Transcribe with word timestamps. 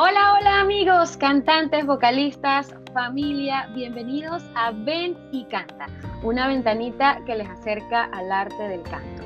Hola, 0.00 0.34
hola 0.38 0.60
amigos, 0.60 1.16
cantantes, 1.16 1.84
vocalistas, 1.84 2.72
familia, 2.94 3.68
bienvenidos 3.74 4.44
a 4.54 4.70
Ven 4.70 5.18
y 5.32 5.44
Canta, 5.46 5.86
una 6.22 6.46
ventanita 6.46 7.20
que 7.26 7.34
les 7.34 7.48
acerca 7.48 8.04
al 8.04 8.30
arte 8.30 8.62
del 8.68 8.82
canto, 8.82 9.24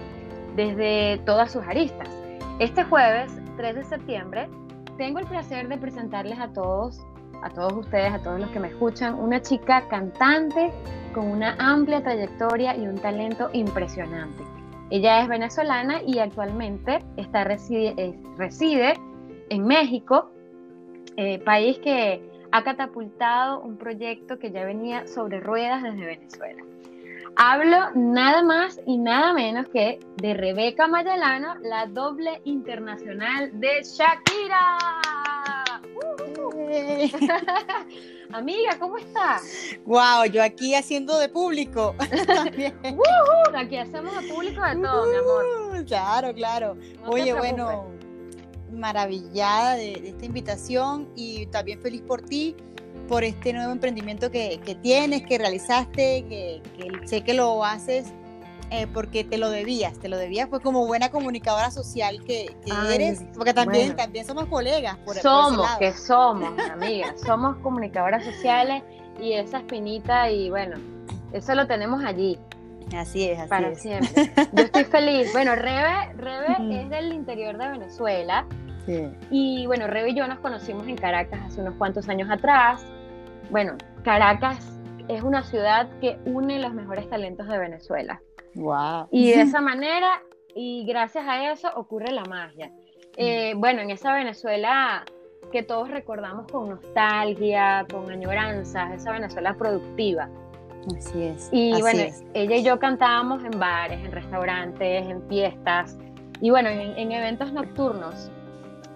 desde 0.56 1.18
todas 1.26 1.52
sus 1.52 1.62
aristas. 1.64 2.08
Este 2.58 2.84
jueves, 2.84 3.30
3 3.58 3.74
de 3.74 3.84
septiembre, 3.84 4.48
tengo 4.96 5.18
el 5.18 5.26
placer 5.26 5.68
de 5.68 5.76
presentarles 5.76 6.38
a 6.38 6.48
todos, 6.54 7.02
a 7.42 7.50
todos 7.50 7.74
ustedes, 7.74 8.10
a 8.10 8.22
todos 8.22 8.40
los 8.40 8.48
que 8.48 8.60
me 8.60 8.68
escuchan, 8.68 9.20
una 9.20 9.42
chica 9.42 9.86
cantante 9.88 10.72
con 11.12 11.26
una 11.26 11.54
amplia 11.58 12.02
trayectoria 12.02 12.74
y 12.78 12.86
un 12.86 12.96
talento 12.96 13.50
impresionante. 13.52 14.42
Ella 14.88 15.20
es 15.20 15.28
venezolana 15.28 16.00
y 16.06 16.18
actualmente 16.18 17.04
está 17.18 17.44
reside, 17.44 18.18
reside 18.38 18.94
en 19.50 19.66
México 19.66 20.32
eh, 21.16 21.38
país 21.40 21.78
que 21.78 22.22
ha 22.52 22.62
catapultado 22.62 23.60
un 23.60 23.76
proyecto 23.76 24.38
que 24.38 24.50
ya 24.50 24.64
venía 24.64 25.06
sobre 25.06 25.40
ruedas 25.40 25.82
desde 25.82 26.04
Venezuela. 26.04 26.62
Hablo 27.36 27.90
nada 27.94 28.42
más 28.42 28.78
y 28.86 28.98
nada 28.98 29.32
menos 29.32 29.66
que 29.68 30.00
de 30.16 30.34
Rebeca 30.34 30.86
Mayalano, 30.86 31.54
la 31.62 31.86
doble 31.86 32.42
internacional 32.44 33.50
de 33.58 33.82
Shakira. 33.82 34.76
Amiga, 38.32 38.78
¿cómo 38.78 38.98
estás? 38.98 39.42
Wow, 39.86 40.26
yo 40.30 40.42
aquí 40.42 40.74
haciendo 40.74 41.18
de 41.18 41.28
público. 41.28 41.94
aquí 43.54 43.76
hacemos 43.76 44.20
de 44.20 44.28
público 44.28 44.62
de 44.62 44.76
todo, 44.76 45.06
mi 45.06 45.16
amor. 45.16 45.84
Claro, 45.86 46.34
claro. 46.34 46.76
Oye, 47.06 47.32
bueno, 47.34 47.92
maravillada 48.72 49.74
de, 49.74 49.92
esta 50.04 50.24
invitación 50.24 51.08
y 51.16 51.46
también 51.46 51.80
feliz 51.80 52.02
por 52.02 52.22
ti, 52.22 52.56
por 53.08 53.24
este 53.24 53.52
nuevo 53.52 53.72
emprendimiento 53.72 54.30
que, 54.30 54.58
tienes, 54.82 55.22
que 55.22 55.38
realizaste, 55.38 56.24
que, 56.28 56.62
sé 57.04 57.22
que 57.22 57.34
lo 57.34 57.64
haces 57.64 58.12
eh, 58.70 58.86
porque 58.86 59.22
te 59.22 59.36
lo 59.36 59.50
debías, 59.50 59.98
te 59.98 60.08
lo 60.08 60.16
debías 60.16 60.48
pues 60.48 60.62
como 60.62 60.86
buena 60.86 61.10
comunicadora 61.10 61.70
social 61.70 62.24
que, 62.24 62.56
eres, 62.90 63.22
porque 63.34 63.52
también, 63.52 63.94
también 63.96 64.24
somos 64.24 64.46
colegas. 64.46 64.96
Por, 65.04 65.16
somos, 65.16 65.68
que 65.78 65.92
somos, 65.92 66.58
amigas, 66.70 67.20
somos 67.26 67.56
comunicadoras 67.58 68.24
sociales 68.24 68.82
y 69.20 69.34
esa 69.34 69.58
espinita 69.58 70.30
y 70.30 70.48
bueno, 70.48 70.78
eso 71.32 71.54
lo 71.54 71.66
tenemos 71.66 72.02
allí. 72.02 72.38
Así 72.96 73.28
es, 73.28 73.38
así 73.38 73.48
para 73.48 73.74
siempre. 73.74 74.32
Yo 74.52 74.64
estoy 74.64 74.84
feliz. 74.84 75.32
Bueno, 75.32 75.54
Rebe, 75.54 76.12
Rebe 76.16 76.80
es 76.82 76.90
del 76.90 77.12
interior 77.12 77.56
de 77.56 77.68
Venezuela. 77.68 78.46
Sí. 78.86 79.08
Y 79.30 79.66
bueno, 79.66 79.86
Rebe 79.86 80.10
y 80.10 80.14
yo 80.14 80.26
nos 80.26 80.38
conocimos 80.40 80.86
en 80.88 80.96
Caracas 80.96 81.40
hace 81.46 81.60
unos 81.60 81.74
cuantos 81.76 82.08
años 82.08 82.30
atrás. 82.30 82.84
Bueno, 83.50 83.74
Caracas 84.02 84.78
es 85.08 85.22
una 85.22 85.42
ciudad 85.42 85.88
que 86.00 86.18
une 86.24 86.58
los 86.58 86.74
mejores 86.74 87.08
talentos 87.08 87.46
de 87.48 87.58
Venezuela. 87.58 88.20
Wow. 88.54 89.08
Y 89.10 89.30
de 89.30 89.42
esa 89.42 89.60
manera, 89.60 90.22
y 90.54 90.84
gracias 90.86 91.24
a 91.26 91.52
eso, 91.52 91.68
ocurre 91.76 92.12
la 92.12 92.24
magia. 92.24 92.72
Eh, 93.16 93.54
bueno, 93.56 93.82
en 93.82 93.90
esa 93.90 94.14
Venezuela 94.14 95.04
que 95.50 95.62
todos 95.62 95.90
recordamos 95.90 96.50
con 96.50 96.70
nostalgia, 96.70 97.86
con 97.90 98.10
añoranzas, 98.10 98.92
esa 98.92 99.12
Venezuela 99.12 99.54
productiva. 99.54 100.28
Así 100.96 101.22
es. 101.22 101.48
Y 101.52 101.80
bueno, 101.80 102.02
ella 102.34 102.56
y 102.56 102.64
yo 102.64 102.78
cantábamos 102.78 103.44
en 103.44 103.58
bares, 103.58 104.04
en 104.04 104.10
restaurantes, 104.10 105.06
en 105.06 105.22
fiestas 105.28 105.96
y 106.40 106.50
bueno, 106.50 106.68
en, 106.70 107.12
eventos 107.12 107.52
nocturnos. 107.52 108.30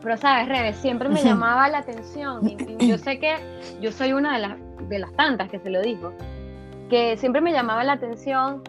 Pero 0.03 0.17
sabes, 0.17 0.49
Rebe, 0.49 0.73
siempre 0.75 1.09
me 1.09 1.23
llamaba 1.23 1.69
la 1.69 1.79
atención 1.79 2.47
y, 2.47 2.87
yo 2.87 2.99
sé 2.99 3.19
que 3.19 3.37
yo 3.81 3.91
soy 3.91 4.13
una 4.13 4.35
de 4.35 4.39
las, 4.41 4.53
de 4.89 4.99
las 4.99 5.13
tantas 5.15 5.49
que 5.51 5.59
se 5.59 5.71
lo 5.71 5.83
dijo, 5.83 6.13
que 6.91 7.17
siempre 7.17 7.41
me 7.41 7.53
llamaba 7.53 7.83
la 7.85 7.93
atención 7.93 8.63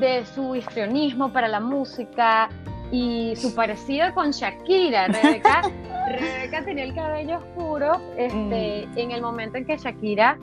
de 0.00 0.24
su 0.24 0.54
histrionismo 0.54 1.32
para 1.32 1.48
la 1.48 1.60
música 1.60 2.48
y 2.90 3.34
su 3.36 3.54
parecido 3.54 4.12
con 4.14 4.30
Shakira. 4.30 5.08
Rebeca, 5.08 5.62
Rebeca 6.08 6.64
tenía 6.64 6.84
el 6.84 6.94
cabello 6.94 7.38
oscuro 7.38 8.00
este, 8.16 8.86
mm. 8.88 8.98
en 8.98 9.10
el 9.12 9.22
momento 9.22 9.58
en 9.58 9.66
que 9.66 9.76
Shakira 9.76 10.36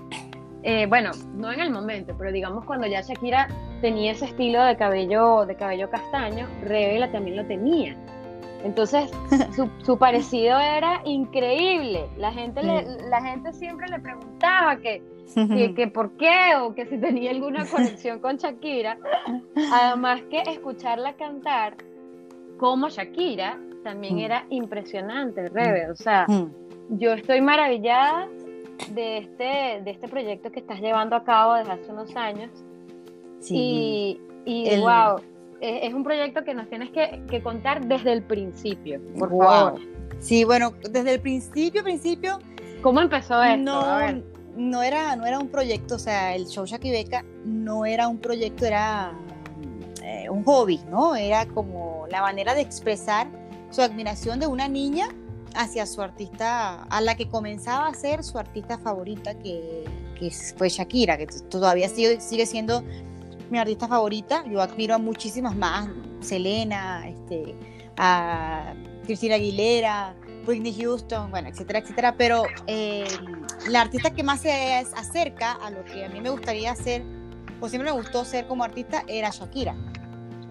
eh, 0.69 0.85
bueno, 0.85 1.11
no 1.35 1.51
en 1.51 1.61
el 1.61 1.69
momento, 1.69 2.13
pero 2.17 2.29
digamos 2.31 2.65
cuando 2.65 2.87
ya 2.87 2.99
Shakira 2.99 3.47
tenía 3.79 4.11
ese 4.11 4.25
estilo 4.25 4.63
de 4.65 4.75
cabello, 4.75 5.45
de 5.45 5.55
cabello 5.55 5.89
castaño, 5.89 6.45
Revela 6.61 7.09
también 7.09 7.37
lo 7.37 7.45
tenía. 7.45 7.95
Entonces, 8.63 9.11
su, 9.83 9.97
parecido 9.97 10.59
era 10.59 11.01
increíble. 11.05 12.09
La 12.17 12.31
gente, 12.31 12.61
la 12.63 13.21
gente 13.21 13.53
siempre 13.53 13.87
le 13.87 13.99
preguntaba 13.99 14.77
que, 14.77 15.01
que, 15.75 15.87
por 15.93 16.11
qué 16.17 16.55
o 16.61 16.73
que 16.73 16.85
si 16.85 16.97
tenía 16.97 17.31
alguna 17.31 17.65
conexión 17.71 18.19
con 18.19 18.37
Shakira. 18.37 18.97
Además 19.71 20.21
que 20.29 20.41
escucharla 20.41 21.13
cantar 21.13 21.75
como 22.57 22.89
Shakira 22.89 23.59
también 23.83 24.15
mm. 24.15 24.19
era 24.19 24.45
impresionante, 24.49 25.47
Rebe. 25.49 25.91
O 25.91 25.95
sea, 25.95 26.25
mm. 26.27 26.97
yo 26.97 27.13
estoy 27.13 27.41
maravillada 27.41 28.27
de 28.91 29.17
este, 29.19 29.81
de 29.83 29.91
este 29.91 30.07
proyecto 30.07 30.51
que 30.51 30.59
estás 30.59 30.79
llevando 30.79 31.15
a 31.15 31.23
cabo 31.23 31.53
desde 31.55 31.71
hace 31.71 31.91
unos 31.91 32.15
años. 32.15 32.51
Sí. 33.39 34.19
Y, 34.45 34.69
y 34.69 34.79
wow, 34.79 35.21
es, 35.61 35.93
un 35.93 36.03
proyecto 36.03 36.43
que 36.43 36.53
nos 36.53 36.69
tienes 36.69 36.89
que, 36.91 37.41
contar 37.41 37.85
desde 37.85 38.13
el 38.13 38.23
principio, 38.23 39.01
por 39.17 39.29
favor. 39.29 39.79
Sí, 40.19 40.43
bueno, 40.43 40.73
desde 40.89 41.15
el 41.15 41.19
principio, 41.19 41.83
principio. 41.83 42.39
¿Cómo 42.81 43.01
empezó 43.01 43.41
esto? 43.43 43.57
No, 43.57 44.23
no 44.55 44.83
era, 44.83 45.15
no 45.15 45.25
era 45.25 45.39
un 45.39 45.49
proyecto, 45.49 45.95
o 45.95 45.99
sea, 45.99 46.35
el 46.35 46.47
show 46.47 46.65
Beca 46.81 47.23
no 47.45 47.85
era 47.85 48.07
un 48.07 48.17
proyecto, 48.17 48.65
era 48.65 49.13
eh, 50.03 50.29
un 50.29 50.43
hobby, 50.43 50.79
¿no? 50.89 51.15
Era 51.15 51.45
como 51.45 52.05
la 52.09 52.21
manera 52.21 52.55
de 52.55 52.61
expresar 52.61 53.27
su 53.69 53.81
admiración 53.81 54.39
de 54.39 54.47
una 54.47 54.67
niña 54.67 55.09
hacia 55.55 55.85
su 55.85 56.01
artista, 56.01 56.83
a 56.83 57.01
la 57.01 57.15
que 57.15 57.27
comenzaba 57.27 57.87
a 57.87 57.93
ser 57.93 58.23
su 58.23 58.37
artista 58.37 58.77
favorita, 58.77 59.37
que, 59.37 59.85
que 60.19 60.31
fue 60.55 60.69
Shakira, 60.69 61.17
que 61.17 61.27
todavía 61.27 61.89
sigue, 61.89 62.19
sigue, 62.19 62.45
siendo 62.45 62.83
mi 63.49 63.59
artista 63.59 63.87
favorita. 63.87 64.43
Yo 64.49 64.61
admiro 64.61 64.95
a 64.95 64.97
muchísimas 64.97 65.55
más, 65.55 65.89
Selena, 66.19 67.07
este, 67.07 67.55
a 67.97 68.73
Cristina 69.05 69.35
Aguilera, 69.35 70.15
Whitney 70.45 70.73
Houston, 70.79 71.31
bueno, 71.31 71.49
etcétera, 71.49 71.79
etcétera. 71.79 72.15
Pero 72.17 72.43
eh, 72.67 73.05
la 73.69 73.81
artista 73.81 74.11
que 74.11 74.23
más 74.23 74.41
se 74.41 74.51
acerca 74.51 75.53
a 75.53 75.71
lo 75.71 75.83
que 75.85 76.05
a 76.05 76.09
mí 76.09 76.21
me 76.21 76.29
gustaría 76.29 76.71
hacer, 76.71 77.03
o 77.59 77.67
siempre 77.69 77.91
me 77.91 77.97
gustó 77.97 78.23
ser 78.25 78.47
como 78.47 78.63
artista, 78.63 79.03
era 79.07 79.29
Shakira. 79.29 79.75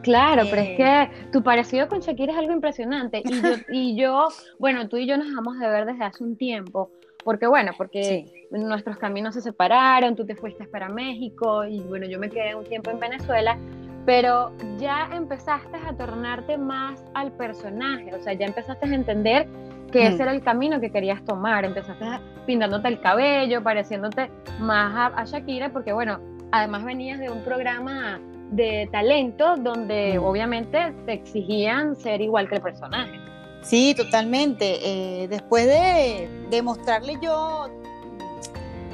Claro, 0.03 0.45
pero 0.49 0.62
es 0.62 0.77
que 0.77 1.31
tu 1.33 1.43
parecido 1.43 1.89
con 1.89 1.99
Shakira 1.99 2.33
es 2.33 2.39
algo 2.39 2.53
impresionante. 2.53 3.23
Y 3.25 3.43
yo, 3.43 3.49
y 3.73 3.97
yo, 3.97 4.29
bueno, 4.59 4.89
tú 4.89 4.99
y 4.99 5.06
yo 5.06 5.17
nos 5.17 5.27
dejamos 5.27 5.59
de 5.59 5.69
ver 5.69 5.85
desde 5.85 6.05
hace 6.05 6.23
un 6.23 6.37
tiempo. 6.37 6.93
Porque, 7.26 7.48
bueno, 7.48 7.72
porque 7.76 8.47
nuestros 8.53 8.98
caminos 8.98 9.34
se 9.34 9.42
separaron, 9.42 10.14
tú 10.14 10.25
te 10.25 10.37
fuiste 10.37 10.64
para 10.69 10.88
México 10.88 11.64
y, 11.64 11.81
bueno, 11.81 12.06
yo 12.06 12.20
me 12.20 12.31
quedé 12.31 12.54
un 12.54 12.64
tiempo 12.64 12.92
en 12.92 13.00
Venezuela. 13.00 13.59
Pero 14.06 14.53
ya 14.78 15.10
empezaste 15.12 15.76
a 15.76 15.92
tornarte 15.97 16.56
más 16.56 17.04
al 17.14 17.32
personaje, 17.32 18.14
o 18.14 18.22
sea, 18.22 18.34
ya 18.34 18.47
empezaste 18.47 18.87
a 18.87 18.94
entender 18.94 19.48
que 19.91 20.06
ese 20.06 20.22
era 20.22 20.31
el 20.31 20.41
camino 20.41 20.81
que 20.81 20.92
querías 20.92 21.25
tomar. 21.25 21.64
Empezaste 21.64 22.04
pintándote 22.47 22.87
el 22.87 23.00
cabello, 23.00 23.60
pareciéndote 23.60 24.31
más 24.60 25.12
a 25.12 25.25
Shakira, 25.25 25.70
porque, 25.70 25.93
bueno, 25.93 26.20
además 26.53 26.84
venías 26.84 27.19
de 27.19 27.28
un 27.28 27.43
programa 27.43 28.20
de 28.53 28.88
talento 28.93 29.56
donde 29.56 30.19
obviamente 30.19 30.94
te 31.06 31.14
exigían 31.14 31.97
ser 31.97 32.20
igual 32.20 32.48
que 32.48 32.54
el 32.54 32.62
personaje. 32.62 33.25
Sí, 33.62 33.94
totalmente. 33.97 34.78
Eh, 34.83 35.28
después 35.28 35.67
de 35.67 36.28
demostrarle 36.50 37.19
yo 37.20 37.69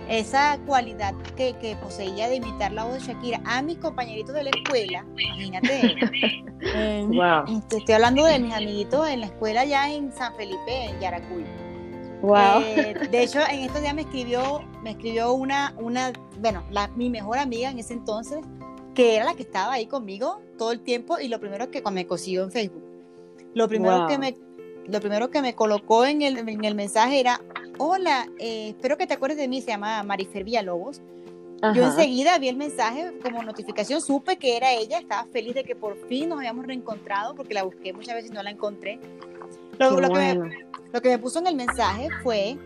esa 0.09 0.59
cualidad 0.67 1.15
que, 1.37 1.77
poseía 1.83 2.29
de 2.29 2.37
imitar 2.37 2.73
la 2.73 2.85
voz 2.85 2.95
de 2.95 3.01
Shakira 3.01 3.41
a 3.45 3.63
mis 3.63 3.79
compañeritos 3.79 4.35
de 4.35 4.45
la 4.45 4.51
escuela, 4.51 5.07
imagínate. 5.17 5.97
wow. 7.09 7.63
Estoy 7.71 7.95
hablando 7.95 8.25
de 8.25 8.39
mis 8.39 8.53
amiguitos 8.53 9.09
en 9.09 9.21
la 9.21 9.27
escuela 9.27 9.65
ya 9.65 9.91
en 9.91 10.13
San 10.13 10.35
Felipe, 10.35 10.87
en 10.87 11.01
Yaracuy. 11.01 11.45
Wow. 12.21 12.63
Eh, 12.63 13.09
de 13.11 13.23
hecho, 13.23 13.41
en 13.51 13.61
estos 13.61 13.81
días 13.81 13.95
me 13.95 14.03
escribió, 14.03 14.63
me 14.83 14.91
escribió 14.91 15.33
una, 15.33 15.75
una, 15.79 16.13
bueno, 16.39 16.63
la, 16.71 16.89
mi 16.89 17.11
mejor 17.11 17.39
amiga 17.39 17.71
en 17.71 17.79
ese 17.79 17.95
entonces, 17.95 18.39
que 18.95 19.17
era 19.17 19.25
la 19.25 19.35
que 19.35 19.43
estaba 19.43 19.73
ahí 19.73 19.87
conmigo 19.87 20.41
todo 20.59 20.73
el 20.73 20.81
tiempo 20.81 21.19
y 21.19 21.29
lo 21.29 21.41
primero 21.41 21.71
que 21.71 21.83
me 21.91 22.07
consiguió 22.07 22.45
en 22.45 22.53
Facebook, 22.53 22.85
lo 23.55 23.67
primero 23.67 24.07
que 24.07 24.19
me 24.19 24.35
lo 24.87 25.01
primero 25.01 25.31
que 25.31 25.43
me 25.43 25.55
colocó 25.55 26.05
en 26.05 26.23
el, 26.23 26.39
en 26.39 26.65
el 26.65 26.75
mensaje 26.75 27.21
era, 27.21 27.41
hola, 27.79 28.29
eh, 28.39 28.71
espero 28.71 28.97
que 28.97 29.07
te 29.07 29.15
acuerdes 29.15 29.39
de 29.39 29.49
mí, 29.49 29.61
se 29.61 29.69
llama 29.69 30.03
Marifer 30.03 30.45
Villalobos. 30.45 31.01
Yo 31.75 31.85
enseguida 31.85 32.37
vi 32.39 32.49
el 32.49 32.57
mensaje 32.57 33.13
como 33.23 33.41
notificación, 33.45 34.01
supe 34.01 34.37
que 34.37 34.57
era 34.57 34.73
ella, 34.73 34.99
estaba 34.99 35.29
feliz 35.33 35.55
de 35.55 35.63
que 35.63 35.77
por 35.77 35.97
fin 36.09 36.29
nos 36.29 36.39
habíamos 36.39 36.67
reencontrado 36.67 37.37
porque 37.37 37.55
la 37.55 37.63
busqué 37.63 37.93
muchas 37.93 38.17
veces 38.17 38.33
y 38.33 38.35
no 38.35 38.43
la 38.43 38.51
encontré. 38.51 38.99
Lo, 39.79 40.01
lo 40.01 40.09
que 40.09 40.15
me, 40.19 40.35
lo, 40.93 41.01
que 41.01 41.09
me, 41.11 41.19
puso 41.21 41.39
en 41.39 41.47
el 41.47 41.55
mensaje 41.55 42.09
fue, 42.25 42.57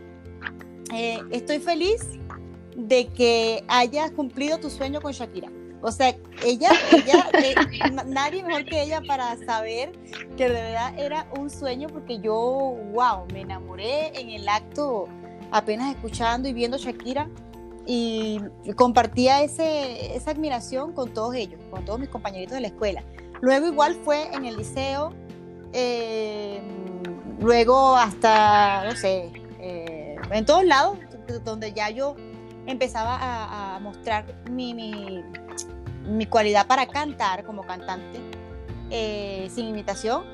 eh, 0.95 1.21
estoy 1.31 1.59
feliz 1.59 2.07
de 2.75 3.07
que 3.09 3.63
hayas 3.69 4.13
cumplido 4.13 4.59
tu 4.59 4.71
sueño 4.71 5.03
con 5.03 5.13
Shakira. 5.13 5.51
O 5.83 5.93
sea, 5.93 6.15
ella, 6.45 6.71
ella 6.93 7.29
eh, 7.35 7.55
nadie 8.07 8.43
mejor 8.43 8.65
que 8.65 8.83
ella 8.83 9.01
para 9.07 9.37
saber 9.45 9.93
que 10.37 10.49
de 10.49 10.55
verdad 10.55 10.99
era 10.99 11.27
un 11.39 11.51
sueño 11.51 11.89
porque 11.89 12.19
yo, 12.19 12.35
wow, 12.93 13.27
me 13.33 13.43
enamoré 13.43 14.19
en 14.19 14.31
el 14.31 14.49
acto 14.49 15.07
apenas 15.51 15.95
escuchando 15.95 16.49
y 16.49 16.53
viendo 16.53 16.77
Shakira 16.77 17.29
y 17.87 18.41
compartía 18.75 19.43
ese, 19.43 20.17
esa 20.17 20.33
admiración 20.33 20.93
con 20.93 21.15
todos 21.15 21.35
ellos, 21.37 21.61
con 21.71 21.85
todos 21.85 22.01
mis 22.01 22.09
compañeritos 22.09 22.55
de 22.55 22.61
la 22.63 22.67
escuela. 22.69 23.05
Luego 23.41 23.67
igual 23.67 23.95
fue 24.05 24.29
en 24.35 24.45
el 24.45 24.57
liceo, 24.57 25.13
eh, 25.73 26.61
luego 27.41 27.97
hasta, 27.97 28.85
no 28.87 28.97
sé, 28.97 29.31
eh, 29.61 30.17
en 30.31 30.45
todos 30.45 30.65
lados, 30.65 30.99
donde 31.45 31.73
ya 31.73 31.91
yo 31.91 32.17
empezaba 32.67 33.19
a, 33.21 33.79
mostrar 33.79 34.25
mi, 34.51 34.75
mi, 34.75 35.23
mi, 36.07 36.27
cualidad 36.27 36.67
para 36.67 36.87
cantar 36.87 37.45
como 37.45 37.67
cantante, 37.67 38.21
eh, 38.91 39.49
sin 39.51 39.67
imitación. 39.69 40.25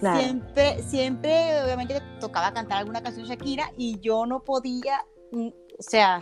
Siempre, 0.00 0.82
siempre, 0.82 1.62
obviamente, 1.62 2.02
tocaba 2.20 2.52
cantar 2.52 2.78
alguna 2.78 3.02
canción 3.02 3.26
Shakira 3.26 3.72
y 3.78 3.98
yo 4.00 4.26
no 4.26 4.44
podía, 4.44 5.06
mm, 5.32 5.48
o 5.78 5.82
sea, 5.82 6.20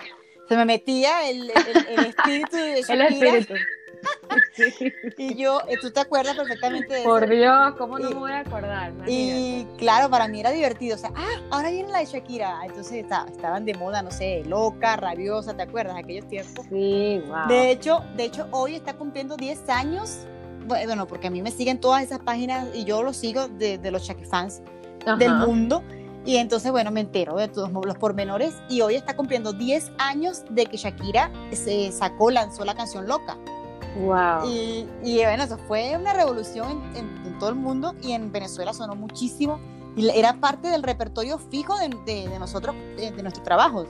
se 0.48 0.56
me 0.56 0.64
metía 0.64 1.28
el, 1.28 1.50
el, 1.88 2.04
espíritu 2.06 2.56
de 2.56 2.82
Shakira. 2.82 3.06
El 3.08 3.12
espíritu. 3.12 3.54
y 5.18 5.34
yo, 5.34 5.60
eh, 5.68 5.76
tú 5.80 5.90
te 5.90 6.00
acuerdas 6.00 6.36
perfectamente 6.36 6.94
de 6.94 7.02
Por 7.02 7.28
Dios, 7.28 7.74
¿cómo 7.78 7.98
no 7.98 8.10
me 8.10 8.14
voy 8.16 8.32
a 8.32 8.40
acordar? 8.40 8.92
Y 9.06 9.66
claro, 9.78 10.10
para 10.10 10.28
mí 10.28 10.40
era 10.40 10.50
divertido. 10.50 10.96
O 10.96 10.98
sea, 10.98 11.10
ah, 11.14 11.40
ahora 11.50 11.70
viene 11.70 11.90
la 11.90 11.98
de 11.98 12.06
Shakira. 12.06 12.60
Entonces 12.64 13.04
estaban 13.04 13.64
de 13.64 13.74
moda, 13.74 14.02
no 14.02 14.10
sé, 14.10 14.42
loca, 14.46 14.96
rabiosa, 14.96 15.54
¿te 15.54 15.62
acuerdas? 15.62 15.96
Aquellos 15.96 16.26
tiempos. 16.28 16.66
Sí, 16.68 17.22
wow. 17.26 17.48
De 17.48 17.70
hecho, 17.70 18.04
de 18.16 18.24
hecho, 18.24 18.48
hoy 18.50 18.76
está 18.76 18.94
cumpliendo 18.94 19.36
10 19.36 19.68
años. 19.68 20.26
Bueno, 20.66 21.06
porque 21.06 21.26
a 21.26 21.30
mí 21.30 21.42
me 21.42 21.50
siguen 21.50 21.80
todas 21.80 22.04
esas 22.04 22.20
páginas 22.20 22.68
y 22.72 22.84
yo 22.84 23.02
lo 23.02 23.12
sigo 23.12 23.48
de, 23.48 23.78
de 23.78 23.90
los 23.90 24.02
Shakira 24.02 24.28
fans 24.28 24.62
del 25.18 25.34
mundo. 25.34 25.82
Y 26.24 26.36
entonces, 26.36 26.70
bueno, 26.70 26.92
me 26.92 27.00
entero 27.00 27.34
de 27.36 27.48
todos 27.48 27.70
los 27.84 27.98
pormenores 27.98 28.54
y 28.68 28.80
hoy 28.80 28.94
está 28.94 29.16
cumpliendo 29.16 29.52
10 29.52 29.90
años 29.98 30.44
de 30.50 30.66
que 30.66 30.76
Shakira 30.76 31.32
se 31.52 31.90
sacó, 31.90 32.30
lanzó 32.30 32.64
la 32.64 32.74
canción 32.74 33.08
Loca. 33.08 33.36
Wow. 33.96 34.48
Y, 34.48 34.86
bueno, 35.22 35.44
eso 35.44 35.58
fue 35.58 35.96
una 35.96 36.12
revolución 36.12 36.82
en, 36.94 37.38
todo 37.38 37.50
el 37.50 37.56
mundo 37.56 37.94
y 38.02 38.12
en 38.12 38.30
Venezuela 38.30 38.72
sonó 38.72 38.94
muchísimo. 38.94 39.60
Y 39.96 40.08
era 40.08 40.34
parte 40.34 40.68
del 40.68 40.82
repertorio 40.82 41.38
fijo 41.38 41.76
de, 41.78 41.88
de, 42.06 42.38
nosotros, 42.38 42.74
de, 42.96 43.10
nuestro 43.22 43.42
trabajo. 43.42 43.84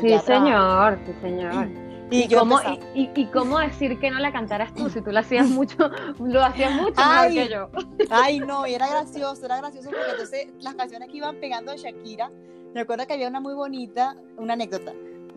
sí, 0.00 0.18
señor, 0.18 0.98
sí, 1.06 1.12
señor. 1.20 1.68
Y, 2.10 2.32
cómo, 2.32 2.60
y, 2.94 3.26
cómo, 3.32 3.58
decir 3.58 3.98
que 3.98 4.10
no 4.10 4.18
la 4.20 4.30
cantaras 4.30 4.72
tú? 4.74 4.88
Si 4.90 5.00
tú 5.00 5.10
la 5.10 5.20
hacías 5.20 5.48
mucho, 5.48 5.90
lo 6.20 6.44
hacías 6.44 6.72
mucho 6.74 7.00
mejor 7.00 7.28
que 7.28 7.48
yo. 7.48 7.70
Ay, 8.10 8.40
no, 8.40 8.66
y 8.66 8.74
era 8.74 8.86
gracioso, 8.86 9.44
era 9.46 9.56
gracioso 9.56 9.88
porque 9.88 10.10
entonces 10.10 10.48
las 10.60 10.74
canciones 10.74 11.08
que 11.08 11.16
iban 11.16 11.40
pegando 11.40 11.72
de 11.72 11.78
Shakira, 11.78 12.30
me 12.74 12.82
acuerdo 12.82 13.06
que 13.06 13.14
había 13.14 13.26
una 13.26 13.40
muy 13.40 13.54
bonita, 13.54 14.16
una 14.36 14.52
anécdota, 14.52 14.92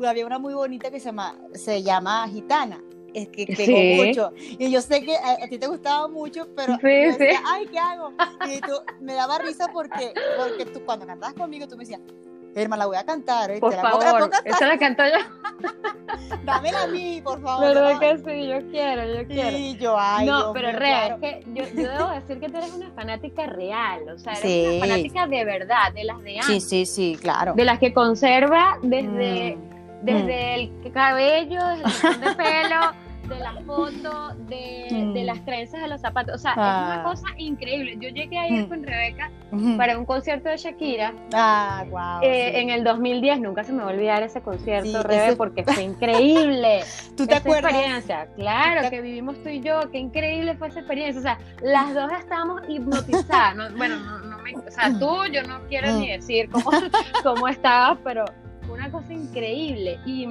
había 0.06 0.26
una 0.26 0.40
muy 0.40 0.54
bonita 0.54 0.92
que 0.92 1.00
se 1.00 1.06
llama, 1.06 1.36
se 1.54 1.82
llama 1.82 2.28
Gitana 2.28 2.80
es 3.18 3.30
que 3.30 3.46
pegó 3.48 4.06
mucho. 4.06 4.32
Y 4.38 4.72
yo 4.72 4.82
sé 4.82 5.04
que 5.04 5.16
a, 5.16 5.48
ti 5.48 5.58
te 5.58 5.68
gustaba 5.68 6.08
mucho, 6.08 6.48
pero 6.56 6.76
sí, 6.78 6.88
ay, 7.46 7.68
¿qué 7.72 7.80
hago? 7.80 8.14
Y 8.48 8.62
tú, 8.62 8.74
me 9.02 9.14
daba 9.14 9.40
risa 9.40 9.70
porque, 9.74 10.14
porque 10.38 10.66
tú 10.66 10.82
cuando 10.86 11.06
cantabas 11.06 11.34
conmigo, 11.34 11.68
tú 11.68 11.76
me 11.76 11.84
decías, 11.84 12.02
Hermana, 12.56 12.84
la 12.84 12.88
voy 12.88 12.98
a 12.98 13.06
cantar. 13.06 13.52
¿eh? 13.52 13.60
Por 13.60 13.74
favor, 13.74 14.32
esa 14.44 14.68
la 14.68 14.78
canto 14.80 15.04
yo. 15.04 15.68
Dámela 16.44 16.84
a 16.84 16.88
mí, 16.88 17.22
por 17.24 17.40
favor. 17.42 17.68
Verdad 17.68 18.00
que 18.00 18.18
sí, 18.18 18.48
yo 18.48 18.72
quiero, 18.72 19.14
yo 19.14 19.28
quiero. 19.28 19.58
Sí, 19.58 19.78
yo, 19.80 19.96
ay, 19.98 20.26
No, 20.26 20.54
pero 20.54 20.72
Rea, 20.72 21.08
es 21.08 21.20
que 21.20 21.44
yo, 21.54 21.64
yo, 21.76 21.92
debo 21.92 22.10
decir 22.10 22.40
que 22.40 22.50
tú 22.50 22.58
eres 22.58 22.74
una 22.74 22.90
fanática 22.92 23.46
real, 23.46 24.10
o 24.10 24.18
sea, 24.18 24.34
eres 24.34 24.70
una 24.70 24.88
fanática 24.88 25.28
de 25.28 25.46
verdad, 25.46 25.94
de 25.94 26.04
las 26.04 26.24
de 26.24 26.40
antes. 26.40 26.46
Sí, 26.46 26.62
sí, 26.62 26.86
sí, 26.86 27.18
claro. 27.22 27.54
De 27.54 27.64
las 27.64 27.78
que 27.78 27.94
conserva 27.94 28.80
desde, 28.82 29.56
mm. 29.56 30.06
desde 30.06 30.26
mm. 30.26 30.86
el 30.86 30.92
cabello, 30.92 31.68
desde 31.68 32.08
el 32.10 32.22
de 32.22 32.36
pelo 32.36 32.94
de 33.34 33.40
la 33.40 33.54
foto, 33.66 34.36
de, 34.48 34.88
de, 35.14 35.24
mm. 35.24 35.26
las 35.26 35.44
trenzas 35.46 35.82
de 35.82 35.88
los 35.88 36.02
zapatos. 36.02 36.36
O 36.36 36.38
sea, 36.38 36.52
es 36.52 36.58
una 36.58 37.02
ah. 37.02 37.04
cosa 37.04 37.28
increíble. 37.38 37.98
Yo 38.00 38.10
llegué 38.10 38.38
ayer 38.38 38.66
mm. 38.66 38.70
con 38.70 38.84
Rebeca 38.84 39.32
para 39.78 39.98
un 39.98 40.06
concierto 40.06 40.50
de 40.50 40.58
Shakira. 40.58 41.14
Ah, 41.34 41.86
wow. 41.90 42.22
Eh, 42.22 42.60
en 42.62 42.70
el 42.70 42.84
2010, 42.84 43.40
nunca 43.40 43.64
se 43.64 43.74
me 43.74 43.84
va 43.84 43.90
a 43.90 43.94
olvidar 43.94 44.24
ese 44.24 44.42
concierto, 44.42 45.04
Rebe, 45.04 45.36
porque 45.36 45.64
fue 45.64 45.84
increíble. 45.84 46.82
¿Tú 47.18 47.26
te 47.26 47.34
esa 47.34 47.42
acuerdas? 47.42 47.72
experiencia, 47.72 48.28
claro, 48.36 48.90
que 48.90 49.02
vivimos 49.02 49.42
tú 49.44 49.50
y 49.50 49.62
yo. 49.62 49.90
Qué 49.92 50.00
increíble 50.00 50.56
fue 50.56 50.70
esa 50.70 50.80
experiencia. 50.80 51.20
O 51.20 51.24
sea, 51.24 51.40
las 51.62 51.94
dos 51.94 52.12
estábamos 52.12 52.62
hipnotizadas. 52.68 53.76
bueno, 53.76 53.98
no, 54.00 54.38
me, 54.40 54.56
o 54.56 54.72
sea, 54.72 54.92
tú, 54.98 55.26
yo 55.32 55.44
no 55.44 55.62
quiero 55.68 55.92
ni 55.98 56.08
mm. 56.08 56.12
decir 56.12 56.50
cómo, 56.50 56.72
cómo 57.24 57.48
estabas, 57.48 57.98
pero 58.04 58.26
una 58.70 58.92
cosa 58.92 59.14
increíble. 59.14 60.00
Y 60.06 60.28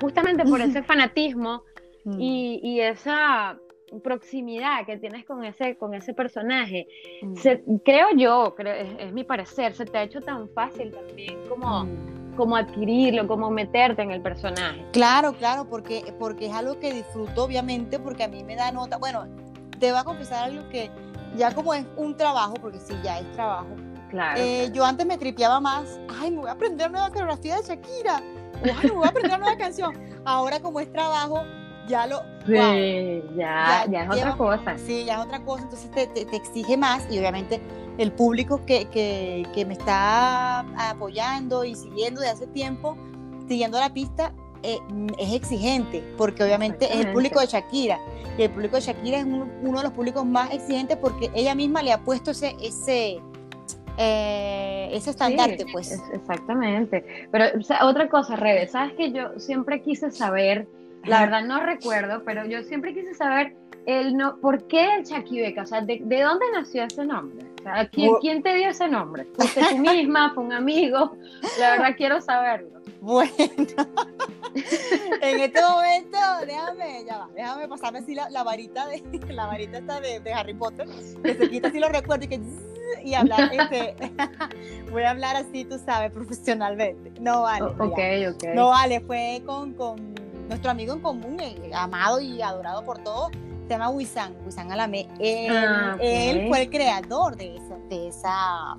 justamente 0.00 0.44
por 0.44 0.60
ese 0.60 0.82
fanatismo 0.82 1.62
Mm. 2.16 2.20
y, 2.20 2.80
esa 2.80 3.58
proximidad 4.02 4.84
que 4.86 4.98
tienes 4.98 5.24
con 5.24 5.44
ese, 5.44 5.76
con 5.76 5.94
ese 5.94 6.14
personaje, 6.14 6.86
mm. 7.22 7.76
creo 7.84 8.08
yo, 8.16 8.54
es, 8.58 9.12
mi 9.12 9.24
parecer, 9.24 9.74
se 9.74 9.84
te 9.84 9.98
ha 9.98 10.02
hecho 10.02 10.20
tan 10.20 10.48
fácil 10.50 10.92
también 10.92 11.38
como, 11.48 11.84
mm. 11.84 12.36
como 12.36 12.56
adquirirlo, 12.56 13.26
como 13.26 13.50
meterte 13.50 14.02
en 14.02 14.10
el 14.10 14.22
personaje. 14.22 14.84
Claro, 14.92 15.32
claro, 15.34 15.68
porque, 15.68 16.14
porque 16.18 16.46
es 16.46 16.52
algo 16.52 16.78
que 16.78 16.92
disfruto 16.92 17.44
obviamente, 17.44 17.98
porque 17.98 18.24
a 18.24 18.28
mí 18.28 18.42
me 18.44 18.56
da 18.56 18.70
nota, 18.72 18.98
bueno, 18.98 19.26
te 19.78 19.90
voy 19.90 20.00
a 20.00 20.04
confesar 20.04 20.50
algo 20.50 20.68
que 20.70 20.90
ya 21.36 21.54
como 21.54 21.74
es 21.74 21.86
un 21.96 22.16
trabajo, 22.16 22.54
porque 22.54 22.80
sí, 22.80 22.94
ya 23.02 23.20
es 23.20 23.32
trabajo. 23.32 23.68
Claro, 24.10 24.40
eh, 24.40 24.70
Yo 24.72 24.84
antes 24.84 25.06
me 25.06 25.18
tripeaba 25.18 25.60
más, 25.60 26.00
ay, 26.20 26.30
me 26.30 26.38
voy 26.38 26.48
a 26.48 26.52
aprender 26.52 26.90
nueva 26.90 27.10
coreografía 27.10 27.56
de 27.56 27.62
Shakira, 27.62 28.22
ay, 28.64 28.84
me 28.84 28.90
voy 28.90 29.06
a 29.06 29.10
aprender 29.10 29.38
nueva 29.38 29.56
canción. 29.56 29.92
Ahora 30.24 30.60
como 30.60 30.80
es 30.80 30.90
trabajo, 30.90 31.44
ya 31.88 32.06
lo... 32.06 32.22
Sí, 32.46 33.22
ya, 33.36 33.84
ya, 33.90 34.04
es 34.04 34.10
otra 34.10 34.36
cosa. 34.36 34.78
Sí, 34.78 35.04
ya 35.04 35.14
es 35.14 35.26
otra 35.26 35.44
cosa, 35.44 35.64
entonces 35.64 35.90
te, 35.90 36.06
te, 36.06 36.36
exige 36.36 36.76
más 36.76 37.06
y 37.10 37.18
obviamente 37.18 37.60
el 37.98 38.12
público 38.12 38.64
que, 38.64 38.86
que, 38.86 39.46
que, 39.54 39.66
me 39.66 39.74
está 39.74 40.60
apoyando 40.90 41.64
y 41.64 41.74
siguiendo 41.74 42.20
de 42.20 42.28
hace 42.28 42.46
tiempo, 42.46 42.96
siguiendo 43.48 43.78
la 43.78 43.92
pista, 43.92 44.32
eh, 44.62 44.78
es 45.18 45.34
exigente, 45.34 46.02
porque 46.16 46.42
obviamente 46.42 46.86
es 46.86 47.06
el 47.06 47.12
público 47.12 47.40
de 47.40 47.46
Shakira. 47.46 47.98
Y 48.36 48.42
el 48.42 48.50
público 48.50 48.76
de 48.76 48.82
Shakira 48.82 49.18
es 49.18 49.24
uno, 49.24 49.46
de 49.62 49.82
los 49.82 49.92
públicos 49.92 50.24
más 50.24 50.52
exigentes 50.52 50.96
porque 50.96 51.30
ella 51.34 51.54
misma 51.54 51.82
le 51.82 51.92
ha 51.92 51.98
puesto 51.98 52.32
ese, 52.32 52.56
ese, 52.60 53.20
eh, 53.96 54.90
ese 54.92 55.10
estandarte, 55.10 55.64
pues. 55.72 56.00
exactamente. 56.12 57.28
Pero 57.30 57.44
otra 57.82 58.08
cosa, 58.08 58.36
Rebe, 58.36 58.66
sabes 58.66 58.94
que 58.94 59.12
yo 59.12 59.38
siempre 59.38 59.80
quise 59.82 60.10
saber 60.10 60.66
la 61.04 61.20
verdad 61.20 61.44
no 61.44 61.60
recuerdo, 61.60 62.22
pero 62.24 62.44
yo 62.46 62.62
siempre 62.62 62.94
quise 62.94 63.14
saber 63.14 63.54
el 63.86 64.16
no, 64.16 64.38
por 64.40 64.66
qué 64.66 64.96
el 64.96 65.04
Chaquibeca, 65.04 65.62
o 65.62 65.66
sea, 65.66 65.80
de, 65.80 65.98
dónde 65.98 66.44
nació 66.52 66.84
ese 66.84 67.06
nombre? 67.06 67.46
O 67.60 67.62
sea, 67.62 67.88
¿quién, 67.88 68.12
¿quién, 68.20 68.42
te 68.42 68.54
dio 68.54 68.68
ese 68.68 68.86
nombre? 68.86 69.26
¿Fuiste 69.34 69.62
tú 69.70 69.78
misma? 69.78 70.34
¿Fue 70.34 70.44
un 70.44 70.52
amigo? 70.52 71.16
La 71.58 71.70
verdad 71.70 71.94
quiero 71.96 72.20
saberlo. 72.20 72.78
Bueno, 73.00 73.32
en 75.22 75.40
este 75.40 75.62
momento, 75.62 76.18
déjame, 76.46 77.04
ya 77.06 77.18
va, 77.18 77.28
déjame 77.34 77.68
pasarme 77.68 78.00
así 78.00 78.14
la, 78.14 78.42
varita 78.42 78.86
de 78.88 79.02
la 79.32 79.46
varita 79.46 79.78
esta 79.78 80.00
de, 80.00 80.32
Harry 80.32 80.54
Potter, 80.54 80.86
que 81.22 81.34
se 81.34 81.48
quita 81.48 81.68
así 81.68 81.78
los 81.78 81.90
recuerdos 81.90 82.26
y 82.26 82.28
que 82.28 82.40
y 83.04 83.14
hablar, 83.14 83.50
este, 83.52 83.94
voy 84.90 85.02
a 85.02 85.10
hablar 85.10 85.36
así, 85.36 85.64
tú 85.64 85.78
sabes, 85.78 86.10
profesionalmente. 86.10 87.12
No 87.20 87.42
vale. 87.42 87.64
ok, 87.64 88.34
ok. 88.34 88.54
No 88.54 88.68
vale, 88.68 89.00
fue 89.00 89.42
con, 89.46 89.72
con 89.74 90.14
nuestro 90.48 90.70
amigo 90.70 90.94
en 90.94 91.00
común, 91.00 91.36
amado 91.74 92.20
y 92.20 92.42
adorado 92.42 92.84
por 92.84 92.98
todos, 92.98 93.30
se 93.32 93.74
llama 93.74 93.90
Wisan, 93.90 94.34
Wisan 94.46 94.72
Alame. 94.72 95.08
Él, 95.18 95.54
ah, 95.54 95.96
él, 96.00 96.48
fue 96.48 96.62
el 96.62 96.70
creador 96.70 97.36
de 97.36 97.56
esa, 97.56 97.76
de 97.88 98.08
esa 98.08 98.76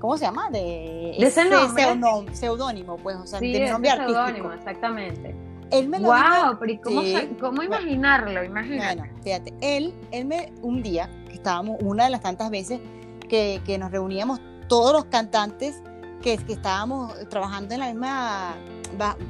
¿cómo 0.00 0.16
se 0.16 0.24
llama? 0.24 0.50
De, 0.50 1.16
ese, 1.18 1.44
nombre. 1.44 2.34
seudónimo, 2.34 2.96
pues, 2.96 3.16
o 3.16 3.26
sea, 3.26 3.38
sí, 3.38 3.52
de 3.52 3.70
nombre 3.70 3.90
artístico. 3.90 4.18
Seudónimo, 4.18 4.52
exactamente. 4.52 5.34
Él 5.70 5.88
me 5.88 5.98
lo 5.98 6.08
wow, 6.08 6.58
pero 6.60 6.80
cómo, 6.82 7.02
cómo 7.40 7.62
imaginarlo? 7.62 8.44
Imagínate. 8.44 8.96
Bueno, 9.00 9.14
fíjate, 9.22 9.54
él, 9.60 9.92
él 10.12 10.24
me, 10.24 10.52
un 10.62 10.82
día, 10.82 11.10
que 11.28 11.34
estábamos, 11.34 11.76
una 11.80 12.04
de 12.04 12.10
las 12.10 12.20
tantas 12.20 12.50
veces 12.50 12.80
que, 13.28 13.60
que 13.66 13.76
nos 13.76 13.90
reuníamos 13.90 14.40
todos 14.68 14.92
los 14.92 15.06
cantantes 15.06 15.82
que, 16.22 16.38
que 16.38 16.52
estábamos 16.52 17.12
trabajando 17.28 17.74
en 17.74 17.80
la 17.80 17.86
misma 17.86 18.54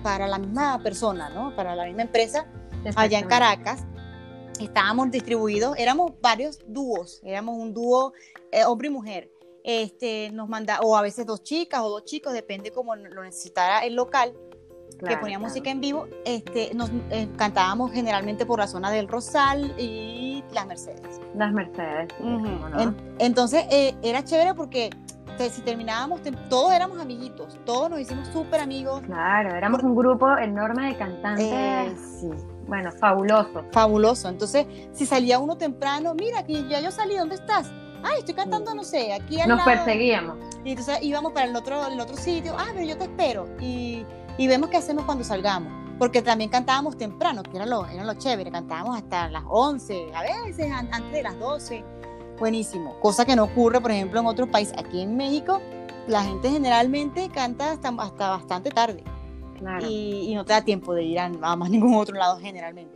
para 0.02 0.26
la 0.26 0.38
misma 0.38 0.82
persona, 0.82 1.28
¿no? 1.28 1.54
Para 1.54 1.74
la 1.74 1.86
misma 1.86 2.02
empresa, 2.02 2.46
allá 2.94 3.18
en 3.18 3.26
Caracas. 3.26 3.84
Estábamos 4.60 5.10
distribuidos, 5.10 5.76
éramos 5.76 6.12
varios 6.22 6.60
dúos, 6.66 7.20
éramos 7.24 7.58
un 7.58 7.74
dúo 7.74 8.14
eh, 8.50 8.64
hombre 8.64 8.88
y 8.88 8.90
mujer. 8.90 9.30
este, 9.62 10.30
nos 10.32 10.48
manda, 10.48 10.80
o 10.80 10.96
a 10.96 11.02
veces 11.02 11.26
dos 11.26 11.42
chicas 11.42 11.80
o 11.82 11.88
dos 11.88 12.04
chicos, 12.04 12.32
depende 12.32 12.70
como 12.70 12.94
lo 12.94 13.22
necesitara 13.22 13.80
el 13.80 13.96
local, 13.96 14.32
que 15.04 15.16
ponía 15.18 15.38
música 15.38 15.70
en 15.70 15.80
vivo, 15.80 16.08
este, 16.24 16.72
nos 16.74 16.90
eh, 17.10 17.28
cantábamos 17.36 17.92
generalmente 17.92 18.46
por 18.46 18.58
la 18.58 18.66
zona 18.66 18.90
del 18.90 19.08
Rosal 19.08 19.74
y 19.78 20.42
las 20.52 20.66
Mercedes. 20.66 21.20
Las 21.34 21.52
Mercedes. 21.52 22.08
entonces 23.18 23.64
eh, 23.70 23.94
era 24.02 24.24
chévere 24.24 24.54
porque 24.54 24.90
si 25.38 25.60
terminábamos, 25.62 26.20
todos 26.48 26.72
éramos 26.72 27.00
amiguitos, 27.00 27.58
todos 27.64 27.90
nos 27.90 28.00
hicimos 28.00 28.28
súper 28.28 28.60
amigos. 28.60 29.02
Claro, 29.02 29.54
éramos 29.54 29.82
un 29.82 29.94
grupo 29.94 30.36
enorme 30.36 30.88
de 30.88 30.96
cantantes. 30.96 31.46
Eh, 31.46 31.96
sí. 32.20 32.28
Bueno, 32.66 32.90
fabuloso. 32.92 33.64
Fabuloso. 33.72 34.28
Entonces, 34.28 34.66
si 34.92 35.06
salía 35.06 35.38
uno 35.38 35.56
temprano, 35.56 36.14
mira, 36.14 36.44
que 36.44 36.66
ya 36.68 36.80
yo 36.80 36.90
salí, 36.90 37.16
¿dónde 37.16 37.36
estás? 37.36 37.70
ay, 38.06 38.18
estoy 38.20 38.34
cantando, 38.34 38.74
no 38.74 38.84
sé, 38.84 39.12
aquí 39.12 39.40
al 39.40 39.48
Nos 39.48 39.62
perseguíamos. 39.62 40.36
Y 40.64 40.70
entonces 40.70 40.98
íbamos 41.02 41.32
para 41.32 41.46
el 41.46 41.56
otro, 41.56 41.86
el 41.86 42.00
otro 42.00 42.16
sitio, 42.16 42.54
ah, 42.58 42.68
pero 42.74 42.86
yo 42.86 42.96
te 42.96 43.04
espero. 43.04 43.48
Y, 43.60 44.04
y 44.38 44.48
vemos 44.48 44.70
qué 44.70 44.76
hacemos 44.76 45.04
cuando 45.04 45.24
salgamos. 45.24 45.72
Porque 45.98 46.20
también 46.20 46.50
cantábamos 46.50 46.98
temprano, 46.98 47.42
que 47.42 47.56
era 47.56 47.64
lo, 47.64 47.86
era 47.86 48.04
lo 48.04 48.14
chévere, 48.14 48.50
cantábamos 48.50 48.96
hasta 48.96 49.30
las 49.30 49.44
11, 49.48 50.12
a 50.14 50.22
veces 50.22 50.70
antes 50.70 51.12
de 51.12 51.22
las 51.22 51.38
12. 51.38 51.84
Buenísimo. 52.38 52.98
Cosa 53.00 53.24
que 53.24 53.34
no 53.36 53.44
ocurre, 53.44 53.80
por 53.80 53.90
ejemplo, 53.90 54.20
en 54.20 54.26
otros 54.26 54.48
países. 54.48 54.74
Aquí 54.78 55.00
en 55.00 55.16
México, 55.16 55.60
la 56.06 56.22
gente 56.22 56.50
generalmente 56.50 57.28
canta 57.30 57.72
hasta, 57.72 57.88
hasta 57.88 58.30
bastante 58.30 58.70
tarde. 58.70 59.02
Claro. 59.58 59.86
Y, 59.88 60.30
y, 60.30 60.34
no 60.34 60.44
te 60.44 60.52
da 60.52 60.62
tiempo 60.62 60.92
de 60.92 61.02
ir 61.02 61.18
a, 61.18 61.24
a, 61.24 61.56
más 61.56 61.70
ningún 61.70 61.94
otro 61.94 62.16
lado 62.16 62.38
generalmente. 62.38 62.94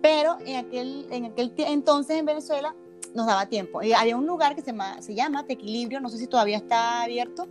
Pero 0.00 0.38
en 0.46 0.56
aquel, 0.56 1.06
en 1.10 1.24
aquel 1.24 1.52
entonces 1.56 2.16
en 2.16 2.24
Venezuela 2.24 2.74
nos 3.14 3.26
daba 3.26 3.46
tiempo. 3.46 3.82
Y 3.82 3.92
había 3.92 4.16
un 4.16 4.26
lugar 4.26 4.54
que 4.54 4.60
se 4.60 4.68
llama, 4.68 5.00
se 5.02 5.14
llama 5.14 5.44
Tequilibrio, 5.44 6.00
no 6.00 6.08
sé 6.08 6.18
si 6.18 6.26
todavía 6.26 6.58
está 6.58 7.02
abierto 7.02 7.48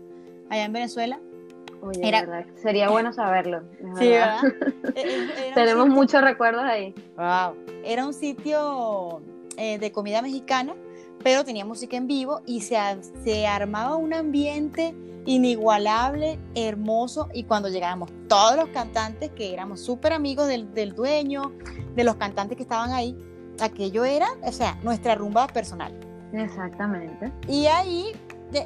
allá 0.50 0.64
en 0.64 0.74
Venezuela. 0.74 1.20
Oye, 1.82 2.08
era... 2.08 2.46
sería 2.56 2.90
bueno 2.90 3.14
saberlo. 3.14 3.62
Sí, 3.98 4.10
¿verdad? 4.10 4.42
E, 4.96 5.02
e, 5.50 5.54
Tenemos 5.54 5.90
muchos 5.90 6.22
recuerdos 6.22 6.64
ahí. 6.64 6.96
Wow. 7.18 7.56
Era 7.84 8.06
un 8.06 8.14
sitio 8.14 9.22
eh, 9.58 9.78
de 9.78 9.92
comida 9.92 10.22
mexicana, 10.22 10.74
pero 11.24 11.44
tenía 11.44 11.66
música 11.66 11.98
en 11.98 12.08
vivo 12.08 12.42
y 12.46 12.62
se, 12.62 12.78
se 13.24 13.48
armaba 13.48 13.96
un 13.96 14.14
ambiente 14.14 14.96
inigualable, 15.26 16.40
hermoso, 16.56 17.28
y 17.34 17.44
cuando 17.44 17.70
llegábamos 17.70 18.10
todos 18.30 18.56
los 18.56 18.70
cantantes, 18.70 19.30
que 19.32 19.54
éramos 19.54 19.82
súper 19.82 20.14
amigos 20.14 20.48
del, 20.48 20.74
del 20.74 20.96
dueño, 20.96 21.52
de 21.96 22.04
los 22.04 22.16
cantantes 22.16 22.56
que 22.56 22.64
estaban 22.64 22.92
ahí, 22.92 23.18
aquello 23.60 24.06
era, 24.06 24.28
o 24.42 24.52
sea, 24.52 24.80
nuestra 24.84 25.16
rumba 25.16 25.48
personal. 25.48 25.94
Exactamente. 26.34 27.32
Y 27.48 27.66
ahí, 27.66 28.14
de, 28.52 28.66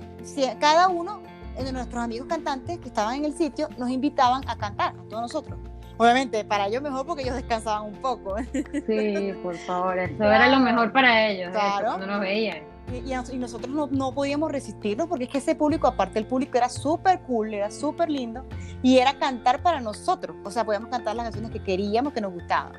cada 0.60 0.88
uno 0.88 1.22
de 1.58 1.72
nuestros 1.72 2.04
amigos 2.04 2.28
cantantes 2.28 2.80
que 2.80 2.88
estaban 2.88 3.16
en 3.16 3.26
el 3.26 3.34
sitio 3.34 3.68
nos 3.78 3.90
invitaban 3.90 4.48
a 4.48 4.58
cantar, 4.58 4.96
a 4.98 5.04
todos 5.10 5.22
nosotros. 5.22 5.60
Obviamente, 6.02 6.44
para 6.44 6.66
ellos 6.66 6.82
mejor 6.82 7.06
porque 7.06 7.22
ellos 7.22 7.36
descansaban 7.36 7.94
un 7.94 8.02
poco. 8.02 8.36
Sí, 8.88 9.34
por 9.44 9.56
favor, 9.56 10.00
eso 10.00 10.24
era 10.24 10.50
lo 10.50 10.60
mejor 10.60 10.92
para 10.92 11.28
ellos, 11.28 11.52
claro. 11.52 11.90
cuando 11.90 12.08
nos 12.08 12.22
veían. 12.22 12.64
Y, 12.92 13.38
nosotros 13.38 13.70
no, 13.70 13.86
no, 13.86 14.12
podíamos 14.12 14.52
resistirnos 14.52 15.08
porque 15.08 15.26
es 15.26 15.30
que 15.30 15.38
ese 15.38 15.54
público, 15.54 15.86
aparte 15.86 16.18
el 16.18 16.26
público 16.26 16.58
era 16.58 16.70
súper 16.70 17.20
cool, 17.22 17.54
era 17.54 17.70
súper 17.70 18.10
lindo 18.10 18.44
y 18.82 18.98
era 18.98 19.20
cantar 19.20 19.62
para 19.62 19.80
nosotros. 19.80 20.36
O 20.44 20.50
sea, 20.50 20.66
podíamos 20.66 20.90
cantar 20.90 21.16
las 21.16 21.26
canciones 21.26 21.52
que 21.52 21.62
queríamos, 21.62 22.14
que 22.14 22.22
nos 22.22 22.34
gustaban. 22.34 22.74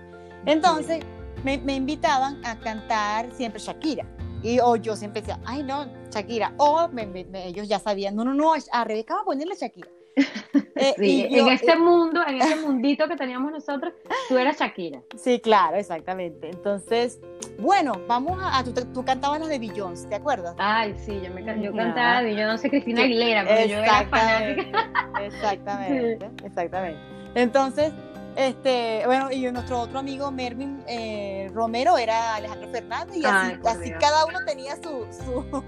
Entonces, 0.45 1.05
me, 1.45 1.59
me, 1.59 1.77
invitaban 1.77 2.45
a 2.45 2.59
cantar 2.59 3.31
siempre 3.31 3.61
Shakira. 3.61 4.05
Y 4.43 4.59
o 4.59 4.75
yo 4.75 4.97
siempre 4.97 5.21
decía, 5.21 5.39
ay 5.45 5.63
no, 5.63 5.87
Shakira. 6.11 6.55
O 6.57 6.91
ellos 7.35 7.69
ya 7.69 7.79
sabían, 7.79 8.17
no, 8.17 8.25
no, 8.25 8.35
no, 8.35 8.53
a 8.73 8.83
Rebeca 8.83 9.15
va 9.15 9.21
a 9.21 9.25
ponerle 9.25 9.55
Shakira. 9.55 9.89
Eh, 10.75 10.95
sí, 10.97 11.29
en 11.31 11.49
este 11.49 11.77
mundo, 11.77 12.23
en 12.27 12.41
este 12.41 12.57
mundito 12.67 13.07
que 13.07 13.15
teníamos 13.15 13.53
nosotros, 13.53 13.93
tú 14.29 14.37
eras 14.37 14.59
Shakira. 14.59 15.01
Sí, 15.17 15.39
claro, 15.39 15.77
exactamente. 15.77 16.49
Entonces, 16.49 17.21
bueno, 17.59 17.93
vamos 18.09 18.39
a, 18.43 18.65
tú, 18.65 18.73
tú, 18.93 19.05
cantabas 19.05 19.39
las 19.41 19.49
de 19.49 19.61
Beyoncé, 19.61 20.09
¿te 20.09 20.17
acuerdas? 20.17 20.57
Ay, 20.59 20.97
sí, 20.99 21.21
yo, 21.23 21.33
me, 21.33 21.45
yo 21.63 21.73
cantaba 21.73 22.23
de 22.23 22.35
Beyoncé, 22.35 22.69
Cristina 22.69 23.03
Aguilera, 23.03 23.45
pero 23.45 23.67
yo 23.67 23.79
era 23.79 24.07
fanática. 24.09 24.91
Exactamente, 25.23 26.31
exactamente. 26.43 27.01
Entonces, 27.35 27.93
este, 28.37 29.03
bueno, 29.05 29.31
y 29.31 29.51
nuestro 29.53 29.81
otro 29.81 29.99
amigo 29.99 30.31
Mervin 30.31 30.83
eh, 30.89 31.51
Romero 31.53 31.99
era 31.99 32.37
Alejandro 32.37 32.69
Fernández 32.71 33.17
y 33.19 33.25
así, 33.25 33.93
cada 34.01 34.25
uno 34.25 34.39
tenía 34.47 34.75
su, 34.77 35.07
su, 35.13 35.63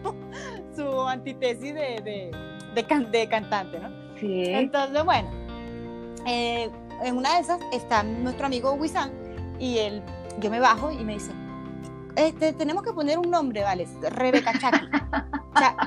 su 0.74 1.00
antítesis 1.02 1.74
de, 1.74 2.00
de, 2.02 2.30
de, 3.10 3.28
cantante, 3.28 3.78
¿no? 3.78 3.90
Entonces, 4.24 5.04
bueno, 5.04 5.28
eh, 6.26 6.70
en 7.02 7.16
una 7.16 7.34
de 7.34 7.40
esas 7.40 7.60
está 7.72 8.02
nuestro 8.02 8.46
amigo 8.46 8.72
Wisan 8.72 9.10
y 9.58 9.78
él, 9.78 10.02
yo 10.40 10.50
me 10.50 10.60
bajo 10.60 10.90
y 10.90 11.04
me 11.04 11.14
dice, 11.14 11.32
este, 12.16 12.52
tenemos 12.52 12.82
que 12.82 12.92
poner 12.92 13.18
un 13.18 13.30
nombre, 13.30 13.62
¿vale? 13.62 13.86
Rebeca 14.10 14.58
Chaki. 14.58 14.86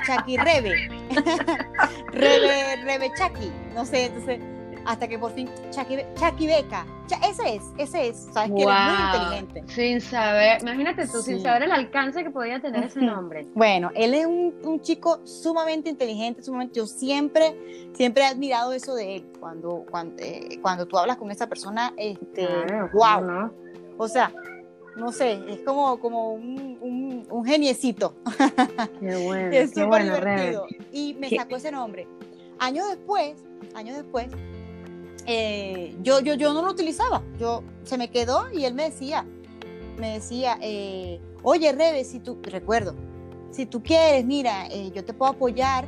Chaki 0.06 0.38
Rebe. 0.38 0.90
Rebe, 2.12 2.76
Rebe 2.84 3.12
Chaki. 3.18 3.52
No 3.74 3.86
sé, 3.86 4.06
entonces 4.06 4.40
hasta 4.88 5.08
que 5.08 5.20
por 5.20 5.32
fin 5.34 5.50
Chucky, 5.70 6.48
Beca, 6.48 6.88
ese 7.22 7.56
es, 7.56 7.64
ese 7.78 8.08
es, 8.08 8.30
sabes 8.32 8.52
que 8.52 8.62
es 8.62 8.68
muy 8.68 9.36
inteligente. 9.36 9.64
Sin 9.68 10.02
saber, 10.02 10.62
imagínate 10.62 11.08
tú, 11.08 11.22
sin 11.22 11.42
saber 11.42 11.64
el 11.64 11.72
alcance 11.74 12.24
que 12.24 12.30
podía 12.30 12.62
tener 12.62 12.86
ese 12.86 13.02
nombre. 13.02 13.46
Bueno, 13.54 13.92
él 13.96 14.14
es 14.14 14.26
un, 14.26 14.80
chico 14.82 15.20
sumamente 15.26 15.90
inteligente, 15.90 16.42
sumamente, 16.42 16.76
yo 16.76 16.88
siempre, 16.88 17.90
siempre 17.94 18.24
he 18.24 18.28
admirado 18.28 18.72
eso 18.72 18.96
de 18.96 19.18
él, 19.18 19.26
cuando, 19.40 19.86
cuando, 19.92 20.24
eh, 20.24 20.58
cuando 20.62 20.86
tú 20.86 20.98
hablas 20.98 21.18
con 21.18 21.30
esa 21.32 21.48
persona, 21.48 21.94
este, 21.98 22.48
wow, 22.94 23.52
o 23.98 24.08
sea, 24.08 24.32
no 24.96 25.12
sé, 25.12 25.42
es 25.50 25.60
como, 25.60 26.00
como 26.00 26.32
un, 26.32 27.28
un, 27.30 27.46
geniecito. 27.46 28.16
Qué 29.02 29.16
bueno. 29.18 29.52
es 29.52 29.72
súper 29.72 30.04
divertido. 30.04 30.66
Y 30.94 31.14
me 31.20 31.30
sacó 31.30 31.58
ese 31.58 31.72
nombre. 31.72 32.08
Años 32.58 32.88
después, 32.90 33.36
años 33.76 33.98
después, 33.98 34.30
eh, 35.30 35.94
yo, 36.02 36.22
yo, 36.22 36.36
yo 36.36 36.54
no 36.54 36.62
lo 36.62 36.72
utilizaba. 36.72 37.22
Yo, 37.38 37.62
se 37.84 37.98
me 37.98 38.10
quedó 38.10 38.50
y 38.52 38.64
él 38.64 38.74
me 38.74 38.86
decía, 38.86 39.26
me 39.98 40.14
decía, 40.14 40.58
eh, 40.62 41.20
oye 41.44 41.72
Rebe, 41.74 42.06
si 42.06 42.20
tú, 42.20 42.40
recuerdo, 42.44 42.96
si 43.52 43.66
tú 43.66 43.84
quieres, 43.84 44.26
mira, 44.26 44.68
eh, 44.68 44.90
yo 44.96 45.04
te 45.04 45.14
puedo 45.14 45.32
apoyar, 45.32 45.86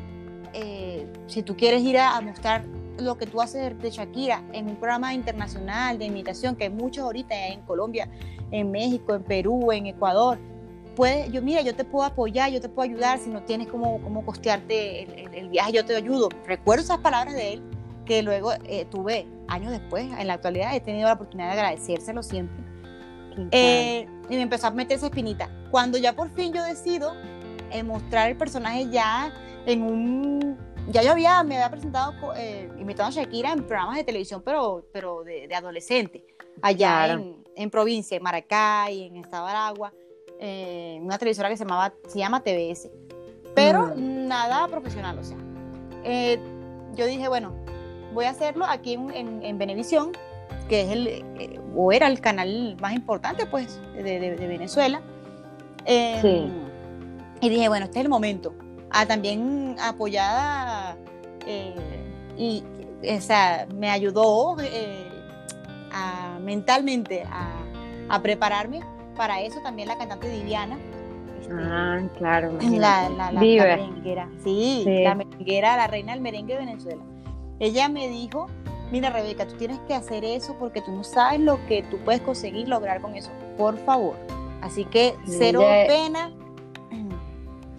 si 1.27 1.43
tú 1.43 1.55
quieres 1.55 1.83
ir 1.83 1.99
a, 1.99 2.19
mostrar 2.21 2.65
lo 2.97 3.17
que 3.17 3.27
tú 3.27 3.39
haces 3.39 3.79
de 3.79 3.91
Shakira 3.91 4.43
en 4.51 4.67
un 4.67 4.75
programa 4.75 5.13
internacional 5.13 5.97
de 5.97 6.05
imitación, 6.05 6.55
que 6.55 6.65
hay 6.65 6.69
muchos 6.71 7.03
ahorita 7.03 7.47
en 7.47 7.61
Colombia, 7.61 8.09
en 8.51 8.71
México, 8.71 9.13
en 9.13 9.23
Perú, 9.23 9.71
en 9.71 9.85
Ecuador. 9.85 10.37
Puedes, 10.95 11.31
yo, 11.31 11.41
mira, 11.41 11.61
yo 11.61 11.75
te 11.75 11.85
puedo 11.85 12.03
apoyar, 12.03 12.51
yo 12.51 12.59
te 12.59 12.67
puedo 12.67 12.89
ayudar, 12.89 13.19
si 13.19 13.29
no 13.29 13.43
tienes 13.43 13.67
cómo, 13.67 14.01
cómo 14.01 14.25
costearte 14.25 15.03
el, 15.03 15.33
el 15.33 15.49
viaje, 15.49 15.71
yo 15.71 15.85
te 15.85 15.95
ayudo. 15.95 16.29
Recuerdo 16.45 16.83
esas 16.83 16.97
palabras 16.97 17.35
de 17.35 17.53
él 17.53 17.78
que 18.09 18.23
luego 18.23 18.51
eh, 18.65 18.85
tuve 18.85 19.27
años 19.47 19.71
después, 19.71 20.03
en 20.17 20.25
la 20.25 20.33
actualidad 20.33 20.75
he 20.75 20.81
tenido 20.81 21.07
la 21.07 21.13
oportunidad 21.13 21.49
de 21.49 21.53
agradecérselo 21.53 22.23
siempre. 22.23 22.65
Eh, 23.51 24.07
y 24.27 24.35
me 24.35 24.41
empezó 24.41 24.65
a 24.65 24.71
meter 24.71 24.97
esa 24.97 25.05
espinita. 25.05 25.47
Cuando 25.69 25.95
ya 25.99 26.13
por 26.13 26.31
fin 26.31 26.51
yo 26.51 26.63
decido 26.63 27.13
eh, 27.71 27.83
mostrar 27.83 28.31
el 28.31 28.35
personaje 28.35 28.89
ya 28.89 29.31
en 29.67 29.83
un... 29.83 30.57
Ya 30.87 31.03
yo 31.03 31.11
había, 31.11 31.43
me 31.43 31.57
había 31.57 31.69
presentado, 31.69 32.15
invitado 32.79 33.09
a 33.09 33.11
Shakira 33.11 33.53
en 33.53 33.63
programas 33.63 33.97
de 33.97 34.03
televisión, 34.03 34.41
pero, 34.43 34.87
pero 34.91 35.23
de, 35.23 35.47
adolescente, 35.53 36.25
allá 36.63 37.11
en, 37.11 37.43
en, 37.55 37.69
provincia, 37.69 38.17
en 38.17 38.23
Maracay, 38.23 39.03
en 39.03 39.17
Estado 39.17 39.45
de 39.45 39.51
Aragua, 39.51 39.93
una 40.99 41.19
televisora 41.19 41.47
que 41.47 41.57
se, 41.57 41.63
llamaba, 41.63 41.93
se 42.07 42.17
llama 42.17 42.41
TBS. 42.41 42.89
Pero 43.53 43.93
mm. 43.95 44.27
nada 44.27 44.67
profesional, 44.67 45.19
o 45.19 45.23
sea. 45.23 45.37
yo 46.95 47.05
dije, 47.05 47.27
bueno, 47.27 47.68
voy 48.13 48.25
a 48.25 48.29
hacerlo 48.29 48.65
aquí 48.65 48.93
en, 48.93 49.43
en, 49.43 49.57
Venevisión, 49.57 50.11
que 50.67 50.81
es 50.81 50.91
el, 50.91 51.07
eh, 51.07 51.59
o 51.75 51.91
era 51.91 52.07
el 52.07 52.19
canal 52.21 52.75
más 52.81 52.93
importante, 52.93 53.45
pues, 53.45 53.79
de, 53.93 54.35
Venezuela. 54.39 55.01
Em, 55.85 56.21
sí. 56.21 56.51
Y 57.41 57.49
dije, 57.49 57.69
bueno, 57.69 57.85
este 57.85 57.99
es 57.99 58.05
el 58.05 58.09
momento. 58.09 58.53
Ah, 58.91 59.05
también 59.05 59.75
apoyada 59.81 60.97
eh, 61.45 61.75
y, 62.37 62.63
o 63.07 63.21
sea, 63.21 63.67
me 63.75 63.89
ayudó 63.89 64.57
eh, 64.59 65.07
mentalmente 66.41 67.23
a, 67.29 67.51
a, 68.09 68.21
prepararme 68.21 68.81
para 69.15 69.41
eso 69.41 69.59
también 69.61 69.87
la 69.87 69.97
cantante 69.97 70.29
Diviana. 70.29 70.77
Este, 71.39 71.53
ah, 71.53 72.01
claro. 72.17 72.57
La, 72.61 73.09
la, 73.09 73.31
la, 73.31 73.39
merenguera. 73.39 74.29
Sí, 74.43 74.81
sí, 74.83 75.03
la 75.03 75.15
merenguera, 75.15 75.77
la 75.77 75.87
reina 75.87 76.13
del 76.13 76.21
merengue 76.21 76.53
de 76.53 76.59
Venezuela. 76.59 77.01
Ella 77.59 77.89
me 77.89 78.07
dijo, 78.07 78.47
mira 78.91 79.09
Rebeca, 79.09 79.47
tú 79.47 79.55
tienes 79.55 79.79
que 79.87 79.93
hacer 79.93 80.23
eso 80.23 80.55
porque 80.59 80.81
tú 80.81 80.91
no 80.91 81.03
sabes 81.03 81.39
lo 81.39 81.59
que 81.67 81.83
tú 81.83 81.97
puedes 82.05 82.21
conseguir 82.21 82.67
lograr 82.67 83.01
con 83.01 83.15
eso, 83.15 83.29
por 83.57 83.77
favor. 83.79 84.15
Así 84.61 84.85
que 84.85 85.15
cero 85.25 85.61
pena. 85.87 86.31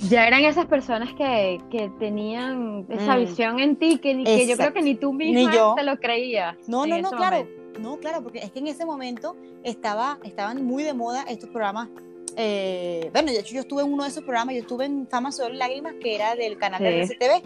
Ya 0.08 0.26
eran 0.26 0.42
esas 0.44 0.64
personas 0.64 1.12
que, 1.12 1.60
que 1.70 1.90
tenían 1.99 2.87
esa 2.88 3.16
Mm. 3.16 3.20
visión 3.20 3.60
en 3.60 3.76
ti 3.76 3.99
que, 3.99 4.14
ni- 4.14 4.25
que 4.25 4.46
yo 4.46 4.56
creo 4.56 4.72
que 4.72 4.80
ni 4.80 4.94
tú 4.94 5.12
misma 5.12 5.54
yo. 5.54 5.75
te 5.76 5.82
lo 5.82 5.99
creías. 5.99 6.56
No, 6.66 6.87
no, 6.87 6.99
no, 7.02 7.10
claro. 7.10 7.37
momento. 7.44 7.60
No, 7.80 7.99
claro, 7.99 8.22
porque 8.22 8.38
es 8.38 8.50
que 8.50 8.60
en 8.60 8.66
ese 8.68 8.87
momento 8.87 9.37
estaba, 9.62 10.18
estaban 10.25 10.64
muy 10.64 10.82
de 10.84 10.94
moda 10.94 11.25
estos 11.28 11.50
programas. 11.50 11.88
eh, 12.37 13.10
bueno, 13.12 13.30
de 13.32 13.40
hecho 13.40 13.54
yo 13.54 13.60
estuve 13.60 13.82
en 13.82 13.92
uno 13.92 14.04
de 14.04 14.08
esos 14.08 14.22
programas, 14.22 14.54
yo 14.54 14.60
estuve 14.62 14.84
en 14.87 15.06
Fama 15.08 15.32
Sol 15.32 15.58
Lágrimas, 15.58 15.94
que 16.00 16.14
era 16.14 16.34
del 16.37 16.56
canal 16.56 16.80
de 16.82 17.06
Sí. 17.06 17.12
RCTV. 17.14 17.42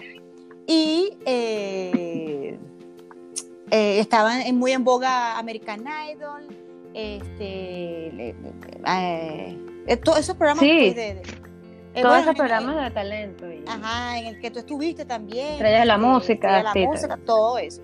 Y 0.67 1.17
eh, 1.27 2.04
eh, 3.75 3.99
estaban 3.99 4.41
en- 4.43 4.57
muy 4.57 4.71
en 4.71 4.85
boga 4.85 5.37
American 5.37 5.85
Idol, 6.13 6.47
este, 6.95 8.29
eh, 8.87 9.59
eh, 9.87 9.97
todos 9.97 10.19
esos 10.21 10.37
programas 10.37 10.63
Sí. 10.65 10.79
pues, 10.93 10.95
de, 10.97 11.15
de- 11.15 11.21
eh, 11.21 12.03
Todos 12.03 12.15
bueno, 12.17 12.23
esos 12.23 12.35
programas 12.37 12.85
de 12.85 12.91
talento. 12.91 13.51
y- 13.53 13.65
Ajá, 13.67 14.19
en 14.19 14.27
el 14.27 14.41
que 14.41 14.51
tú 14.51 14.59
estuviste 14.61 15.05
también. 15.05 15.53
Estrellas 15.55 15.81
de 15.81 15.87
la 15.87 15.95
este, 15.95 16.07
música, 16.07 16.59
Estrellas 16.59 16.75
de 16.75 16.81
la 16.81 16.87
música, 16.87 17.17
todo 17.27 17.59
eso. 17.59 17.83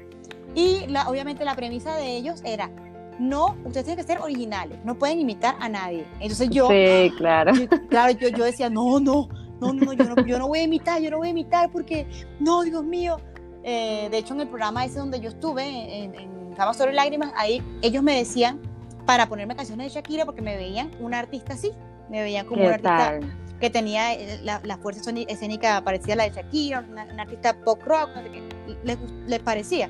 Y 0.54 0.86
la, 0.88 1.08
obviamente 1.08 1.44
la 1.44 1.54
premisa 1.54 1.96
de 1.96 2.16
ellos 2.16 2.40
era, 2.44 2.70
no, 3.18 3.56
ustedes 3.64 3.84
tienen 3.86 3.96
que 4.04 4.12
ser 4.12 4.20
originales, 4.20 4.78
no 4.84 4.96
pueden 4.96 5.20
imitar 5.20 5.56
a 5.60 5.68
nadie. 5.68 6.04
Entonces 6.20 6.50
yo, 6.50 6.68
Sí, 6.68 7.12
claro. 7.18 7.52
yo- 7.54 7.68
claro, 7.88 8.12
yo, 8.12 8.28
yo 8.28 8.44
decía, 8.44 8.68
no, 8.70 8.98
no, 9.00 9.28
no, 9.60 9.72
no, 9.72 9.84
no, 9.84 9.92
yo 9.92 10.04
no, 10.04 10.24
yo 10.26 10.38
no 10.38 10.48
voy 10.48 10.60
a 10.60 10.62
imitar, 10.62 11.00
yo 11.02 11.10
no 11.10 11.18
voy 11.18 11.28
a 11.28 11.30
imitar 11.30 11.70
porque, 11.70 12.06
no, 12.38 12.62
Dios 12.62 12.82
mío. 12.84 13.16
Eh, 13.62 14.08
de 14.10 14.18
hecho, 14.18 14.34
en 14.34 14.40
el 14.40 14.48
programa 14.48 14.84
ese 14.84 14.98
donde 14.98 15.20
yo 15.20 15.28
estuve, 15.28 16.04
en, 16.04 16.14
en 16.14 16.40
sobre 16.74 16.92
Lágrimas, 16.92 17.32
ahí 17.36 17.62
ellos 17.82 18.02
me 18.02 18.14
decían 18.14 18.60
para 19.06 19.26
ponerme 19.26 19.56
canciones 19.56 19.86
de 19.86 19.94
Shakira 19.94 20.24
porque 20.24 20.42
me 20.42 20.56
veían 20.56 20.90
una 21.00 21.18
artista 21.18 21.54
así, 21.54 21.72
me 22.10 22.22
veían 22.22 22.46
como 22.46 22.62
una 22.62 22.78
¿Qué 22.78 22.88
artista 22.88 23.18
tal? 23.20 23.36
que 23.60 23.70
tenía 23.70 24.14
eh, 24.14 24.40
la, 24.42 24.60
la 24.64 24.78
fuerza 24.78 25.10
escénica 25.28 25.82
parecida 25.82 26.14
a 26.14 26.16
la 26.16 26.24
de 26.24 26.30
Shakira, 26.30 26.84
una, 26.88 27.04
una 27.04 27.22
artista 27.22 27.54
pop 27.64 27.80
rock, 27.84 28.10
no 28.14 28.22
sé 28.22 28.30
qué, 28.30 28.42
les, 28.84 28.98
les 29.26 29.38
parecía. 29.40 29.88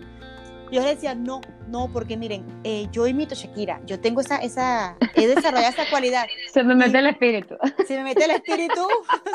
Yo 0.70 0.80
les 0.82 0.94
decía, 0.96 1.14
no, 1.14 1.40
no, 1.70 1.88
porque 1.92 2.16
miren, 2.16 2.44
eh, 2.64 2.88
yo 2.90 3.06
imito 3.06 3.34
a 3.34 3.36
Shakira, 3.36 3.80
yo 3.86 4.00
tengo 4.00 4.20
esa, 4.20 4.38
esa, 4.38 4.96
he 5.14 5.26
desarrollado 5.28 5.72
esa 5.72 5.88
cualidad. 5.88 6.26
Se 6.52 6.62
me 6.64 6.74
mete 6.74 6.98
el 6.98 7.06
espíritu. 7.06 7.56
Si 7.86 7.94
me 7.94 8.02
mete 8.02 8.24
el 8.24 8.32
espíritu, 8.32 8.86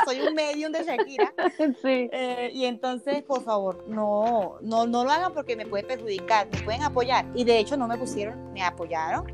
soy 0.05 0.19
un 0.21 0.33
medium 0.35 0.71
de 0.71 0.83
Shakira. 0.83 1.33
sí. 1.57 2.09
Eh, 2.11 2.51
y 2.53 2.65
entonces, 2.65 3.23
por 3.23 3.43
favor, 3.43 3.85
no, 3.87 4.57
no, 4.61 4.85
no 4.85 5.03
lo 5.03 5.11
hagan 5.11 5.33
porque 5.33 5.55
me 5.55 5.65
puede 5.65 5.83
perjudicar, 5.83 6.47
me 6.51 6.61
pueden 6.61 6.83
apoyar. 6.83 7.25
Y 7.33 7.45
de 7.45 7.57
hecho 7.57 7.77
no 7.77 7.87
me 7.87 7.97
pusieron, 7.97 8.51
me 8.53 8.61
apoyaron. 8.61 9.25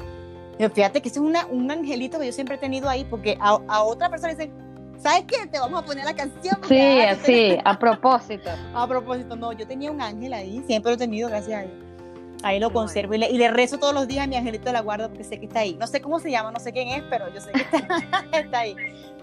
Pero 0.57 0.73
fíjate 0.73 1.01
que 1.01 1.09
ese 1.09 1.19
es 1.19 1.25
una, 1.25 1.47
un 1.47 1.71
angelito 1.71 2.19
que 2.19 2.27
yo 2.27 2.31
siempre 2.31 2.55
he 2.55 2.59
tenido 2.59 2.87
ahí, 2.87 3.05
porque 3.09 3.35
a, 3.39 3.59
a 3.67 3.83
otra 3.83 4.09
persona 4.09 4.33
dicen, 4.33 4.53
¿sabes 4.97 5.23
qué? 5.25 5.47
Te 5.47 5.59
vamos 5.59 5.81
a 5.81 5.85
poner 5.85 6.05
la 6.05 6.15
canción. 6.15 6.57
Sí, 6.67 6.99
así, 7.01 7.57
a 7.63 7.79
propósito. 7.79 8.51
A 8.75 8.87
propósito, 8.87 9.35
no, 9.35 9.53
yo 9.53 9.65
tenía 9.67 9.91
un 9.91 10.01
ángel 10.01 10.33
ahí, 10.33 10.63
siempre 10.67 10.91
lo 10.91 10.95
he 10.95 10.99
tenido, 10.99 11.29
gracias 11.29 11.63
a 11.63 11.63
Dios. 11.63 11.90
Ahí 12.43 12.59
lo 12.59 12.71
conservo 12.71 13.13
y 13.13 13.17
le, 13.19 13.29
y 13.29 13.37
le 13.37 13.49
rezo 13.49 13.77
todos 13.77 13.93
los 13.93 14.07
días 14.07 14.25
a 14.25 14.27
mi 14.27 14.35
angelito 14.35 14.65
de 14.65 14.73
la 14.73 14.81
guarda 14.81 15.07
porque 15.09 15.23
sé 15.23 15.39
que 15.39 15.45
está 15.45 15.59
ahí. 15.59 15.75
No 15.79 15.87
sé 15.87 16.01
cómo 16.01 16.19
se 16.19 16.31
llama, 16.31 16.51
no 16.51 16.59
sé 16.59 16.71
quién 16.71 16.87
es, 16.89 17.03
pero 17.09 17.31
yo 17.33 17.39
sé 17.39 17.51
que 17.51 17.61
está, 17.61 17.87
está 18.39 18.59
ahí. 18.59 18.75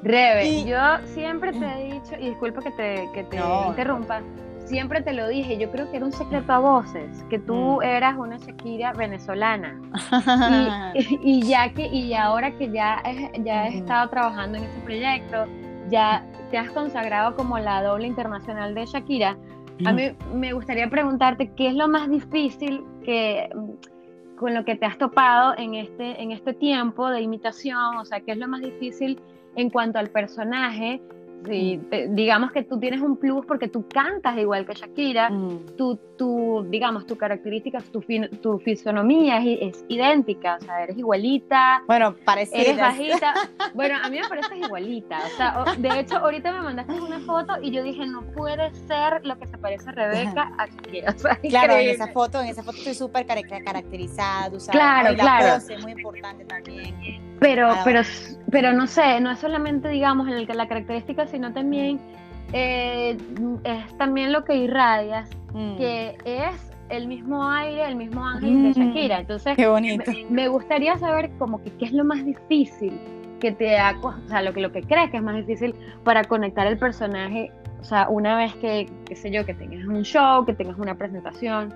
Rebe, 0.03 0.47
Y- 0.49 0.65
yo 0.67 0.79
siempre 1.15 1.53
te 1.53 1.65
he 1.67 1.93
dicho, 1.95 2.15
y 2.21 2.29
disculpa 2.31 2.63
que 2.63 2.71
te, 2.73 3.09
que 3.13 3.25
te 3.25 3.37
No. 3.39 3.67
interrumpa, 3.69 4.21
siempre 4.67 5.01
te 5.03 5.13
lo 5.13 5.27
dije, 5.27 5.59
yo 5.59 5.71
creo 5.71 5.91
que 5.91 5.97
era 5.97 6.07
un 6.07 6.13
secreto 6.13 6.53
a 6.53 6.59
voces, 6.59 7.25
que 7.31 7.39
tú 7.39 7.79
Mm. 7.81 7.83
eras 7.83 8.17
una 8.17 8.37
Shakira 8.37 8.93
venezolana. 8.93 9.81
Y, 10.95 11.19
y 11.23 11.43
ya 11.43 11.73
que, 11.73 11.87
y 11.87 12.15
ahora 12.15 12.53
que 12.53 12.71
ya, 12.71 13.03
ya 13.43 13.65
has 13.65 13.71
Ujú. 13.71 13.79
estado 13.79 14.11
trabajando 14.11 14.59
en 14.59 14.65
ese 14.65 14.79
proyecto, 14.81 15.47
ya 15.91 16.25
te 16.51 16.59
has 16.59 16.71
consagrado 16.71 17.35
como 17.35 17.59
la 17.59 17.83
doble 17.83 18.07
internacional 18.07 18.75
de 18.75 18.87
Shakira, 18.87 19.37
a 19.85 19.93
mí 19.93 20.11
me 20.35 20.53
gustaría 20.53 20.89
preguntarte 20.91 21.53
qué 21.55 21.69
es 21.69 21.75
lo 21.75 21.89
más 21.89 22.11
difícil 22.11 22.85
que 23.05 23.49
mm, 23.55 24.37
con 24.37 24.55
lo 24.55 24.65
que 24.65 24.77
te 24.77 24.87
has 24.87 24.99
topado 24.99 25.55
en 25.59 25.75
este, 25.75 26.23
en 26.23 26.33
este 26.33 26.55
tiempo 26.55 27.11
de 27.11 27.21
imitación, 27.21 27.97
o 27.97 28.05
sea, 28.05 28.21
qué 28.21 28.33
es 28.33 28.39
lo 28.39 28.49
más 28.49 28.61
difícil 28.61 29.21
en 29.57 29.71
cuanto 29.71 29.99
al 29.99 30.11
personaje. 30.11 31.03
Si 31.47 31.81
te- 31.91 32.09
digamos 32.09 32.51
que 32.53 32.65
tú 32.65 32.79
tienes 32.81 33.01
un 33.01 33.17
plus 33.17 33.47
porque 33.47 33.69
tú 33.69 33.87
cantas 33.89 34.37
igual 34.39 34.67
que 34.67 34.75
Shakira, 34.75 35.31
Mm. 35.31 35.77
tu, 35.77 35.97
tu, 36.19 36.67
digamos, 36.69 37.07
tu 37.07 37.17
característica, 37.17 37.81
tu, 37.93 38.01
fin- 38.03 38.29
tu 38.43 38.59
fisonomía 38.59 39.39
es, 39.39 39.77
es 39.77 39.85
idéntica, 39.89 40.57
o 40.61 40.65
sea, 40.65 40.83
eres 40.83 40.99
igualita, 40.99 41.83
Bueno, 41.87 42.15
parece. 42.25 42.61
eres 42.61 42.77
bajita. 42.77 43.35
Bueno, 43.75 43.97
a 44.03 44.09
mí 44.11 44.19
me 44.21 44.29
pareces 44.29 44.59
igualita. 44.59 45.19
O 45.27 45.37
sea, 45.37 45.63
o- 45.63 45.81
de 45.81 46.01
hecho, 46.01 46.17
ahorita 46.19 46.51
me 46.53 46.61
mandaste 46.61 47.01
una 47.01 47.21
foto 47.21 47.55
y 47.63 47.71
yo 47.71 47.83
dije, 47.85 48.05
no 48.07 48.23
puede 48.33 48.75
ser 48.89 49.25
lo 49.25 49.39
que 49.39 49.47
se 49.47 49.59
parece 49.59 49.89
a 49.91 49.93
Rebeca 49.93 50.53
a 50.59 50.67
Shakira. 50.67 51.15
O 51.15 51.19
sea, 51.19 51.37
Claro, 51.37 51.75
en 51.75 51.89
esa 51.91 52.09
foto, 52.09 52.41
en 52.41 52.49
esa 52.49 52.63
foto 52.65 52.79
estoy 52.79 52.95
súper 52.95 53.27
cari- 53.27 53.65
caracterizada, 53.65 54.51
tú 54.51 54.59
sabes, 54.61 54.73
Claro, 54.81 55.11
la 55.13 55.17
claro. 55.19 55.55
pose, 55.55 55.79
muy 55.79 55.93
importante 55.93 56.45
también. 56.45 56.95
Pero, 57.41 57.69
pero, 57.85 58.01
pero 58.51 58.73
no 58.73 58.87
sé, 58.87 59.21
no 59.21 59.31
es 59.31 59.39
solamente, 59.39 59.89
digamos, 59.89 60.29
el- 60.29 60.47
la 60.55 60.69
característica, 60.69 61.27
sino 61.27 61.53
también 61.53 62.01
eh, 62.55 63.17
es 63.65 63.99
también 63.99 64.33
lo 64.33 64.43
que 64.45 64.57
irradias, 64.57 65.29
Mm. 65.53 65.77
que 65.77 66.17
es 66.25 66.73
el 66.89 67.07
mismo 67.07 67.47
aire, 67.51 67.87
el 67.87 67.97
mismo 67.97 68.27
ángel 68.27 68.63
de 68.63 68.69
Mm. 68.71 68.73
Shakira. 68.73 69.21
Entonces, 69.21 69.55
Qué 69.55 69.67
bonito. 69.67 70.11
me, 70.11 70.25
me 70.31 70.49
gustaría 70.49 70.97
saber 70.97 71.31
como 71.39 71.63
que 71.63 71.71
qué 71.77 71.85
es 71.85 71.93
lo 71.93 72.05
más 72.05 72.25
difícil 72.25 72.99
que 73.41 73.53
te 73.53 73.79
ha, 73.79 73.95
o 74.03 74.15
sea, 74.29 74.41
lo 74.41 74.55
que, 74.55 74.61
lo 74.63 74.73
que 74.73 74.83
crees 74.83 75.11
que 75.11 75.19
es 75.19 75.23
más 75.23 75.37
difícil 75.37 75.75
para 76.05 76.25
conectar 76.25 76.67
el 76.67 76.79
personaje, 76.79 77.53
o 77.83 77.85
sea, 77.85 78.09
una 78.09 78.35
vez 78.37 78.55
que, 78.55 78.89
qué 79.07 79.15
sé 79.15 79.31
yo, 79.31 79.45
que 79.45 79.53
tengas 79.53 79.85
un 79.87 80.03
show, 80.03 80.47
que 80.47 80.55
tengas 80.55 80.79
una 80.79 80.95
presentación, 80.95 81.75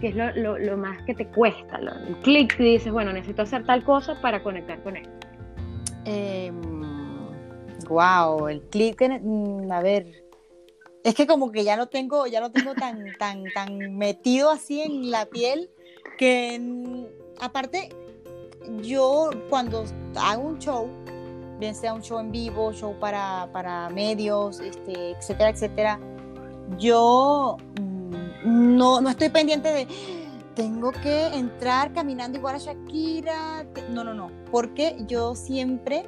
que 0.00 0.08
es 0.08 0.16
lo, 0.16 0.32
lo, 0.34 0.58
lo 0.58 0.76
más 0.76 1.00
que 1.02 1.14
te 1.14 1.26
cuesta, 1.26 1.78
lo- 1.80 1.92
el 1.94 2.16
clic 2.24 2.56
que 2.56 2.64
dices, 2.64 2.92
bueno, 2.92 3.12
necesito 3.12 3.42
hacer 3.42 3.64
tal 3.64 3.84
cosa 3.84 4.20
para 4.20 4.42
conectar 4.42 4.82
con 4.82 4.96
él. 4.96 5.08
Wow, 7.88 8.48
el 8.48 8.60
click, 8.62 9.00
en- 9.02 9.66
mm, 9.66 9.72
a 9.72 9.80
ver, 9.80 10.24
es 11.04 11.14
que 11.14 11.26
como 11.26 11.50
que 11.50 11.64
ya 11.64 11.76
lo 11.76 11.86
tengo, 11.86 12.26
ya 12.26 12.40
lo 12.40 12.50
tengo 12.50 12.74
tan, 12.74 13.12
tan, 13.18 13.44
tan 13.54 13.96
metido 13.96 14.50
así 14.50 14.80
en 14.82 15.10
la 15.10 15.26
piel 15.26 15.70
que 16.18 16.58
mm, 16.60 17.04
aparte 17.40 17.88
yo 18.82 19.30
cuando 19.48 19.84
hago 20.16 20.42
un 20.42 20.58
show, 20.58 20.88
bien 21.58 21.74
sea 21.74 21.94
un 21.94 22.02
show 22.02 22.18
en 22.18 22.30
vivo, 22.30 22.72
show 22.72 22.94
para, 23.00 23.48
para 23.52 23.88
medios, 23.88 24.60
este, 24.60 25.12
etcétera, 25.12 25.50
etcétera, 25.50 26.00
yo 26.78 27.56
mm, 27.80 28.76
no, 28.76 29.00
no 29.00 29.08
estoy 29.08 29.30
pendiente 29.30 29.72
de 29.72 29.88
tengo 30.58 30.90
que 30.90 31.26
entrar 31.28 31.92
caminando 31.92 32.36
igual 32.36 32.56
a 32.56 32.58
Shakira. 32.58 33.64
No, 33.90 34.02
no, 34.02 34.12
no. 34.12 34.32
Porque 34.50 34.96
yo 35.06 35.36
siempre 35.36 36.04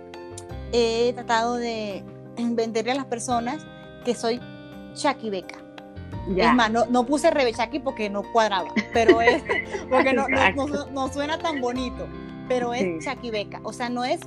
he 0.72 1.12
tratado 1.14 1.54
de 1.54 2.02
venderle 2.36 2.90
a 2.90 2.94
las 2.96 3.04
personas 3.06 3.64
que 4.04 4.12
soy 4.16 4.40
Shaki 4.96 5.30
Beca. 5.30 5.58
Es 6.36 6.52
más, 6.52 6.68
no, 6.70 6.84
no 6.86 7.06
puse 7.06 7.30
Rebe 7.30 7.52
Shaki 7.52 7.78
porque 7.78 8.10
no 8.10 8.22
cuadraba, 8.32 8.70
pero 8.92 9.20
es 9.22 9.40
porque 9.90 10.12
no, 10.12 10.26
no- 10.28 10.50
no 10.52 10.66
su- 10.66 10.90
no 10.90 11.08
suena 11.12 11.38
tan 11.38 11.60
bonito, 11.60 12.08
pero 12.48 12.74
es 12.74 12.82
Sí. 12.82 12.98
Shaki 13.02 13.30
Beca. 13.30 13.60
O 13.62 13.72
sea, 13.72 13.88
no 13.88 14.04
es 14.04 14.20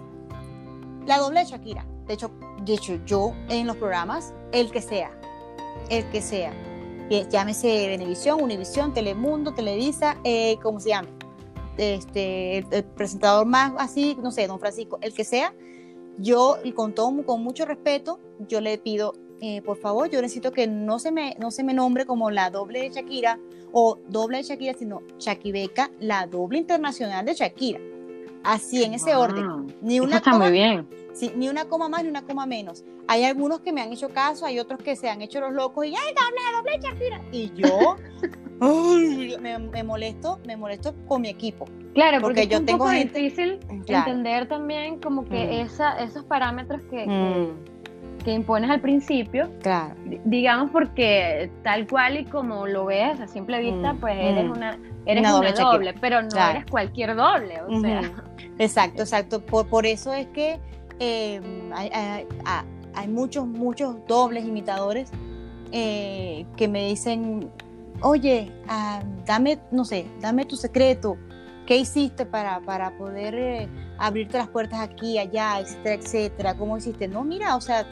la 1.06 1.18
doble 1.18 1.42
de 1.42 1.46
Shakira. 1.48 1.86
De 2.08 2.14
hecho, 2.14 2.32
de 2.62 2.74
hecho, 2.76 2.98
yo 3.06 3.34
en 3.50 3.68
los 3.68 3.76
programas, 3.76 4.34
el 4.54 4.72
que 4.72 4.82
sea, 4.82 5.12
el 5.90 6.06
que 6.12 6.22
sea, 6.22 6.54
llámese 7.22 7.88
Venevisión, 7.88 8.42
Univisión, 8.42 8.94
Telemundo, 8.94 9.54
Televisa, 9.54 10.18
eh, 10.24 10.58
como 10.62 10.80
se 10.80 10.90
llame, 10.90 11.10
este, 11.78 12.60
el, 12.60 12.84
presentador 12.96 13.46
más 13.46 13.74
así, 13.78 14.18
no 14.22 14.32
sé, 14.32 14.48
don 14.48 14.60
Francisco, 14.60 14.98
el 15.02 15.14
que 15.14 15.24
sea, 15.24 15.54
yo 16.18 16.58
con 16.76 16.94
todo, 16.94 17.26
con 17.26 17.44
mucho 17.44 17.66
respeto, 17.66 18.20
yo 18.48 18.62
le 18.62 18.78
pido, 18.78 19.14
eh, 19.42 19.62
por 19.62 19.78
favor, 19.78 20.10
yo 20.10 20.22
necesito 20.22 20.52
que 20.52 20.68
no 20.68 21.00
se 21.00 21.12
me, 21.12 21.36
no 21.40 21.52
se 21.52 21.64
me 21.64 21.74
nombre 21.74 22.06
como 22.06 22.32
la 22.32 22.50
doble 22.50 22.82
de 22.82 22.90
Shakira 22.90 23.40
o 23.72 23.98
doble 24.08 24.38
de 24.38 24.44
Shakira, 24.44 24.74
sino 24.78 25.02
Shakibeca, 25.18 25.92
la 26.00 26.28
doble 26.28 26.60
internacional 26.60 27.26
de 27.26 27.34
Shakira. 27.34 27.80
Así, 28.44 28.84
en 28.84 28.94
ese 28.94 29.14
Wow. 29.14 29.24
orden. 29.24 29.76
Ni 29.82 29.96
Eso 29.96 30.04
una 30.06 30.18
está 30.18 30.32
coma 30.32 30.46
muy 30.46 30.54
bien. 30.54 30.88
Sí, 31.14 31.32
ni 31.36 31.48
una 31.50 31.66
coma 31.66 31.90
más 31.90 32.04
ni 32.04 32.10
una 32.10 32.24
coma 32.24 32.46
menos. 32.46 32.84
Hay 33.08 33.24
algunos 33.24 33.60
que 33.62 33.72
me 33.72 33.82
han 33.82 33.92
hecho 33.92 34.10
caso, 34.10 34.46
hay 34.46 34.60
otros 34.60 34.82
que 34.82 34.96
se 34.96 35.10
han 35.10 35.22
hecho 35.22 35.40
los 35.42 35.54
locos 35.54 35.86
y 35.86 35.90
¡ay, 35.90 36.14
doble, 36.16 36.80
doble 36.80 36.90
Shakira! 36.90 37.22
Y 37.32 37.52
yo 37.56 37.96
ay, 38.62 39.36
me, 39.42 39.60
me 39.60 39.84
molesto, 39.84 40.40
me 40.48 40.58
molesto 40.58 40.94
con 41.08 41.22
mi 41.22 41.30
equipo. 41.30 41.66
Claro, 41.94 42.20
Porque 42.22 42.22
porque, 42.22 42.42
es 42.44 42.50
yo 42.50 42.58
un 42.60 42.66
tengo 42.66 42.80
poco 42.80 42.92
gente- 42.92 43.20
difícil 43.20 43.60
Claro. 43.86 44.10
entender 44.12 44.48
también 44.48 45.00
como 45.00 45.26
que 45.26 45.36
Mm. 45.46 45.66
esa, 45.66 46.00
esos 46.04 46.24
parámetros 46.26 46.82
que, 46.90 46.98
que, 47.04 47.06
Mm, 47.06 48.24
que 48.24 48.32
impones 48.34 48.70
al 48.72 48.82
principio, 48.82 49.52
claro. 49.62 49.96
di- 50.06 50.20
digamos 50.26 50.72
porque 50.72 51.52
tal 51.64 51.86
cual 51.88 52.18
y 52.18 52.26
como 52.26 52.66
lo 52.66 52.86
ves 52.86 53.20
a 53.20 53.28
simple 53.28 53.60
vista, 53.60 53.94
Mm, 53.94 54.00
pues 54.00 54.16
eres 54.18 54.46
mm. 54.46 54.52
una 54.52 54.80
eres 55.06 55.22
Una 55.24 55.40
una 55.40 55.52
doble 55.52 55.94
pero 56.00 56.22
no 56.22 56.30
Claro. 56.30 56.60
eres 56.60 56.72
cualquier 56.72 57.16
doble, 57.16 57.62
o 57.62 57.82
sea. 57.82 58.02
Exacto, 58.60 59.02
exacto. 59.02 59.42
Por, 59.46 59.68
por 59.68 59.86
eso 59.86 60.14
es 60.14 60.28
que 60.28 60.60
eh, 61.00 61.42
hay- 61.74 61.90
hay- 61.94 62.28
hay 62.96 63.08
muchos, 63.08 63.48
muchos 63.48 63.96
dobles 64.08 64.46
imitadores 64.46 65.10
eh, 65.72 66.46
que 66.56 66.68
me 66.68 66.88
dicen, 66.88 67.50
oye, 68.02 68.52
ah, 68.68 69.02
dame, 69.26 69.60
no 69.72 69.86
sé, 69.86 70.06
dame 70.22 70.46
tu 70.46 70.56
secreto, 70.56 71.18
¿qué 71.66 71.78
hiciste 71.78 72.26
para, 72.28 72.60
para 72.62 72.96
poder 72.98 73.34
eh, 73.36 73.68
abrirte 73.98 74.38
las 74.38 74.50
puertas 74.50 74.80
aquí, 74.82 75.18
allá, 75.18 75.60
etcétera, 75.60 75.96
etcétera? 75.96 76.58
¿Cómo 76.58 76.78
hiciste? 76.78 77.08
No, 77.08 77.24
mira, 77.24 77.56
o 77.56 77.62
sea, 77.62 77.88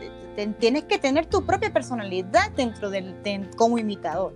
tienes 0.59 0.83
que 0.83 0.99
tener 0.99 1.25
tu 1.25 1.43
propia 1.45 1.73
personalidad 1.73 2.51
dentro 2.55 2.89
del, 2.91 3.15
como 3.57 3.79
imitador. 3.79 4.35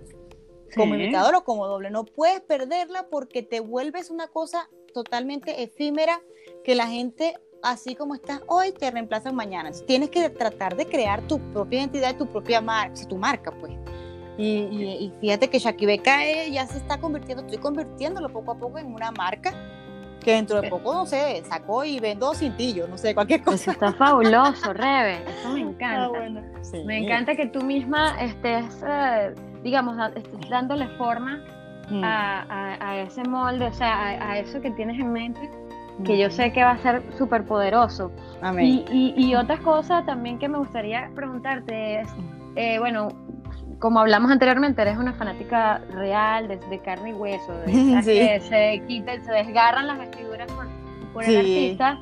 Como 0.76 0.94
imitador 0.94 1.34
o 1.34 1.44
como 1.44 1.66
doble. 1.66 1.90
No 1.90 2.04
puedes 2.04 2.40
perderla 2.40 3.06
porque 3.10 3.42
te 3.42 3.60
vuelves 3.60 4.10
una 4.10 4.28
cosa 4.28 4.68
totalmente 4.92 5.62
efímera 5.62 6.20
que 6.64 6.74
la 6.74 6.86
gente, 6.86 7.34
así 7.62 7.94
como 7.94 8.14
estás 8.14 8.40
hoy, 8.46 8.72
te 8.72 8.90
reemplaza 8.90 9.32
mañana. 9.32 9.70
Tienes 9.86 10.10
que 10.10 10.28
tratar 10.30 10.76
de 10.76 10.86
crear 10.86 11.22
tu 11.22 11.38
propia 11.52 11.80
identidad, 11.80 12.16
tu 12.16 12.26
propia 12.26 12.60
marca, 12.60 13.06
tu 13.08 13.16
marca, 13.16 13.50
pues. 13.52 13.72
Y, 14.38 15.12
fíjate 15.20 15.48
que 15.48 15.58
Shaki 15.58 15.86
eh, 15.86 16.50
ya 16.52 16.66
se 16.66 16.76
está 16.76 16.98
convirtiendo, 16.98 17.42
estoy 17.44 17.58
convirtiéndolo 17.58 18.28
poco 18.28 18.52
a 18.52 18.58
poco 18.58 18.78
en 18.78 18.92
una 18.92 19.10
marca 19.10 19.54
que 20.22 20.32
dentro 20.32 20.60
de 20.60 20.68
poco, 20.68 20.92
no 20.92 21.06
sé, 21.06 21.42
sacó 21.48 21.84
y 21.84 22.00
vendo 22.00 22.34
cintillos, 22.34 22.88
no 22.88 22.98
sé, 22.98 23.14
cualquier 23.14 23.42
cosa. 23.42 23.54
Eso 23.54 23.70
está 23.70 23.92
fabuloso, 23.92 24.72
Rebe, 24.72 25.20
eso 25.28 25.50
me 25.50 25.60
encanta. 25.70 26.18
Me 26.84 26.98
encanta 26.98 27.36
que 27.36 27.46
tú 27.46 27.62
misma 27.62 28.20
estés, 28.20 28.64
eh, 28.86 29.34
digamos, 29.66 29.98
estés 30.14 30.48
dándole 30.48 30.86
forma 30.96 31.40
mm. 31.90 32.00
a, 32.04 33.02
ese 33.04 33.24
molde, 33.24 33.66
o 33.66 33.72
sea, 33.72 34.30
a, 34.30 34.38
eso 34.38 34.60
que 34.60 34.70
tienes 34.70 34.96
en 35.00 35.12
mente, 35.12 35.50
que 36.04 36.16
yo 36.16 36.30
sé 36.30 36.52
que 36.52 36.62
va 36.62 36.70
a 36.70 36.78
ser 36.78 37.02
súper 37.18 37.44
poderoso. 37.44 38.12
Y, 38.60 38.84
y, 38.92 39.14
y, 39.16 39.34
otra 39.34 39.58
cosa 39.58 40.04
también 40.04 40.38
que 40.38 40.48
me 40.48 40.58
gustaría 40.58 41.10
preguntarte 41.16 42.00
es, 42.00 42.08
eh, 42.54 42.78
bueno, 42.78 43.08
como 43.80 43.98
hablamos 43.98 44.30
anteriormente, 44.30 44.82
eres 44.82 44.98
una 44.98 45.14
fanática 45.14 45.78
real, 45.90 46.46
de, 46.46 46.78
carne 46.78 47.10
y 47.10 47.14
hueso, 47.14 47.52
de 47.66 47.72
que 48.04 48.40
se 48.40 48.82
quitan, 48.86 49.24
se 49.24 49.32
desgarran 49.32 49.88
las 49.88 49.98
vestiduras 49.98 50.46
por, 51.12 51.24
el 51.24 51.36
artista. 51.38 51.98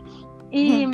Y, 0.51 0.87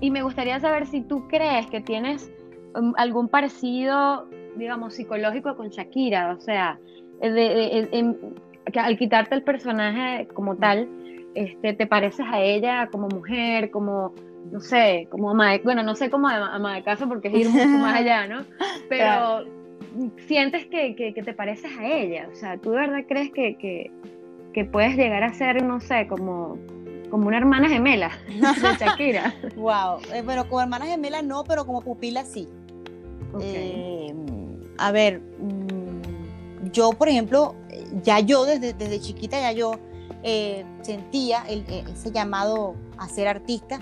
y, 0.00 0.10
me 0.10 0.22
gustaría 0.22 0.58
saber 0.58 0.86
si 0.86 1.02
tú 1.02 1.28
crees 1.28 1.66
que 1.66 1.82
tienes 1.82 2.30
um, 2.74 2.94
algún 2.96 3.28
parecido, 3.28 4.26
digamos, 4.56 4.94
psicológico 4.94 5.56
con 5.56 5.68
Shakira, 5.68 6.34
o 6.36 6.40
sea, 6.40 6.78
que 7.20 8.80
al 8.80 8.98
quitarte 8.98 9.34
el 9.34 9.42
personaje 9.42 10.28
como 10.34 10.56
tal, 10.56 10.88
este, 11.34 11.74
te 11.74 11.86
pareces 11.86 12.26
a 12.28 12.40
ella 12.40 12.88
como 12.90 13.08
mujer, 13.08 13.70
como 13.70 14.14
no 14.50 14.60
sé, 14.60 15.08
como 15.10 15.30
ama 15.30 15.52
de, 15.52 15.58
bueno, 15.58 15.82
no 15.82 15.94
sé 15.94 16.10
cómo 16.10 16.28
ama 16.28 16.76
de 16.76 16.82
casa 16.82 17.06
porque 17.06 17.28
es 17.28 17.34
ir 17.34 17.48
mucho 17.48 17.66
más 17.66 17.94
allá, 18.00 18.26
¿no? 18.26 18.44
Pero 18.88 19.44
sientes 20.26 20.66
que, 20.66 21.12
te 21.14 21.32
pareces 21.32 21.70
a 21.78 21.86
ella. 21.86 22.28
O 22.32 22.34
sea, 22.34 22.58
¿tú 22.58 22.70
de 22.70 22.78
verdad 22.78 23.04
crees 23.08 23.30
que, 23.32 23.90
puedes 24.72 24.96
llegar 24.96 25.22
a 25.22 25.32
ser, 25.34 25.62
no 25.62 25.80
sé, 25.80 26.06
como, 26.06 26.58
como 27.10 27.28
una 27.28 27.38
hermana 27.38 27.68
gemela 27.68 28.10
de 28.28 28.76
Shakira? 28.80 29.34
wow. 29.56 29.98
Eh, 30.14 30.22
bueno, 30.22 30.48
como 30.48 30.62
hermana 30.62 30.86
gemela 30.86 31.22
no, 31.22 31.44
pero 31.44 31.66
como 31.66 31.82
pupila 31.82 32.24
sí. 32.24 32.48
Eh, 33.40 34.14
a 34.78 34.92
ver, 34.92 35.20
mm, 35.20 36.70
yo, 36.72 36.90
por 36.92 37.08
ejemplo, 37.08 37.54
ya 38.02 38.20
yo 38.20 38.44
desde, 38.44 38.72
desde 38.72 39.00
chiquita, 39.00 39.40
ya 39.40 39.52
yo 39.52 39.72
eh, 40.22 40.64
sentía 40.82 41.44
ese 41.48 42.10
llamado 42.10 42.74
a 42.98 43.08
ser 43.08 43.28
artista. 43.28 43.80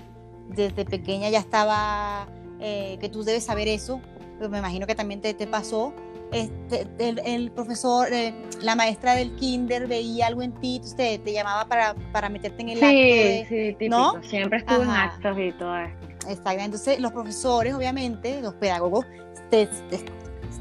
Desde 0.48 0.84
pequeña 0.84 1.30
ya 1.30 1.38
estaba, 1.38 2.28
que 2.60 3.10
tú 3.10 3.24
debes 3.24 3.44
saber 3.44 3.66
eso, 3.66 4.00
pues 4.38 4.50
me 4.50 4.58
imagino 4.58 4.86
que 4.86 4.94
también 4.94 5.20
te, 5.20 5.32
te 5.32 5.46
pasó, 5.46 5.94
este, 6.34 6.86
el, 6.98 7.52
profesor, 7.52 8.12
eh, 8.12 8.34
la 8.60 8.74
maestra 8.74 9.14
del 9.14 9.36
kinder 9.36 9.86
veía 9.86 10.26
algo 10.26 10.42
en 10.42 10.52
ti, 10.52 10.80
te, 10.96 11.18
te 11.18 11.32
llamaba 11.32 11.66
para, 11.66 11.94
para, 12.12 12.28
meterte 12.28 12.62
en 12.62 12.70
el 12.70 12.78
acto. 12.78 12.88
De, 12.88 13.46
sí, 13.48 13.76
típico. 13.78 13.96
¿no? 13.96 14.22
Siempre 14.22 14.58
estuve 14.58 14.82
en 14.82 14.90
actos 14.90 15.38
y 15.38 15.52
todo 15.52 15.76
esto. 15.76 16.06
Exacto. 16.28 16.64
Entonces, 16.64 17.00
los 17.00 17.12
profesores, 17.12 17.74
obviamente, 17.74 18.40
los 18.40 18.54
pedagogos, 18.54 19.06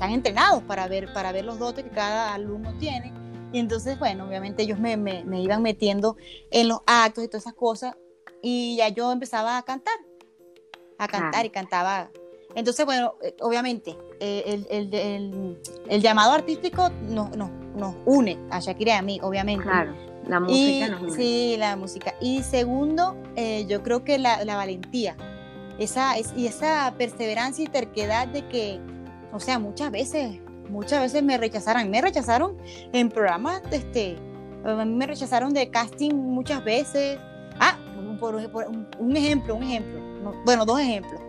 están 0.04 0.16
entrenados 0.16 0.64
para 0.64 0.88
ver, 0.88 1.12
para 1.14 1.32
ver 1.32 1.46
los 1.46 1.60
dotes 1.60 1.84
que 1.84 1.90
cada 1.90 2.34
alumno 2.34 2.78
tiene. 2.78 3.14
Y 3.52 3.60
entonces, 3.60 3.98
bueno, 4.00 4.26
obviamente 4.26 4.64
ellos 4.64 4.80
me, 4.80 4.98
me, 4.98 5.24
me 5.24 5.42
iban 5.42 5.62
metiendo 5.62 6.18
en 6.52 6.68
los 6.68 6.82
actos 6.86 7.24
y 7.24 7.28
todas 7.28 7.44
esas 7.44 7.54
cosas. 7.54 7.96
Y 8.42 8.76
ya 8.78 8.90
yo 8.90 9.12
empezaba 9.12 9.58
a 9.58 9.64
cantar, 9.64 9.96
a 10.98 11.08
cantar 11.08 11.46
y 11.46 11.50
cantaba 11.50 12.10
entonces, 12.56 12.86
bueno, 12.86 13.16
eh, 13.22 13.36
obviamente, 13.42 13.98
eh, 14.20 14.64
el, 14.70 16.02
llamado 16.02 16.34
artístico 16.34 16.90
nos, 17.10 17.30
une 18.06 18.38
a 18.52 18.60
Shakira 18.60 18.94
y 18.94 18.98
a 18.98 19.02
mí, 19.02 19.20
obviamente. 19.24 19.64
Claro, 19.64 19.94
la 20.28 20.40
música 20.40 20.90
nos 20.90 21.02
une. 21.02 21.12
Sí, 21.14 21.56
la 21.58 21.76
música. 21.76 22.14
Y 22.22 22.44
segundo, 22.44 23.16
eh, 23.36 23.66
yo 23.68 23.82
creo 23.82 24.04
que 24.04 24.20
la, 24.20 24.44
valentía 24.46 25.16
esa, 25.80 26.14
y 26.36 26.46
esa 26.46 26.94
perseverancia 26.98 27.66
y 27.66 27.68
terquedad 27.68 28.28
de 28.28 28.48
que, 28.48 28.80
o 29.34 29.40
sea, 29.40 29.60
muchas 29.60 29.92
veces, 29.92 30.40
muchas 30.70 31.02
veces 31.02 31.24
me 31.24 31.38
rechazaron. 31.38 31.90
Me 31.90 32.02
rechazaron 32.02 32.58
en 32.94 33.10
programas, 33.10 33.62
este, 33.72 34.18
me 34.86 35.08
rechazaron 35.08 35.54
de 35.54 35.70
casting 35.70 36.14
muchas 36.14 36.64
veces. 36.64 37.20
Ah, 37.60 37.78
por, 38.20 38.36
un, 38.36 39.18
ejemplo, 39.18 39.56
un 39.56 39.64
ejemplo. 39.64 40.00
bueno, 40.46 40.66
dos 40.66 40.80
ejemplos 40.80 41.20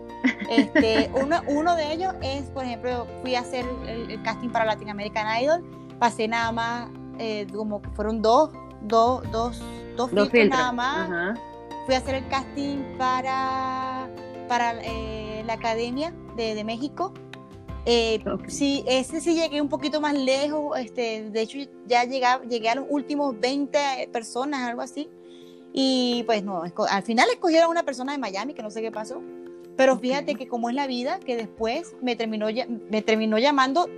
este, 0.48 1.10
uno, 1.20 1.40
uno 1.46 1.76
de 1.76 1.92
ellos 1.92 2.12
es, 2.22 2.44
por 2.50 2.64
ejemplo, 2.64 3.06
fui 3.22 3.34
a 3.34 3.40
hacer 3.40 3.64
el, 3.86 4.22
casting 4.22 4.50
para 4.50 4.64
Latin 4.64 4.90
American 4.90 5.26
Idol, 5.42 5.64
pasé 5.98 6.28
nada 6.28 6.52
más, 6.52 6.88
eh, 7.18 7.46
como 7.52 7.80
fueron 7.94 8.22
dos, 8.22 8.50
dos, 8.82 9.22
dos, 9.30 9.60
dos, 9.96 10.10
filtros, 10.10 10.48
nada 10.48 10.72
más. 10.72 11.38
Fui 11.86 11.94
a 11.94 11.98
hacer 11.98 12.14
el 12.16 12.28
casting 12.28 12.78
para, 12.96 14.08
para 14.48 14.74
eh, 14.82 15.44
la 15.46 15.54
Academia 15.54 16.14
de, 16.36 16.54
de 16.54 16.64
México. 16.64 17.12
Eh, 17.86 18.22
sí, 18.48 18.82
ese 18.86 19.20
sí 19.20 19.34
llegué 19.34 19.60
un 19.60 19.68
poquito 19.68 20.00
más 20.00 20.14
lejos, 20.14 20.78
este, 20.78 21.28
de 21.30 21.40
hecho 21.42 21.58
ya 21.86 22.04
llegué, 22.04 22.26
llegué 22.48 22.70
a 22.70 22.76
los 22.76 22.86
últimos 22.88 23.38
20 23.38 24.08
personas, 24.12 24.68
algo 24.68 24.82
así. 24.82 25.08
Y 25.72 26.22
pues 26.24 26.44
no, 26.44 26.62
al 26.62 27.02
final 27.02 27.28
escogieron 27.30 27.66
a 27.66 27.70
una 27.70 27.82
persona 27.82 28.12
de 28.12 28.18
Miami, 28.18 28.54
que 28.54 28.62
no 28.62 28.70
sé 28.70 28.80
qué 28.80 28.92
pasó. 28.92 29.20
Pero 29.76 29.98
fíjate 29.98 30.36
que 30.36 30.46
como 30.46 30.68
es 30.68 30.74
la 30.76 30.86
vida, 30.86 31.18
que 31.18 31.36
después 31.36 31.96
me 32.00 32.14
terminó, 32.14 32.46
me 32.90 33.02
terminó 33.02 33.38
llamando 33.38 33.88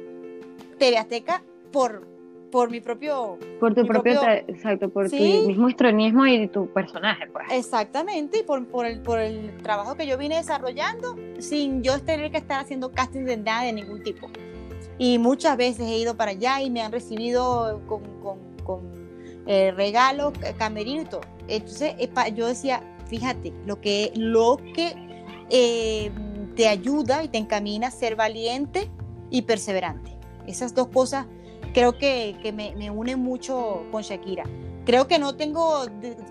TV 0.79 0.97
Azteca 0.97 1.43
por, 1.71 2.07
por 2.51 2.71
mi 2.71 2.81
propio... 2.81 3.39
Por 3.61 3.75
tu 3.75 3.87
propio, 3.87 4.21
exacto, 4.47 4.89
por 4.89 5.11
tu 5.11 5.17
mismo 5.17 5.69
histrionismo 5.69 6.27
y 6.27 6.49
tu 6.49 6.69
personaje, 6.69 7.27
pues. 7.29 7.47
Exactamente, 7.51 8.41
y 8.41 8.43
por, 8.43 8.67
por, 8.67 8.87
el, 8.87 9.01
por 9.01 9.19
el 9.19 9.57
trabajo 9.63 9.95
que 9.97 10.07
yo 10.07 10.17
vine 10.19 10.37
desarrollando 10.37 11.17
sin 11.39 11.83
yo 11.83 12.01
tener 12.03 12.31
que 12.31 12.39
estar 12.39 12.61
haciendo 12.61 12.93
casting 12.93 13.25
de 13.25 13.37
nada 13.37 13.65
de 13.65 13.73
ningún 13.73 14.03
tipo. 14.03 14.29
Y 14.99 15.19
muchas 15.19 15.57
veces 15.57 15.87
he 15.87 15.99
ido 15.99 16.17
para 16.17 16.31
allá 16.31 16.63
y 16.63 16.71
me 16.71 16.81
han 16.81 16.93
recibido 16.93 17.83
con, 17.87 18.03
con, 18.21 18.39
con 18.65 18.81
eh, 19.47 19.73
regalos, 19.73 20.33
camerino 20.59 21.03
y 21.03 21.05
todo. 21.07 21.21
Entonces 21.49 21.95
yo 22.35 22.47
decía, 22.47 22.83
fíjate, 23.07 23.53
lo 23.67 23.81
que, 23.81 24.13
lo 24.15 24.57
que 24.75 24.95
eh, 25.51 26.11
te 26.55 26.69
ayuda 26.69 27.23
y 27.23 27.29
te 27.29 27.39
encamina 27.39 27.89
a 27.89 27.91
ser 27.91 28.17
valiente 28.17 28.91
y 29.31 29.43
perseverante. 29.43 30.17
Esas 30.47 30.75
dos 30.75 30.89
cosas 30.89 31.27
creo 31.77 31.99
que, 31.99 32.39
que 32.43 32.55
me, 32.55 32.75
me, 32.75 32.91
unen 32.91 33.19
mucho 33.19 33.85
con 33.93 34.01
Shakira. 34.01 34.45
Creo 34.87 35.07
que 35.09 35.19
no 35.19 35.37
tengo, 35.37 35.85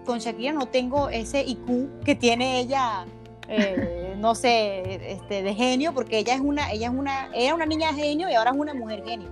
con 0.04 0.18
Shakira 0.18 0.54
no 0.54 0.66
tengo 0.66 1.10
ese 1.10 1.44
IQ 1.44 2.02
que 2.04 2.16
tiene 2.16 2.60
ella, 2.60 3.06
eh, 3.48 4.16
no 4.18 4.34
sé, 4.34 5.12
este, 5.12 5.44
de 5.44 5.54
genio, 5.54 5.94
porque 5.94 6.18
ella 6.18 6.34
es 6.34 6.42
una, 6.42 6.72
ella 6.72 6.88
es 6.88 6.94
una, 6.98 7.30
era 7.36 7.54
una 7.54 7.68
niña 7.68 7.94
genio 7.94 8.28
y 8.28 8.34
ahora 8.34 8.50
es 8.50 8.58
una 8.58 8.74
mujer 8.74 9.04
genio. 9.06 9.30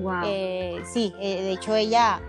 Wow. 0.00 0.20
Eh, 0.26 0.76
sí, 0.92 1.12
de 1.18 1.50
hecho 1.50 1.74
ella 1.74 2.20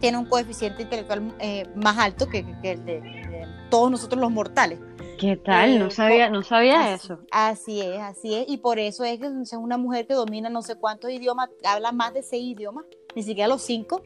tiene 0.00 0.16
un 0.16 0.24
coeficiente 0.24 0.80
intelectual 0.80 1.34
más 1.74 1.98
alto 1.98 2.26
que, 2.26 2.38
el 2.62 2.84
de 2.86 3.46
todos 3.68 3.90
nosotros 3.90 4.18
los 4.18 4.30
mortales. 4.30 4.78
¿Qué 5.18 5.36
tal? 5.36 5.78
no 5.78 5.86
eh, 5.86 5.90
sabía, 5.90 6.28
no 6.28 6.42
sabía 6.42 6.94
eso. 6.94 7.18
Así 7.30 7.80
es, 7.80 8.00
así 8.00 8.34
es. 8.34 8.48
Y 8.48 8.58
por 8.58 8.78
eso 8.78 9.04
es 9.04 9.18
que 9.18 9.26
es 9.26 9.52
una 9.54 9.78
mujer 9.78 10.06
que 10.06 10.14
domina 10.14 10.50
no 10.50 10.62
sé 10.62 10.76
cuántos 10.76 11.10
idiomas, 11.10 11.48
habla 11.64 11.92
más 11.92 12.12
de 12.12 12.22
seis 12.22 12.56
idiomas, 12.56 12.84
ni 13.14 13.22
siquiera 13.22 13.48
los 13.48 13.62
cinco, 13.62 14.02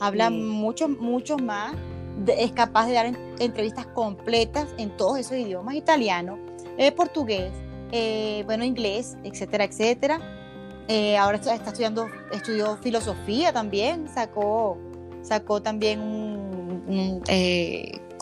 habla 0.00 0.30
muchos, 0.30 0.88
muchos 0.88 1.42
más, 1.42 1.74
es 2.26 2.52
capaz 2.52 2.86
de 2.86 2.92
dar 2.92 3.06
entrevistas 3.40 3.86
completas 3.88 4.68
en 4.78 4.96
todos 4.96 5.18
esos 5.18 5.36
idiomas, 5.36 5.74
italiano, 5.74 6.38
eh, 6.78 6.92
portugués, 6.92 7.52
eh, 7.90 8.42
bueno, 8.46 8.64
inglés, 8.64 9.16
etcétera, 9.24 9.64
etcétera. 9.64 10.20
ahora 11.18 11.38
está, 11.38 11.54
estudiando, 11.54 12.06
estudió 12.32 12.76
filosofía 12.76 13.52
también, 13.52 14.08
sacó, 14.08 14.78
sacó 15.22 15.60
también 15.60 16.00
un, 16.00 17.22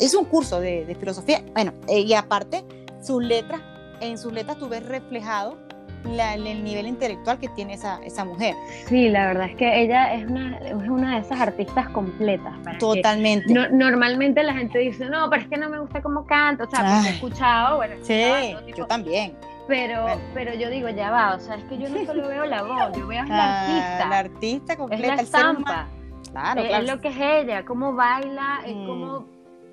es 0.01 0.15
un 0.15 0.25
curso 0.25 0.61
de, 0.61 0.97
filosofía. 0.99 1.43
Bueno, 1.55 1.73
eh, 1.89 2.01
y 2.01 2.15
aparte, 2.15 2.65
sus 3.03 3.23
letras 3.23 3.61
en 4.01 4.19
sus 4.19 4.33
letras 4.33 4.59
tú 4.59 4.69
ves 4.69 4.85
reflejado 4.85 5.57
el 6.05 6.65
nivel 6.65 6.87
intelectual 6.87 7.39
que 7.39 7.49
tiene 7.51 7.75
esa, 7.75 8.01
esa 8.03 8.25
mujer. 8.25 8.55
Sí, 8.87 9.11
la 9.11 9.27
verdad 9.27 9.51
es 9.51 9.57
que 9.57 9.83
ella 9.83 10.15
es 10.15 10.27
una, 10.27 10.57
es 10.59 10.89
una 10.89 11.17
de 11.17 11.21
esas 11.21 11.41
artistas 11.41 11.91
completas. 11.91 12.55
Totalmente. 12.79 13.53
normalmente 13.71 14.43
la 14.43 14.55
gente 14.55 14.79
dice, 14.79 15.11
no, 15.11 15.29
pero 15.29 15.43
es 15.43 15.49
que 15.49 15.59
no 15.59 15.69
me 15.69 15.79
gusta 15.79 16.01
cómo 16.01 16.25
canta, 16.25 16.65
o 16.65 16.71
sea, 16.71 16.81
porque 16.81 17.09
he 17.09 17.15
escuchado, 17.15 17.77
bueno, 17.77 17.97
sí, 18.03 18.57
yo 18.75 18.87
también. 18.87 19.37
Pero, 19.69 20.07
pero 20.35 20.55
yo 20.55 20.71
digo, 20.71 20.89
ya 20.89 21.11
va, 21.11 21.35
o 21.35 21.39
sea, 21.39 21.57
es 21.57 21.65
que 21.65 21.79
yo 21.79 21.89
no 21.89 22.05
solo 22.07 22.27
veo 22.27 22.47
la 22.47 22.63
voz, 22.63 22.97
yo 22.97 23.07
veo 23.07 23.23
a 23.23 23.27
la 23.27 23.61
artista. 23.61 24.09
La 24.09 24.19
artista 24.19 24.77
completa, 24.77 25.07
es 25.07 25.17
la 25.17 25.23
estampa. 25.23 25.87
Claro, 26.33 26.63
Es 26.63 26.89
lo 26.89 27.01
que 27.01 27.09
es 27.09 27.17
ella, 27.19 27.65
cómo 27.65 27.93
baila, 27.93 28.61
es 28.65 28.73
cómo 28.73 29.27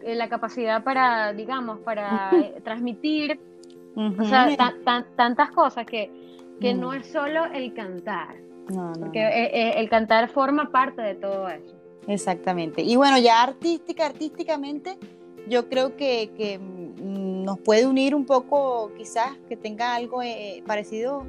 eh, 0.07 0.15
la 0.15 0.29
capacidad 0.29 0.83
para, 0.83 1.33
digamos, 1.33 1.79
para 1.79 2.31
eh, 2.33 2.61
transmitir 2.63 3.39
o 3.97 4.23
sea, 4.25 4.55
tantas 5.15 5.51
cosas 5.51 5.85
que, 5.85 6.11
que 6.59 6.73
no 6.73 6.93
es 6.93 7.07
solo 7.07 7.45
el 7.45 7.73
cantar. 7.73 8.35
No, 8.69 8.91
no, 8.91 8.99
porque 8.99 9.21
eh, 9.21 9.49
eh, 9.53 9.73
el 9.77 9.89
cantar 9.89 10.29
forma 10.29 10.71
parte 10.71 11.01
de 11.01 11.15
todo 11.15 11.47
eso. 11.47 11.75
Exactamente. 12.07 12.81
Y 12.81 12.95
bueno, 12.95 13.17
ya 13.17 13.41
artística, 13.41 14.05
artísticamente, 14.05 14.97
yo 15.47 15.69
creo 15.69 15.95
que, 15.95 16.31
que 16.37 16.59
mm, 16.59 17.43
nos 17.43 17.59
puede 17.59 17.85
unir 17.85 18.13
un 18.13 18.25
poco, 18.25 18.91
quizás, 18.97 19.37
que 19.49 19.55
tenga 19.55 19.95
algo 19.95 20.21
eh, 20.21 20.63
parecido 20.65 21.25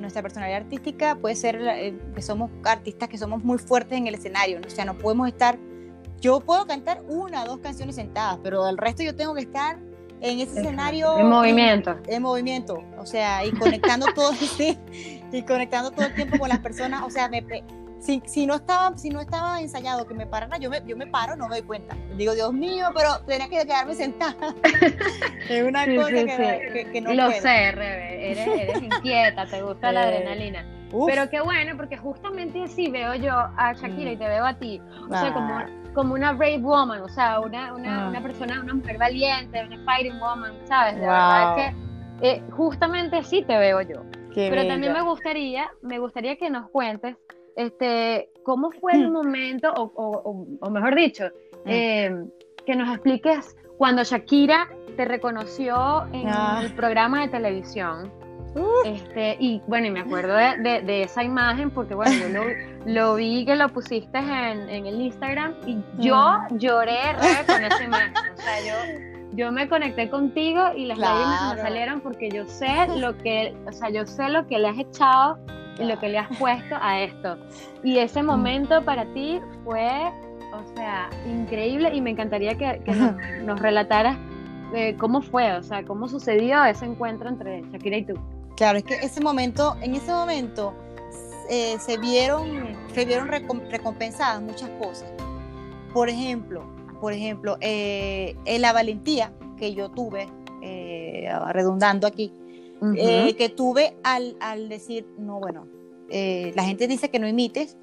nuestra 0.00 0.22
personalidad 0.22 0.62
artística 0.62 1.16
puede 1.16 1.34
ser 1.34 1.58
que 2.14 2.22
somos 2.22 2.48
artistas 2.62 3.08
que 3.08 3.18
somos 3.18 3.42
muy 3.42 3.58
fuertes 3.58 3.98
en 3.98 4.06
el 4.06 4.14
escenario, 4.14 4.60
o 4.64 4.70
sea, 4.70 4.84
no 4.84 4.96
podemos 4.96 5.26
estar, 5.26 5.58
yo 6.24 6.40
puedo 6.40 6.66
cantar 6.66 7.02
una 7.06 7.42
o 7.42 7.46
dos 7.46 7.58
canciones 7.58 7.96
sentadas, 7.96 8.38
pero 8.42 8.66
el 8.66 8.78
resto 8.78 9.02
yo 9.02 9.14
tengo 9.14 9.34
que 9.34 9.42
estar 9.42 9.76
en 10.22 10.40
ese 10.40 10.60
escenario. 10.60 11.18
En 11.18 11.28
movimiento. 11.28 11.98
En, 12.06 12.22
movimiento, 12.22 12.82
o 12.96 13.04
sea, 13.04 13.44
y 13.44 13.52
conectando 13.52 14.06
todo, 14.14 14.32
y 15.32 15.42
conectando 15.42 15.90
todo 15.90 16.06
el 16.06 16.14
tiempo 16.14 16.38
con 16.38 16.48
las 16.48 16.60
personas, 16.60 17.02
o 17.02 17.10
sea, 17.10 17.28
me, 17.28 17.44
si, 18.00 18.22
si, 18.24 18.46
no 18.46 18.54
estaba, 18.54 18.96
si 18.96 19.10
no 19.10 19.20
estaba 19.20 19.60
ensayado 19.60 20.06
que 20.06 20.14
me 20.14 20.26
parara, 20.26 20.56
yo 20.56 20.70
me, 20.70 20.80
yo 20.86 20.96
me 20.96 21.06
paro, 21.06 21.36
no 21.36 21.46
me 21.46 21.56
doy 21.56 21.66
cuenta. 21.66 21.94
Digo, 22.16 22.34
Dios 22.34 22.54
mío, 22.54 22.86
pero 22.96 23.20
tenía 23.26 23.50
que 23.50 23.58
quedarme 23.66 23.94
sentada. 23.94 24.54
es 25.50 25.62
una 25.62 25.84
cosa 25.84 26.10
que, 26.10 26.88
que, 26.90 27.00
no 27.02 27.12
Lo 27.12 27.30
sé, 27.32 27.70
Rebe, 27.72 28.30
eres, 28.30 28.48
eres 28.48 28.82
inquieta, 28.82 29.44
te 29.44 29.60
gusta 29.60 29.92
la 29.92 30.02
adrenalina. 30.04 30.64
Pero 31.06 31.28
qué 31.28 31.42
bueno, 31.42 31.76
porque 31.76 31.98
justamente 31.98 32.62
así 32.62 32.88
veo 32.88 33.14
yo 33.14 33.34
a 33.34 33.74
Shakira 33.74 34.12
y 34.12 34.16
te 34.16 34.26
veo 34.26 34.46
a 34.46 34.54
ti. 34.54 34.80
O 35.10 35.12
sea, 35.12 35.34
como 35.34 35.83
como 35.94 36.14
una 36.14 36.32
brave 36.32 36.58
woman, 36.58 37.00
o 37.02 37.08
sea, 37.08 37.40
una, 37.40 37.72
una, 37.74 38.08
una 38.08 38.22
persona, 38.22 38.60
una 38.60 38.74
mujer 38.74 38.98
valiente, 38.98 39.64
una 39.64 39.78
fighting 39.84 40.18
woman, 40.20 40.52
¿sabes? 40.64 40.96
De 40.96 41.00
verdad 41.00 41.56
que 41.56 42.28
eh, 42.28 42.42
justamente 42.50 43.16
así 43.16 43.42
te 43.42 43.56
veo 43.56 43.80
yo. 43.82 44.02
Pero 44.34 44.66
también 44.66 44.92
me 44.92 45.02
gustaría, 45.02 45.70
me 45.82 45.98
gustaría 45.98 46.36
que 46.36 46.50
nos 46.50 46.68
cuentes, 46.70 47.16
este, 47.56 48.30
cómo 48.42 48.72
fue 48.72 48.94
el 48.94 49.08
hmm. 49.08 49.12
momento, 49.12 49.72
o, 49.76 49.92
o, 49.94 50.46
o 50.60 50.70
mejor 50.70 50.96
dicho, 50.96 51.26
hmm. 51.64 51.68
eh, 51.68 52.24
que 52.66 52.74
nos 52.74 52.88
expliques 52.90 53.56
cuando 53.78 54.02
Shakira 54.02 54.68
te 54.96 55.04
reconoció 55.04 56.06
en 56.12 56.28
ah. 56.28 56.60
el 56.62 56.74
programa 56.74 57.22
de 57.22 57.28
televisión. 57.28 58.12
Este, 58.84 59.36
y 59.40 59.60
bueno, 59.66 59.86
y 59.86 59.90
me 59.90 60.00
acuerdo 60.00 60.34
de, 60.34 60.82
de, 60.82 61.02
esa 61.02 61.24
imagen 61.24 61.70
porque 61.70 61.94
bueno, 61.94 62.12
yo 62.12 62.28
lo, 62.28 62.44
lo, 62.86 63.14
vi 63.16 63.44
que 63.44 63.56
lo 63.56 63.68
pusiste 63.68 64.18
en, 64.18 64.68
en 64.68 64.86
el 64.86 65.00
Instagram 65.00 65.54
y 65.66 65.78
yo 65.98 66.38
mm. 66.50 66.58
lloré 66.58 66.98
con 67.46 67.64
esa 67.64 67.82
imagen. 67.82 68.12
O 68.14 68.40
sea, 68.40 68.60
yo, 68.60 69.00
yo 69.32 69.52
me 69.52 69.68
conecté 69.68 70.08
contigo 70.08 70.62
y 70.76 70.86
las 70.86 70.98
lágrimas 70.98 71.56
me 71.56 71.62
salieron 71.62 72.00
porque 72.00 72.28
yo 72.30 72.46
sé 72.46 72.86
lo 72.96 73.16
que, 73.18 73.56
o 73.66 73.72
sea, 73.72 73.90
yo 73.90 74.06
sé 74.06 74.28
lo 74.28 74.46
que 74.46 74.58
le 74.58 74.68
has 74.68 74.78
echado 74.78 75.38
y 75.78 75.84
lo 75.84 75.98
que 75.98 76.08
le 76.08 76.18
has 76.18 76.38
puesto 76.38 76.76
a 76.80 77.00
esto. 77.00 77.36
Y 77.82 77.98
ese 77.98 78.22
momento 78.22 78.84
para 78.84 79.04
ti 79.06 79.40
fue, 79.64 79.90
o 80.52 80.76
sea, 80.76 81.10
increíble 81.26 81.92
y 81.92 82.00
me 82.00 82.10
encantaría 82.10 82.54
que, 82.56 82.80
que 82.84 82.92
nos, 82.92 83.16
nos 83.44 83.60
relataras 83.60 84.16
eh, 84.74 84.96
cómo 84.98 85.22
fue, 85.22 85.52
o 85.52 85.62
sea, 85.62 85.84
cómo 85.84 86.08
sucedió 86.08 86.64
ese 86.64 86.84
encuentro 86.84 87.28
entre 87.28 87.62
Shakira 87.70 87.96
y 87.96 88.04
tú. 88.04 88.14
Claro, 88.56 88.78
es 88.78 88.84
que 88.84 88.94
ese 88.94 89.20
momento, 89.20 89.76
en 89.80 89.94
ese 89.94 90.12
momento 90.12 90.74
eh, 91.50 91.76
se 91.78 91.98
vieron, 91.98 92.76
se 92.94 93.04
vieron 93.04 93.28
recompensadas 93.28 94.40
muchas 94.40 94.70
cosas. 94.80 95.10
Por 95.92 96.08
ejemplo, 96.08 96.64
por 97.00 97.12
ejemplo, 97.12 97.56
eh, 97.60 98.36
la 98.58 98.72
valentía 98.72 99.32
que 99.56 99.74
yo 99.74 99.90
tuve, 99.90 100.28
eh, 100.62 101.28
redundando 101.50 102.06
aquí, 102.06 102.32
que 103.38 103.52
tuve 103.54 103.96
al, 104.02 104.36
al, 104.40 104.68
decir, 104.68 105.06
no, 105.18 105.40
bueno, 105.40 105.66
la 106.08 106.64
gente 106.64 106.86
dice 106.86 107.10
que 107.10 107.18
no 107.18 107.26
imites, 107.26 107.76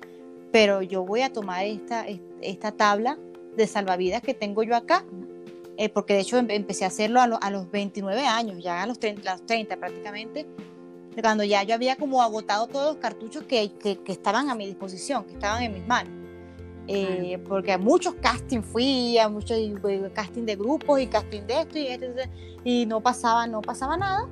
pero 0.52 0.82
yo 0.82 1.04
voy 1.04 1.22
a 1.22 1.34
tomar 1.34 1.66
esta, 1.66 2.06
esta 2.42 2.72
tabla 2.72 3.18
de 3.56 3.68
salvavidas 3.68 4.22
que 4.22 4.34
tengo 4.34 4.64
yo 4.64 4.76
acá, 4.76 5.06
porque 5.94 6.14
de 6.14 6.20
hecho 6.20 6.38
empecé 6.38 6.86
a 6.86 6.88
hacerlo 6.88 7.20
a, 7.20 7.24
a, 7.24 7.50
los 7.50 7.70
29 7.72 8.26
años, 8.26 8.64
ya 8.64 8.84
a 8.84 8.86
los 8.86 9.00
30, 9.00 9.32
los 9.32 9.46
30 9.46 9.78
prácticamente, 9.78 10.46
cuando 11.20 11.44
ya 11.44 11.64
yo 11.64 11.76
había 11.76 11.98
como 11.98 12.22
agotado 12.22 12.68
todos 12.68 12.94
los 12.94 12.98
cartuchos 12.98 13.44
que, 13.44 13.72
que, 13.74 14.00
estaban 14.08 14.50
a 14.50 14.56
mi 14.56 14.66
disposición, 14.66 15.26
que 15.26 15.34
estaban 15.34 15.64
en 15.64 15.74
mis 15.74 15.86
manos. 15.86 16.14
Eh, 16.88 17.40
porque 17.48 17.74
a 17.74 17.78
muchos 17.78 18.16
castings 18.16 18.66
fui, 18.66 19.18
a 19.18 19.30
muchos 19.30 19.58
casting 20.14 20.46
de 20.46 20.56
grupos 20.56 21.00
y 21.00 21.08
casting 21.08 21.42
de 21.42 21.62
esto 21.62 21.78
y 21.78 21.88
esto, 21.88 22.06
y 22.64 22.86
no 22.86 23.02
pasaba, 23.02 23.48
no 23.48 23.62
pasaba 23.62 23.98
nada. 23.98 24.28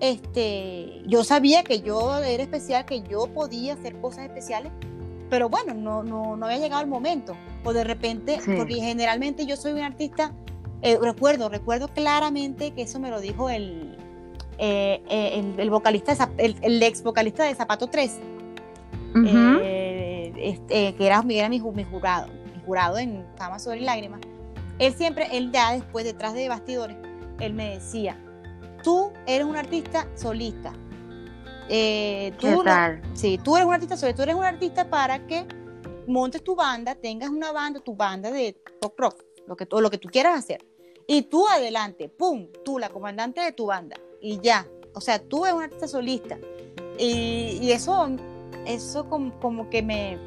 Este, 0.00 1.02
yo 1.06 1.24
sabía 1.24 1.62
que 1.62 1.80
yo 1.80 2.18
era 2.18 2.42
especial, 2.42 2.84
que 2.84 3.02
yo 3.02 3.26
podía 3.26 3.74
hacer 3.74 4.00
cosas 4.00 4.24
especiales, 4.24 4.72
pero 5.28 5.48
bueno, 5.48 5.74
no, 5.74 6.02
no, 6.02 6.36
no 6.36 6.46
había 6.46 6.58
llegado 6.58 6.82
el 6.82 6.88
momento. 6.88 7.36
O 7.64 7.72
de 7.72 7.84
repente, 7.84 8.38
porque 8.56 8.76
generalmente 8.76 9.44
yo 9.44 9.56
soy 9.56 9.72
un 9.72 9.80
artista, 9.80 10.32
eh, 10.82 10.98
recuerdo, 11.00 11.48
recuerdo 11.48 11.88
claramente 11.88 12.72
que 12.72 12.82
eso 12.82 12.98
me 12.98 13.10
lo 13.10 13.20
dijo 13.20 13.50
el, 13.50 13.96
eh, 14.62 15.02
eh, 15.08 15.54
el, 15.56 15.70
vocalista, 15.70 16.28
el, 16.36 16.82
ex 16.82 17.02
vocalista 17.02 17.44
de 17.44 17.54
Zapato 17.54 17.86
3, 17.86 18.20
eh, 19.26 20.32
este, 20.36 20.94
que 20.94 21.06
era, 21.06 21.24
era 21.26 21.48
mi, 21.48 21.58
mi, 21.58 21.84
jurado, 21.84 22.26
mi 22.26 22.62
jurado 22.66 22.98
en 22.98 23.24
Cama 23.38 23.58
sobre 23.58 23.80
Lágrimas, 23.80 24.20
él 24.78 24.92
siempre, 24.92 25.28
él 25.32 25.50
ya 25.50 25.72
después, 25.72 26.04
detrás 26.04 26.34
de 26.34 26.46
bastidores, 26.50 26.94
él 27.38 27.54
me 27.54 27.70
decía, 27.70 28.18
tú 28.82 29.10
eres 29.26 29.46
un 29.46 29.56
artista 29.56 30.06
solista. 30.14 30.74
tú, 32.38 32.62
sí, 33.14 33.40
tú 33.42 33.56
eres 33.56 33.66
un 33.66 33.72
artista 33.72 33.96
solista, 33.96 34.16
tú 34.16 34.22
eres 34.24 34.34
un 34.34 34.44
artista 34.44 34.90
para 34.90 35.26
que 35.26 35.46
montes 36.06 36.44
tu 36.44 36.54
banda, 36.54 36.94
tengas 36.94 37.30
una 37.30 37.50
banda, 37.50 37.80
tu 37.80 37.96
banda 37.96 38.30
de 38.30 38.60
pop 38.78 38.92
rock, 39.00 39.24
lo 39.46 39.56
que, 39.56 39.64
todo 39.64 39.80
lo 39.80 39.88
que 39.88 39.96
tú 39.96 40.10
quieras 40.10 40.38
hacer. 40.38 40.69
Y 41.12 41.22
tú 41.22 41.44
adelante, 41.48 42.08
pum, 42.08 42.46
tú 42.64 42.78
la 42.78 42.88
comandante 42.88 43.40
de 43.40 43.50
tu 43.50 43.66
banda 43.66 43.96
y 44.20 44.38
ya. 44.38 44.68
O 44.94 45.00
sea, 45.00 45.18
tú 45.18 45.44
eres 45.44 45.56
un 45.56 45.64
artista 45.64 45.88
solista. 45.88 46.38
Y, 47.00 47.72
eso, 47.72 48.10
eso 48.64 49.08
como, 49.08 49.68
que 49.70 49.82
me, 49.82 50.18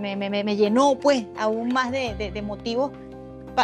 me, 0.00 0.16
me, 0.16 0.56
llenó 0.56 0.98
pues 0.98 1.26
aún 1.36 1.74
más 1.74 1.90
de, 1.90 2.14
de, 2.14 2.40
motivos 2.40 2.90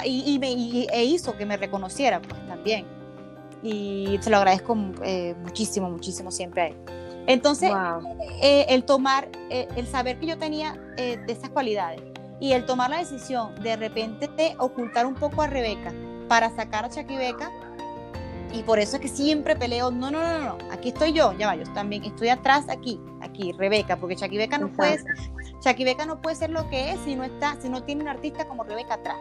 y, 0.05 0.39
me, 0.39 0.53
e 0.93 1.05
hizo 1.05 1.35
que 1.39 1.47
me 1.47 1.57
reconociera 1.57 2.21
pues 2.21 2.47
también. 2.47 2.85
Y 3.63 4.19
se 4.21 4.29
lo 4.29 4.37
agradezco 4.37 4.77
eh, 5.03 5.35
muchísimo, 5.45 5.89
muchísimo 5.89 6.31
siempre 6.31 6.61
a 6.61 6.67
él. 6.67 6.77
Entonces, 7.27 7.73
eh, 8.43 8.67
el 8.69 8.85
tomar, 8.85 9.31
eh, 9.49 9.67
el 9.77 9.87
saber 9.87 10.21
que 10.21 10.27
yo 10.27 10.37
tenía 10.37 10.75
de 10.99 11.25
esas 11.27 11.49
cualidades 11.49 12.03
y 12.39 12.53
el 12.53 12.67
tomar 12.67 12.91
la 12.91 12.99
decisión 12.99 13.55
de 13.63 13.77
repente 13.77 14.29
de 14.29 14.55
ocultar 14.59 15.07
un 15.07 15.15
poco 15.15 15.41
a 15.41 15.47
Rebeca 15.47 15.95
para 16.29 16.51
sacar 16.55 16.85
a 16.85 16.89
Beca 16.89 17.51
y 18.53 18.63
por 18.63 18.79
eso 18.79 18.97
es 18.97 19.03
que 19.03 19.09
siempre 19.09 19.57
peleo, 19.57 19.91
no, 19.91 20.11
no, 20.11 20.21
no, 20.21 20.39
no, 20.39 20.59
aquí 20.71 20.89
estoy 20.89 21.13
yo, 21.13 21.33
ya 21.37 21.49
va, 21.49 21.57
yo 21.57 21.65
también 21.75 22.05
estoy 22.05 22.29
atrás 22.29 22.67
aquí, 22.69 22.99
aquí, 23.21 23.53
Rebeca, 23.53 23.97
porque 23.97 24.15
Shaki 24.15 24.37
Beca 24.37 24.57
no 24.57 24.69
puede, 24.73 24.99
Beca 25.79 26.07
no 26.07 26.23
puede 26.23 26.37
ser 26.37 26.51
lo 26.51 26.69
que 26.71 26.93
es 26.93 27.01
si 27.01 27.17
no 27.17 27.25
está, 27.25 27.61
si 27.61 27.69
no 27.69 27.83
tiene 27.83 28.03
un 28.03 28.09
artista 28.09 28.47
como 28.47 28.65
Rebeca 28.65 28.95
atrás. 28.95 29.17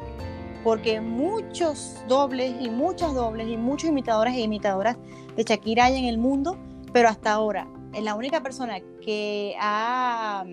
Porque 0.63 1.01
muchos 1.01 1.95
dobles 2.07 2.55
y 2.59 2.69
muchas 2.69 3.13
dobles 3.13 3.47
y 3.49 3.57
muchos 3.57 3.89
imitadoras 3.89 4.35
e 4.35 4.41
imitadoras 4.41 4.97
de 5.35 5.43
Shakira 5.43 5.85
hay 5.85 5.97
en 5.97 6.05
el 6.05 6.17
mundo, 6.17 6.57
pero 6.93 7.09
hasta 7.09 7.33
ahora 7.33 7.67
es 7.93 8.03
la 8.03 8.15
única 8.15 8.41
persona 8.41 8.79
que 9.01 9.53
ha 9.59 10.45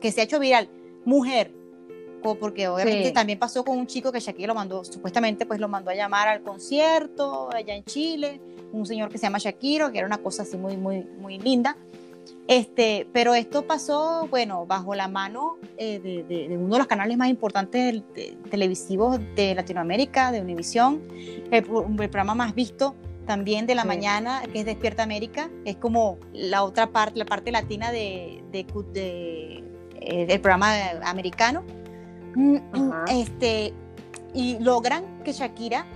que 0.00 0.12
se 0.12 0.20
ha 0.20 0.24
hecho 0.24 0.38
viral, 0.38 0.68
mujer, 1.04 1.52
porque 2.32 2.68
obviamente 2.68 3.10
también 3.10 3.38
pasó 3.38 3.64
con 3.64 3.76
un 3.76 3.86
chico 3.86 4.10
que 4.10 4.20
Shakira 4.20 4.48
lo 4.48 4.54
mandó, 4.54 4.82
supuestamente 4.84 5.44
pues 5.44 5.60
lo 5.60 5.68
mandó 5.68 5.90
a 5.90 5.94
llamar 5.94 6.28
al 6.28 6.42
concierto 6.42 7.50
allá 7.52 7.74
en 7.74 7.84
Chile, 7.84 8.40
un 8.72 8.86
señor 8.86 9.10
que 9.10 9.18
se 9.18 9.26
llama 9.26 9.38
Shakiro, 9.38 9.92
que 9.92 9.98
era 9.98 10.06
una 10.06 10.18
cosa 10.18 10.42
así 10.42 10.56
muy, 10.56 10.76
muy, 10.76 11.04
muy 11.18 11.38
linda. 11.38 11.76
Este, 12.46 13.06
pero 13.12 13.34
esto 13.34 13.66
pasó, 13.66 14.26
bueno, 14.30 14.66
bajo 14.66 14.94
la 14.94 15.08
mano 15.08 15.56
eh, 15.78 15.98
de, 16.00 16.56
uno 16.56 16.74
de 16.74 16.78
los 16.78 16.86
canales 16.86 17.16
más 17.16 17.28
importantes 17.28 18.02
televisivos 18.50 19.18
de 19.34 19.54
Latinoamérica, 19.54 20.32
de 20.32 20.40
Univisión, 20.40 21.02
el, 21.50 21.64
programa 21.64 22.34
más 22.34 22.54
visto 22.54 22.94
también 23.26 23.66
de 23.66 23.74
la 23.74 23.84
mañana, 23.84 24.42
que 24.52 24.60
es 24.60 24.66
Despierta 24.66 25.02
América, 25.02 25.50
es 25.64 25.76
como 25.76 26.18
la 26.32 26.62
otra 26.62 26.88
parte, 26.88 27.18
la 27.18 27.24
parte 27.24 27.50
latina 27.50 27.90
de, 27.90 28.42
de, 28.52 29.64
eh, 30.00 30.26
del 30.26 30.40
programa 30.40 30.74
americano. 31.04 31.64
Mm, 32.34 32.56
este, 33.10 33.72
y 34.32 34.58
logran 34.58 35.22
que 35.24 35.32
Shakira, 35.32 35.86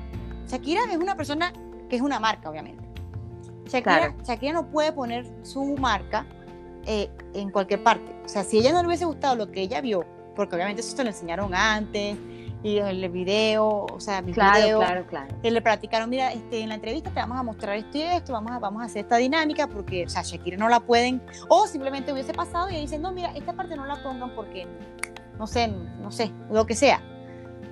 Shakira 0.47 0.83
es 0.91 0.97
una 0.97 1.17
persona 1.17 1.53
que 1.89 1.97
es 1.97 2.03
una 2.03 2.21
marca, 2.21 2.51
obviamente. 2.51 2.85
Shakira, 3.67 4.15
Shakira 4.25 4.53
no 4.53 4.71
puede 4.71 4.93
poner 4.93 5.27
su 5.43 5.77
marca 5.77 6.27
eh, 6.87 7.11
en 7.35 7.51
cualquier 7.51 7.83
parte. 7.83 8.15
O 8.25 8.29
sea, 8.29 8.45
si 8.45 8.59
ella 8.59 8.73
no 8.73 8.81
le 8.81 8.89
hubiese 8.89 9.05
gustado 9.05 9.37
lo 9.37 9.51
que 9.51 9.61
ella 9.61 9.81
vio, 9.81 10.05
porque 10.35 10.55
obviamente 10.55 10.81
eso 10.81 10.97
se 10.97 11.03
lo 11.03 11.11
enseñaron 11.11 11.55
antes, 11.55 12.17
y 12.63 12.79
el 12.79 13.09
video, 13.11 13.87
o 13.87 14.01
sea, 14.01 14.21
mi 14.21 14.33
claro, 14.33 14.59
video, 14.59 14.79
claro, 14.81 15.07
claro. 15.07 15.35
le 15.43 15.63
platicaron, 15.63 16.11
mira, 16.11 16.33
este, 16.33 16.61
en 16.61 16.71
la 16.71 16.75
entrevista 16.75 17.11
te 17.11 17.21
vamos 17.21 17.39
a 17.39 17.43
mostrar 17.43 17.77
esto 17.77 17.99
y 17.99 18.03
esto, 18.03 18.33
vamos 18.33 18.51
a, 18.51 18.59
vamos 18.59 18.83
a 18.83 18.87
hacer 18.87 19.03
esta 19.03 19.17
dinámica, 19.17 19.69
porque, 19.69 20.07
o 20.07 20.09
sea, 20.09 20.23
Shakira 20.23 20.57
no 20.57 20.69
la 20.69 20.81
pueden, 20.81 21.23
o 21.49 21.67
simplemente 21.67 22.13
hubiese 22.13 22.33
pasado 22.33 22.69
y 22.71 22.77
dicen, 22.77 23.01
no, 23.01 23.13
mira, 23.13 23.31
esta 23.37 23.53
parte 23.53 23.77
no 23.77 23.87
la 23.87 24.03
pongan 24.03 24.35
porque, 24.35 24.67
no 25.39 25.47
sé, 25.47 25.69
no 25.69 26.11
sé, 26.11 26.33
lo 26.51 26.67
que 26.67 26.75
sea. 26.75 27.03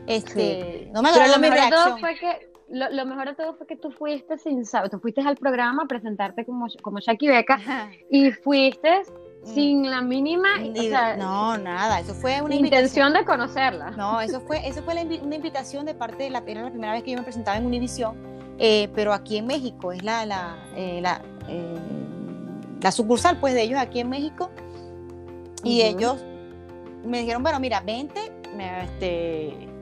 Este, 0.06 0.88
no 0.92 1.02
me 1.02 1.10
Pero 1.12 1.26
lo 1.26 1.38
mejor 1.38 1.60
de 1.60 1.70
todo 1.70 1.98
fue 1.98 2.14
que 2.14 2.48
lo, 2.68 3.06
mejor 3.06 3.28
de 3.28 3.34
todo 3.34 3.54
fue 3.54 3.66
que 3.66 3.76
tú 3.76 3.90
fuiste 3.90 4.38
sin 4.38 4.64
saber, 4.64 4.90
tú 4.90 4.98
fuiste 4.98 5.20
al 5.20 5.36
programa 5.36 5.84
a 5.84 5.86
presentarte 5.86 6.44
como, 6.44 6.66
como 6.82 6.98
Shaki 6.98 7.28
Beca 7.28 7.58
y 8.10 8.30
fuiste 8.32 9.02
mm. 9.02 9.46
sin 9.46 9.90
la 9.90 10.02
mínima 10.02 10.48
no 11.16 11.56
nada 11.58 12.00
eso 12.00 12.14
fue 12.14 12.40
una 12.42 12.54
intención 12.54 13.12
de 13.12 13.24
conocerla. 13.24 13.90
No 13.92 14.20
eso 14.20 14.40
fue 14.40 14.66
eso 14.66 14.82
fue 14.82 14.94
una 14.94 15.34
invitación 15.34 15.86
de 15.86 15.94
parte 15.94 16.24
de 16.24 16.30
la 16.30 16.38
era 16.46 16.62
la 16.62 16.70
primera 16.70 16.92
vez 16.92 17.02
que 17.02 17.12
yo 17.12 17.18
me 17.18 17.24
presentaba 17.24 17.56
en 17.56 17.66
Univisión 17.66 18.36
eh, 18.58 18.88
pero 18.94 19.12
aquí 19.12 19.36
en 19.36 19.46
México 19.46 19.92
es 19.92 20.02
la 20.02 20.24
la, 20.24 20.56
eh, 20.74 21.00
la, 21.02 21.20
eh, 21.48 21.74
la, 22.80 22.90
sucursal 22.90 23.38
pues 23.38 23.54
de 23.54 23.62
ellos 23.62 23.78
aquí 23.78 24.00
en 24.00 24.08
México. 24.08 24.50
Y 25.62 25.82
ellos 25.82 26.24
me 27.06 27.20
dijeron 27.20 27.42
bueno 27.42 27.60
mira 27.60 27.80
vente 27.80 28.32
este 28.82 29.76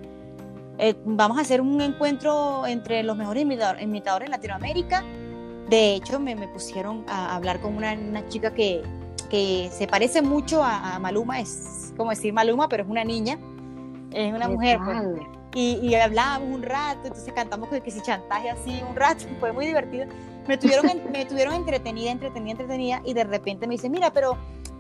eh, 0.79 0.95
vamos 1.05 1.39
a 1.39 1.43
hacer 1.43 1.61
un 1.61 1.81
encuentro 1.81 2.67
entre 2.67 3.03
los 3.03 3.17
mejores 3.17 3.43
imitadores, 3.43 4.29
de 4.29 4.29
Latinoamérica. 4.29 5.05
De 5.69 5.95
hecho, 5.95 6.19
me, 6.19 6.37
pusieron 6.49 7.05
a 7.09 7.37
hablar 7.37 7.61
con 7.61 7.77
una, 7.77 8.29
chica 8.29 8.53
que, 8.53 8.83
que, 9.31 9.71
se 9.73 9.87
parece 9.87 10.21
mucho 10.21 10.63
a, 10.63 10.99
Maluma, 10.99 11.41
es 11.41 11.93
como 11.97 12.11
decir 12.11 12.33
Maluma, 12.33 12.69
pero 12.69 12.83
es 12.83 12.91
una 12.91 13.05
niña, 13.05 13.39
es 14.13 14.35
una 14.35 14.49
mujer. 14.49 14.79
Pues. 14.85 14.99
y, 15.55 15.79
y, 15.81 15.95
hablábamos 15.95 16.55
un 16.55 16.63
rato, 16.63 17.07
entonces 17.07 17.33
cantamos 17.33 17.69
que, 17.69 17.81
que 17.81 17.91
si 17.91 18.03
chantaje 18.03 18.51
así 18.51 18.83
un 18.89 18.97
rato, 18.97 19.25
fue 19.41 19.53
muy 19.53 19.67
divertido. 19.67 20.07
Me 20.49 20.59
tuvieron, 20.59 20.87
me 21.13 21.25
tuvieron 21.25 21.55
entretenida, 21.55 22.11
entretenida, 22.11 22.51
entretenida, 22.53 23.03
y 23.05 23.15
de 23.15 23.25
repente 23.25 23.67
me 23.67 23.75
dice, 23.75 23.89
mira, 23.89 24.13
pero 24.13 24.37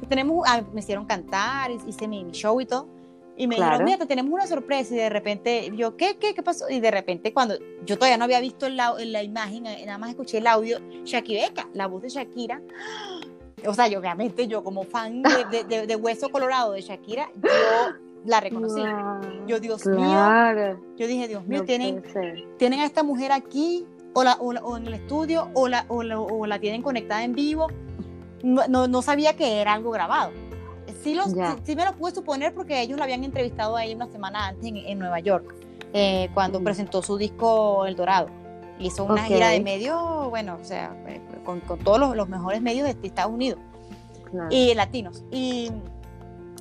tenemos, 0.08 0.46
ah, 0.46 0.62
me 0.72 0.80
hicieron 0.80 1.06
cantar, 1.06 1.70
hice 1.70 2.08
mi, 2.08 2.24
mi 2.24 2.32
show 2.32 2.60
y 2.60 2.66
todo 2.66 2.88
y 3.36 3.48
me 3.48 3.56
dijeron, 3.56 3.84
mira, 3.84 3.98
te 3.98 4.06
tenemos 4.06 4.32
una 4.32 4.46
sorpresa. 4.46 4.94
Y 4.94 4.98
de 4.98 5.08
repente, 5.08 5.72
yo, 5.74 5.96
¿qué, 5.96 6.16
qué, 6.18 6.34
qué 6.34 6.42
pasó? 6.42 6.68
Y 6.68 6.80
de 6.80 6.90
repente, 6.90 7.32
cuando 7.32 7.56
yo 7.84 7.96
todavía 7.96 8.16
no 8.16 8.24
había 8.24 8.40
visto 8.40 8.68
la, 8.68 8.94
la 8.98 9.22
imagen, 9.22 9.66
eh, 9.66 9.82
nada 9.86 9.98
más 9.98 10.10
escuché 10.10 10.38
el 10.38 10.46
audio, 10.46 10.78
Shakira, 11.04 11.48
la 11.72 11.86
voz 11.86 12.02
de 12.02 12.08
Shakira. 12.08 12.60
O 13.66 13.72
sea, 13.72 13.88
yo 13.88 13.98
obviamente, 13.98 14.46
yo 14.46 14.62
como 14.62 14.82
fan 14.82 15.22
de, 15.22 15.64
de, 15.64 15.86
de, 15.86 15.96
Hueso 15.96 16.28
Colorado 16.28 16.72
de 16.72 16.82
Shakira, 16.82 17.30
yo 17.34 17.94
la 18.26 18.38
reconocí. 18.38 18.82
yo, 19.46 19.58
Dios 19.58 19.86
mío, 19.86 20.76
yo 20.98 21.06
dije, 21.06 21.28
Dios 21.28 21.46
mío, 21.46 21.64
tienen, 21.64 22.02
tienen 22.58 22.80
a 22.80 22.84
esta 22.84 23.02
mujer 23.02 23.32
aquí, 23.32 23.86
o, 24.12 24.22
la, 24.22 24.34
o, 24.34 24.76
en 24.76 24.86
el 24.86 24.92
estudio, 24.92 25.48
o 25.54 25.66
la, 25.66 25.86
o 25.88 26.02
la, 26.02 26.20
o 26.20 26.44
la 26.44 26.58
tienen 26.58 26.82
conectada 26.82 27.24
en 27.24 27.32
vivo. 27.32 27.68
No, 28.44 28.86
no 28.86 29.02
sabía 29.02 29.34
que 29.34 29.60
era 29.60 29.72
algo 29.72 29.90
grabado 29.90 30.30
sí, 31.04 31.14
los, 31.14 31.32
sí, 31.64 31.76
me 31.76 31.84
lo 31.84 31.92
pude 31.92 32.14
suponer 32.14 32.54
porque 32.54 32.80
ellos 32.80 32.96
lo 32.96 33.04
habían 33.04 33.22
entrevistado 33.22 33.76
ahí 33.76 33.94
una 33.94 34.10
semana 34.10 34.48
antes 34.48 34.72
en, 34.74 34.98
Nueva 34.98 35.20
York, 35.20 35.54
eh, 35.92 36.30
cuando 36.34 36.60
mm. 36.60 36.64
presentó 36.64 37.02
su 37.02 37.16
disco 37.16 37.86
El 37.86 37.94
Dorado. 37.94 38.28
Hizo 38.80 39.04
una 39.04 39.22
gira 39.22 39.50
de 39.50 39.60
medio, 39.60 40.28
bueno, 40.30 40.58
o 40.60 40.64
sea, 40.64 40.96
eh, 41.06 41.20
con, 41.44 41.60
todos 41.60 42.16
los, 42.16 42.28
mejores 42.28 42.60
medios 42.60 42.92
de 42.92 43.06
Estados 43.06 43.32
Unidos 43.32 43.60
y 44.50 44.74
latinos. 44.74 45.22
Y 45.30 45.70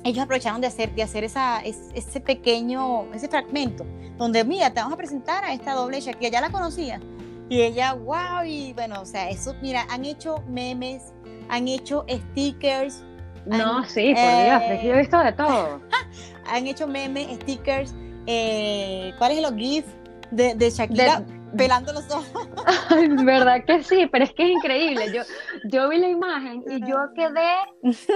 ellos 0.04 0.22
aprovecharon 0.22 0.60
de 0.60 0.68
hacer, 0.68 0.94
de 0.94 1.02
hacer 1.02 1.24
esa, 1.24 1.60
ese 1.62 2.20
pequeño, 2.20 3.12
ese 3.12 3.26
fragmento, 3.26 3.84
donde, 4.16 4.44
mira, 4.44 4.70
te 4.72 4.78
vamos 4.78 4.94
a 4.94 4.96
presentar 4.96 5.44
a 5.44 5.52
esta 5.54 5.74
doble 5.74 5.98
que 6.20 6.30
ya 6.30 6.40
la 6.40 6.50
conocía. 6.50 7.00
Y 7.48 7.62
ella, 7.62 7.94
wow, 7.94 8.44
y 8.46 8.72
bueno, 8.74 9.00
o 9.00 9.04
sea, 9.04 9.28
eso, 9.28 9.54
mira, 9.60 9.84
han 9.90 10.04
hecho 10.04 10.42
memes, 10.48 11.12
han 11.48 11.68
hecho 11.68 12.04
stickers, 12.08 13.04
no, 13.46 13.84
sí, 13.84 14.14
por 14.14 14.22
Dios, 14.22 14.62
eh, 14.62 14.80
yo 14.84 14.94
he 14.94 14.98
visto 14.98 15.18
de 15.18 15.32
todo. 15.32 15.80
han 16.46 16.66
hecho 16.66 16.86
memes, 16.86 17.26
stickers, 17.42 17.94
eh, 18.26 19.12
¿cuáles 19.18 19.42
son 19.42 19.52
los 19.52 19.60
GIFs 19.60 19.88
de, 20.30 20.54
de 20.54 20.70
Shakira? 20.70 21.22
pelando 21.56 21.92
los 21.92 22.10
ojos. 22.10 22.48
verdad 23.24 23.64
que 23.64 23.82
sí, 23.82 24.06
pero 24.10 24.24
es 24.24 24.32
que 24.32 24.44
es 24.44 24.50
increíble. 24.50 25.12
Yo, 25.12 25.22
yo 25.64 25.88
vi 25.88 25.98
la 25.98 26.08
imagen 26.08 26.64
y 26.68 26.80
yo 26.80 26.96
quedé 27.14 27.54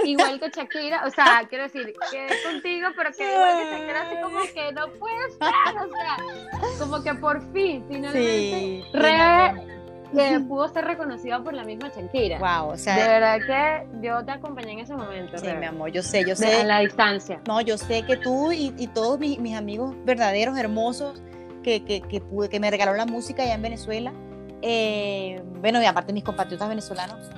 igual 0.03 0.39
que 0.39 0.49
Shakira, 0.49 1.05
o 1.05 1.09
sea, 1.09 1.45
quiero 1.49 1.63
decir, 1.65 1.93
quedé 2.11 2.27
contigo, 2.43 2.89
pero 2.95 3.11
quedé 3.11 3.33
igual 3.33 3.57
que 3.57 3.71
Shakira, 3.71 4.01
así 4.01 4.15
como 4.21 4.39
que 4.53 4.71
no 4.73 4.87
puede 4.99 5.31
ser, 5.31 5.77
o 5.77 5.89
sea, 5.89 6.79
como 6.79 7.03
que 7.03 7.13
por 7.15 7.41
fin, 7.53 7.83
finalmente, 7.87 8.83
re, 8.93 9.78
que 10.13 10.39
pudo 10.41 10.67
ser 10.69 10.85
reconocida 10.85 11.43
por 11.43 11.53
la 11.53 11.63
misma 11.63 11.89
Shakira. 11.89 12.39
Wow, 12.39 12.71
o 12.71 12.77
sea. 12.77 12.95
De 12.95 13.07
verdad 13.07 13.37
que 13.45 14.07
yo 14.07 14.23
te 14.25 14.31
acompañé 14.31 14.73
en 14.73 14.79
ese 14.79 14.95
momento. 14.95 15.37
Sí, 15.37 15.47
mi 15.59 15.65
amor, 15.65 15.91
yo 15.91 16.01
sé, 16.01 16.23
yo 16.27 16.35
sé. 16.35 16.61
A 16.61 16.63
la 16.63 16.79
distancia. 16.79 17.41
No, 17.47 17.61
yo 17.61 17.77
sé 17.77 18.03
que 18.03 18.17
tú 18.17 18.51
y, 18.51 18.73
y 18.77 18.87
todos 18.87 19.19
mis, 19.19 19.39
mis, 19.39 19.55
amigos 19.55 19.95
verdaderos, 20.05 20.57
hermosos, 20.57 21.21
que, 21.63 21.83
que, 21.83 22.01
que, 22.01 22.21
pude, 22.21 22.49
que 22.49 22.59
me 22.59 22.71
regalaron 22.71 22.97
la 22.97 23.05
música 23.05 23.43
allá 23.43 23.53
en 23.53 23.61
Venezuela, 23.61 24.13
eh, 24.61 25.41
bueno, 25.61 25.81
y 25.81 25.85
aparte 25.85 26.13
mis 26.13 26.23
compatriotas 26.23 26.67
venezolanos, 26.69 27.29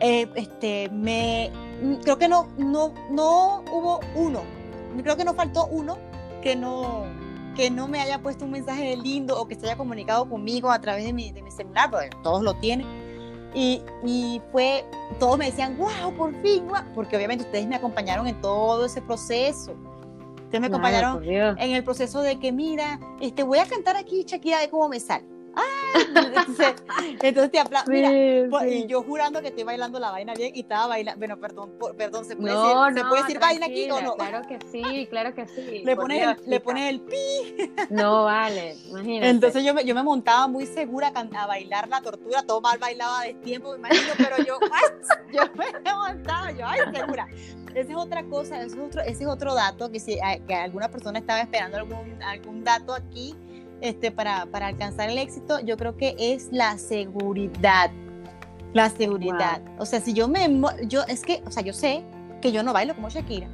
eh, 0.00 0.28
este, 0.34 0.88
me, 0.90 1.50
creo 2.02 2.18
que 2.18 2.28
no, 2.28 2.48
no, 2.58 2.92
no 3.10 3.62
hubo 3.72 4.00
uno, 4.14 4.42
creo 5.02 5.16
que 5.16 5.24
no 5.24 5.34
faltó 5.34 5.66
uno 5.66 5.98
que 6.42 6.56
no 6.56 7.04
que 7.54 7.70
no 7.70 7.88
me 7.88 8.00
haya 8.00 8.20
puesto 8.20 8.44
un 8.44 8.52
mensaje 8.52 8.96
lindo 8.96 9.40
o 9.40 9.46
que 9.46 9.54
se 9.54 9.66
haya 9.66 9.76
comunicado 9.76 10.28
conmigo 10.28 10.70
a 10.70 10.80
través 10.80 11.04
de 11.04 11.12
mi, 11.12 11.32
de 11.32 11.42
mi 11.42 11.50
celular, 11.50 11.90
porque 11.90 12.10
todos 12.22 12.42
lo 12.42 12.54
tienen. 12.54 12.86
Y, 13.54 13.82
y, 14.04 14.40
fue, 14.50 14.84
todos 15.18 15.36
me 15.36 15.46
decían, 15.46 15.76
wow, 15.76 16.14
por 16.16 16.34
fin, 16.40 16.64
porque 16.94 17.16
obviamente 17.16 17.44
ustedes 17.44 17.66
me 17.66 17.76
acompañaron 17.76 18.26
en 18.26 18.40
todo 18.40 18.86
ese 18.86 19.02
proceso. 19.02 19.74
Ustedes 20.44 20.60
me 20.60 20.66
acompañaron 20.66 21.22
en 21.24 21.70
el 21.72 21.84
proceso 21.84 22.22
de 22.22 22.38
que, 22.38 22.52
mira, 22.52 22.98
este, 23.20 23.42
voy 23.42 23.58
a 23.58 23.66
cantar 23.66 23.96
aquí, 23.96 24.24
Shakira, 24.26 24.60
de 24.60 24.70
cómo 24.70 24.88
me 24.88 25.00
sale. 25.00 25.31
Entonces, 25.94 26.74
entonces 27.20 27.50
te 27.50 27.58
aplaudo. 27.58 27.90
Mira, 27.90 28.66
y 28.66 28.86
yo 28.86 29.02
jurando 29.02 29.40
que 29.40 29.48
estoy 29.48 29.64
bailando 29.64 29.98
la 29.98 30.10
vaina 30.10 30.34
bien 30.34 30.52
y 30.54 30.60
estaba 30.60 30.86
bailando. 30.86 31.18
Bueno, 31.18 31.38
perdón, 31.38 31.72
perdón, 31.96 32.24
¿se 32.24 32.36
puede 32.36 32.54
decir, 32.54 32.76
¿se 32.94 33.04
puede 33.04 33.22
decir 33.22 33.38
vaina 33.38 33.66
aquí 33.66 33.90
o 33.90 34.00
no? 34.00 34.14
Claro 34.16 34.46
que 34.46 34.58
sí, 34.70 35.06
claro 35.08 35.34
que 35.34 35.46
sí. 35.46 35.82
Le 35.84 35.96
pones, 35.96 36.22
el, 36.22 36.50
le 36.50 36.60
pones 36.60 36.90
el 36.90 37.00
pi. 37.00 37.16
No, 37.90 38.24
vale, 38.24 38.76
imagínate. 38.88 39.28
Entonces 39.28 39.64
yo 39.64 39.74
me, 39.74 39.84
yo 39.84 39.94
me 39.94 40.02
montaba 40.02 40.48
muy 40.48 40.66
segura 40.66 41.12
a, 41.14 41.46
bailar 41.46 41.88
la 41.88 42.00
tortura, 42.00 42.42
todo 42.42 42.60
mal 42.60 42.78
bailaba 42.78 43.22
de 43.24 43.34
tiempo, 43.34 43.72
me 43.72 43.78
imagino, 43.78 44.12
pero 44.16 44.38
yo, 44.38 44.58
yo 45.32 45.42
me 45.54 45.94
montaba, 45.94 46.50
yo, 46.52 46.66
ay, 46.66 46.80
segura. 46.94 47.28
Esa 47.74 47.92
es 47.92 47.96
otra 47.96 48.22
cosa, 48.24 48.62
ese 48.62 48.76
es 48.76 48.82
otro, 48.82 49.00
ese 49.02 49.22
es 49.24 49.28
otro 49.28 49.54
dato 49.54 49.90
que 49.90 49.98
si 49.98 50.18
que 50.46 50.54
alguna 50.54 50.88
persona 50.88 51.18
estaba 51.18 51.40
esperando 51.40 51.78
algún, 51.78 52.22
algún 52.22 52.64
dato 52.64 52.94
aquí 52.94 53.34
este, 53.82 54.10
para, 54.10 54.46
para 54.46 54.68
alcanzar 54.68 55.10
el 55.10 55.18
éxito, 55.18 55.60
yo 55.60 55.76
creo 55.76 55.96
que 55.96 56.14
es 56.18 56.48
la 56.52 56.78
seguridad. 56.78 57.90
La 58.72 58.88
seguridad. 58.88 59.60
O 59.78 59.84
sea, 59.84 60.00
si 60.00 60.14
yo 60.14 60.28
me. 60.28 60.48
Yo, 60.86 61.02
es 61.06 61.22
que, 61.22 61.42
o 61.44 61.50
sea, 61.50 61.62
yo 61.62 61.74
sé 61.74 62.02
que 62.40 62.52
yo 62.52 62.62
no 62.62 62.72
bailo 62.72 62.94
como 62.94 63.10
Shakira. 63.10 63.48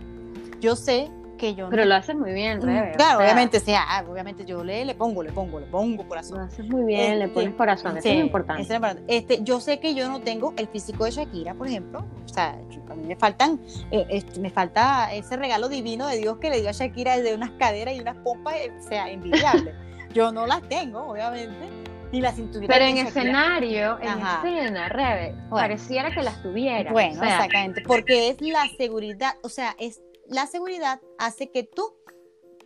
Yo 0.60 0.76
sé 0.76 1.10
que 1.38 1.54
yo. 1.54 1.68
Pero 1.70 1.86
lo 1.86 1.94
haces 1.94 2.14
muy 2.14 2.32
bien, 2.32 2.60
Rebe. 2.60 2.92
Claro, 2.92 3.20
obviamente, 3.20 3.58
sea, 3.58 3.84
ah, 3.88 4.04
obviamente 4.08 4.44
yo 4.44 4.62
le, 4.62 4.84
le 4.84 4.94
pongo, 4.94 5.22
le 5.22 5.32
pongo, 5.32 5.58
le 5.58 5.66
pongo 5.66 6.06
corazón. 6.06 6.38
Lo 6.38 6.44
haces 6.44 6.68
muy 6.68 6.84
bien, 6.84 7.18
le 7.18 7.24
este, 7.24 7.34
pones 7.34 7.54
corazón, 7.54 7.96
eso 7.96 8.08
es 8.08 8.20
importante. 8.20 8.62
es 8.62 8.70
importante. 8.70 9.02
Este, 9.08 9.42
yo 9.42 9.60
sé 9.60 9.80
que 9.80 9.94
yo 9.94 10.08
no 10.08 10.20
tengo 10.20 10.52
el 10.56 10.68
físico 10.68 11.04
de 11.04 11.12
Shakira, 11.12 11.54
por 11.54 11.66
ejemplo. 11.66 12.04
O 12.24 12.28
sea, 12.28 12.60
a 12.90 12.94
mí 12.94 13.06
me 13.06 13.16
faltan, 13.16 13.60
eh, 13.90 14.06
este, 14.10 14.38
me 14.40 14.50
falta 14.50 15.12
ese 15.14 15.36
regalo 15.36 15.68
divino 15.68 16.06
de 16.06 16.18
Dios 16.18 16.38
que 16.38 16.50
le 16.50 16.60
dio 16.60 16.68
a 16.68 16.72
Shakira 16.72 17.18
de 17.18 17.34
unas 17.34 17.50
caderas 17.52 17.94
y 17.94 18.00
unas 18.00 18.16
pompas, 18.18 18.54
eh, 18.56 18.72
o 18.78 18.82
sea, 18.82 19.10
envidiable. 19.10 19.74
Yo 20.12 20.32
no 20.32 20.46
las 20.46 20.66
tengo, 20.68 21.00
obviamente. 21.00 21.68
Ni 22.12 22.20
las 22.20 22.36
cinturita. 22.36 22.72
Pero 22.72 22.86
en 22.86 22.98
escenario, 22.98 23.98
en 24.00 24.18
escena, 24.18 24.88
Rebe, 24.88 25.34
pareciera 25.50 26.10
que 26.10 26.22
las 26.22 26.42
tuviera. 26.42 26.90
Bueno, 26.90 27.22
exactamente. 27.22 27.82
Porque 27.86 28.30
es 28.30 28.40
la 28.40 28.66
seguridad, 28.78 29.34
o 29.42 29.50
sea, 29.50 29.76
es 29.78 30.00
la 30.26 30.46
seguridad 30.46 31.00
hace 31.18 31.50
que 31.50 31.64
tú 31.64 31.94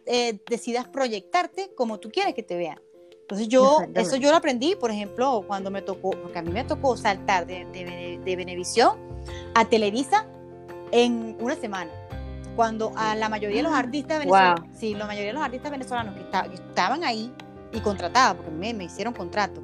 eh, 0.06 0.38
decidas 0.48 0.88
proyectarte 0.88 1.72
como 1.74 1.98
tú 1.98 2.10
quieres 2.10 2.34
que 2.34 2.42
te 2.42 2.56
vean. 2.56 2.80
Entonces 3.22 3.48
yo, 3.48 3.78
eso 3.94 4.16
yo 4.16 4.30
lo 4.30 4.36
aprendí, 4.36 4.76
por 4.76 4.90
ejemplo, 4.90 5.44
cuando 5.46 5.70
me 5.70 5.80
tocó, 5.80 6.10
porque 6.10 6.38
a 6.38 6.42
mí 6.42 6.50
me 6.50 6.64
tocó 6.64 6.96
saltar 6.96 7.46
de, 7.46 7.64
de, 7.66 8.20
de 8.22 8.36
Venevisión 8.36 8.98
a 9.54 9.64
Televisa 9.64 10.26
en 10.90 11.36
una 11.40 11.56
semana. 11.56 11.90
Cuando 12.56 12.92
a 12.96 13.14
la 13.14 13.28
mayoría 13.28 13.58
de 13.58 13.62
los 13.62 13.72
artistas 13.72 14.18
venezolanos, 14.18 14.66
sí, 14.74 14.94
la 14.94 15.06
mayoría 15.06 15.28
de 15.28 15.34
los 15.34 15.42
artistas 15.42 15.70
venezolanos 15.70 16.14
que, 16.14 16.54
estaban 16.54 17.04
ahí 17.04 17.32
y 17.72 17.80
contratados, 17.80 18.36
porque 18.36 18.50
me, 18.50 18.74
me 18.74 18.84
hicieron 18.84 19.14
contrato, 19.14 19.62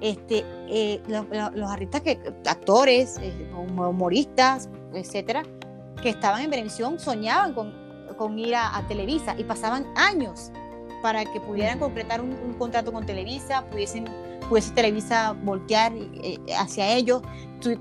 este, 0.00 0.44
eh, 0.68 1.02
los, 1.08 1.70
artistas 1.70 2.00
que, 2.00 2.18
actores, 2.46 3.18
eh, 3.20 3.50
humoristas, 3.54 4.68
etcétera, 4.94 5.42
que 6.02 6.10
estaban 6.10 6.42
en 6.42 6.50
Venevisión 6.50 6.98
soñaban 6.98 7.52
con, 7.52 7.74
con 8.16 8.38
ir 8.38 8.54
a, 8.54 8.82
Televisa 8.88 9.34
y 9.36 9.44
pasaban 9.44 9.86
años 9.96 10.50
para 11.02 11.24
que 11.24 11.40
pudieran 11.40 11.78
concretar 11.78 12.20
un, 12.20 12.54
contrato 12.58 12.92
con 12.92 13.04
Televisa, 13.04 13.64
pudiesen, 13.70 14.06
pudiese 14.50 14.72
Televisa 14.74 15.34
voltear 15.44 15.92
eh, 15.96 16.38
hacia 16.58 16.92
ellos, 16.94 17.22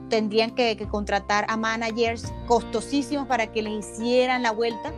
tendrían 0.10 0.52
que, 0.52 0.78
contratar 0.90 1.46
a 1.50 1.58
managers 1.58 2.32
costosísimos 2.48 3.28
para 3.28 3.48
que 3.48 3.62
les 3.62 3.90
hicieran 3.90 4.44
la 4.44 4.52
vuelta. 4.52 4.94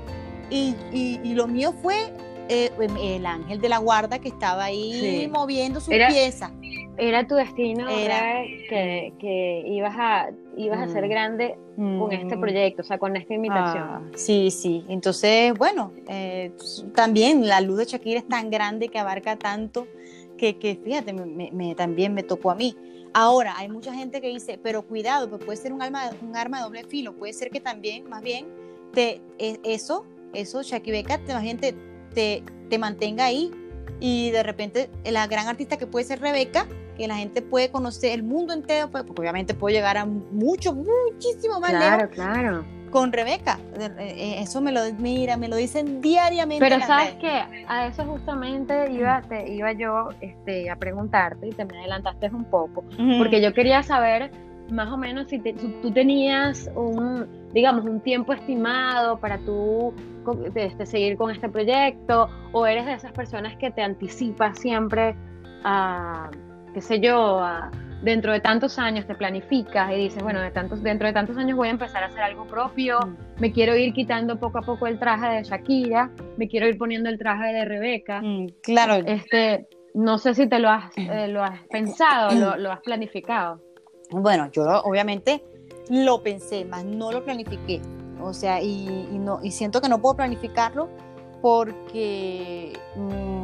Y, 0.50 0.76
y, 0.92 1.34
lo 1.34 1.48
mío 1.48 1.74
fue 1.82 2.14
el 2.50 3.26
ángel 3.26 3.62
de 3.62 3.70
la 3.70 3.78
guarda 3.78 4.20
que 4.20 4.28
estaba 4.28 4.66
ahí 4.66 5.30
moviendo 5.32 5.80
sus 5.80 5.94
piezas 5.94 6.52
era 6.98 7.26
tu 7.26 7.36
destino 7.36 7.90
era 7.90 8.44
que, 8.70 9.14
que, 9.20 9.64
ibas 9.66 9.96
a 9.98 10.30
ibas 10.58 10.80
a 10.80 10.88
ser 10.88 11.06
mm. 11.06 11.10
grande 11.10 11.58
con 11.76 12.12
este 12.12 12.36
mm. 12.36 12.40
proyecto, 12.40 12.82
o 12.82 12.86
sea, 12.86 13.00
con 13.00 13.16
esta 13.16 13.34
invitación. 13.34 13.84
Ah, 13.84 14.02
sí, 14.14 14.52
sí. 14.52 14.86
Entonces, 14.88 15.54
bueno, 15.58 15.94
eh, 16.08 16.52
también 16.94 17.48
la 17.48 17.62
luz 17.62 17.78
de 17.78 17.86
Shakira 17.86 18.20
es 18.20 18.28
tan 18.28 18.52
grande 18.52 18.90
que 18.90 19.00
abarca 19.00 19.36
tanto 19.38 19.88
que, 20.42 20.58
que 20.58 20.76
fíjate, 20.84 21.14
me, 21.14 21.76
también 21.76 22.16
me 22.16 22.24
tocó 22.24 22.50
a 22.50 22.56
mí. 22.56 22.76
Ahora, 23.14 23.54
hay 23.58 23.70
mucha 23.70 23.94
gente 23.94 24.22
que 24.22 24.30
dice, 24.30 24.60
pero 24.62 24.82
cuidado, 24.82 25.30
pues 25.30 25.46
puede 25.46 25.58
ser 25.58 25.72
un 25.72 25.84
arma, 25.84 26.10
un 26.20 26.36
arma 26.36 26.58
de 26.58 26.64
doble 26.64 26.84
filo, 26.84 27.14
puede 27.14 27.32
ser 27.34 27.52
que 27.52 27.60
también, 27.60 28.10
más 28.10 28.24
bien, 28.24 28.48
te, 28.92 29.22
e, 29.38 29.60
eso, 29.64 30.04
eso, 30.34 30.64
Shakira, 30.64 31.20
más 31.28 31.44
bien 31.44 31.60
te, 31.60 31.76
te, 32.16 32.44
te 32.72 32.80
mantenga 32.80 33.26
ahí. 33.26 33.52
Y 34.00 34.32
de 34.32 34.42
repente 34.42 34.90
la 35.06 35.28
gran 35.28 35.48
artista 35.48 35.78
que 35.78 35.86
puede 35.86 36.06
ser 36.06 36.20
Rebeca, 36.20 36.66
que 36.98 37.08
la 37.08 37.18
gente 37.18 37.44
puede 37.44 37.70
conocer 37.70 38.14
el 38.14 38.24
mundo 38.24 38.52
entero, 38.52 38.90
pues, 38.90 39.04
porque 39.04 39.22
obviamente 39.22 39.54
puede 39.54 39.76
llegar 39.76 39.98
a 39.98 40.06
mucho, 40.06 40.74
muchísimo 40.74 41.60
más 41.60 41.70
claro, 41.70 42.10
Claro, 42.10 42.66
Con 42.92 43.12
Rebeca, 43.12 43.58
eh, 43.80 44.36
eso 44.40 44.62
me 44.62 44.72
lo 44.72 44.82
mira, 45.00 45.38
me 45.38 45.48
lo 45.48 45.56
dicen 45.56 46.02
diariamente. 46.02 46.64
Pero 46.64 46.86
sabes 46.86 47.14
que 47.16 47.66
a 47.68 47.88
eso 47.88 48.04
justamente 48.06 48.92
iba, 48.92 49.22
te, 49.22 49.52
iba 49.52 49.72
yo 49.72 50.10
este, 50.20 50.70
a 50.70 50.76
preguntarte 50.76 51.48
y 51.48 51.52
te 51.52 51.66
me 51.66 51.80
adelantaste 51.80 52.28
un 52.28 52.46
poco, 52.46 52.84
porque 53.18 53.42
yo 53.42 53.54
quería 53.54 53.82
saber 53.82 54.32
más 54.72 54.90
o 54.92 54.98
menos 54.98 55.28
si 55.28 55.40
tú 55.40 55.92
tenías 55.92 56.70
un, 56.76 57.28
digamos, 57.54 57.86
un 57.86 58.00
tiempo 58.00 58.34
estimado 58.34 59.20
para 59.20 59.38
tú 59.40 59.94
este, 60.56 60.86
seguir 60.86 61.18
con 61.18 61.32
este 61.32 61.50
proyecto 61.50 62.30
o 62.52 62.66
eres 62.66 62.86
de 62.86 62.94
esas 62.94 63.12
personas 63.12 63.56
que 63.58 63.72
te 63.72 63.82
anticipas 63.82 64.58
siempre 64.58 65.16
a, 65.64 66.30
qué 66.74 66.82
sé 66.82 67.00
yo, 67.00 67.42
dentro 68.02 68.32
de 68.32 68.40
tantos 68.40 68.80
años 68.80 69.06
te 69.06 69.16
planificas 69.16 69.92
y 69.92 69.96
dices, 69.96 70.24
bueno, 70.24 70.42
de 70.42 70.52
tantos, 70.52 70.82
dentro 70.82 71.08
de 71.08 71.14
tantos 71.14 71.38
años 71.38 71.58
voy 71.58 71.68
a 71.68 71.72
empezar 71.72 72.04
a 72.04 72.08
hacer 72.08 72.22
algo 72.22 72.46
propio, 72.46 73.00
mm. 73.00 73.42
me 73.42 73.52
quiero 73.52 73.76
ir 73.76 73.94
quitando 73.94 74.40
poco 74.40 74.60
a 74.60 74.62
poco 74.62 74.88
el 74.88 75.00
traje 75.00 75.36
de 75.36 75.44
Shakira, 75.44 76.12
me 76.38 76.48
quiero 76.48 76.68
ir 76.68 76.78
poniendo 76.78 77.10
el 77.10 77.18
traje 77.18 77.54
de 77.54 77.66
Rebeca. 77.66 78.22
Mm, 78.22 78.48
claro. 78.64 78.96
Este, 79.06 79.68
no 79.94 80.18
sé 80.18 80.34
si 80.34 80.48
te 80.48 80.60
lo 80.60 80.70
has, 80.70 80.92
eh, 80.98 81.28
lo 81.28 81.44
has 81.44 81.60
pensado, 81.68 82.32
lo, 82.34 82.58
lo 82.58 82.72
has 82.72 82.82
planificado. 82.82 83.62
Bueno, 84.12 84.50
yo 84.52 84.64
obviamente 84.84 85.44
lo 85.90 86.22
pensé, 86.24 86.66
más 86.66 86.86
no 86.86 87.12
lo 87.12 87.24
planifiqué. 87.24 87.82
O 88.22 88.34
sea, 88.34 88.62
y, 88.62 88.86
no, 89.14 89.40
y 89.44 89.52
siento 89.52 89.82
que 89.82 89.90
no 89.90 90.00
puedo 90.02 90.16
planificarlo 90.16 90.90
porque 91.42 92.74
mm, 92.96 93.41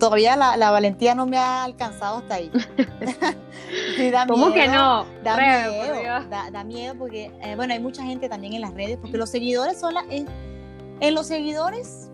todavía 0.00 0.36
la, 0.36 0.70
valentía 0.72 1.14
no 1.14 1.26
me 1.26 1.36
ha 1.36 1.62
alcanzado 1.62 2.18
hasta 2.18 2.34
ahí. 2.34 2.50
¿Cómo 4.26 4.52
que 4.52 4.66
no? 4.66 5.06
Da 5.22 5.36
miedo, 5.36 6.28
da, 6.28 6.64
miedo 6.64 6.94
porque, 6.98 7.30
eh, 7.40 7.54
bueno, 7.54 7.72
hay 7.72 7.78
mucha 7.78 8.02
gente 8.02 8.28
también 8.28 8.54
en 8.54 8.62
las 8.62 8.74
redes, 8.74 8.98
porque 9.00 9.16
los 9.16 9.30
seguidores 9.30 9.78
son 9.78 9.94
la, 9.94 10.04
en, 10.10 11.14
los 11.14 11.28
seguidores, 11.28 12.10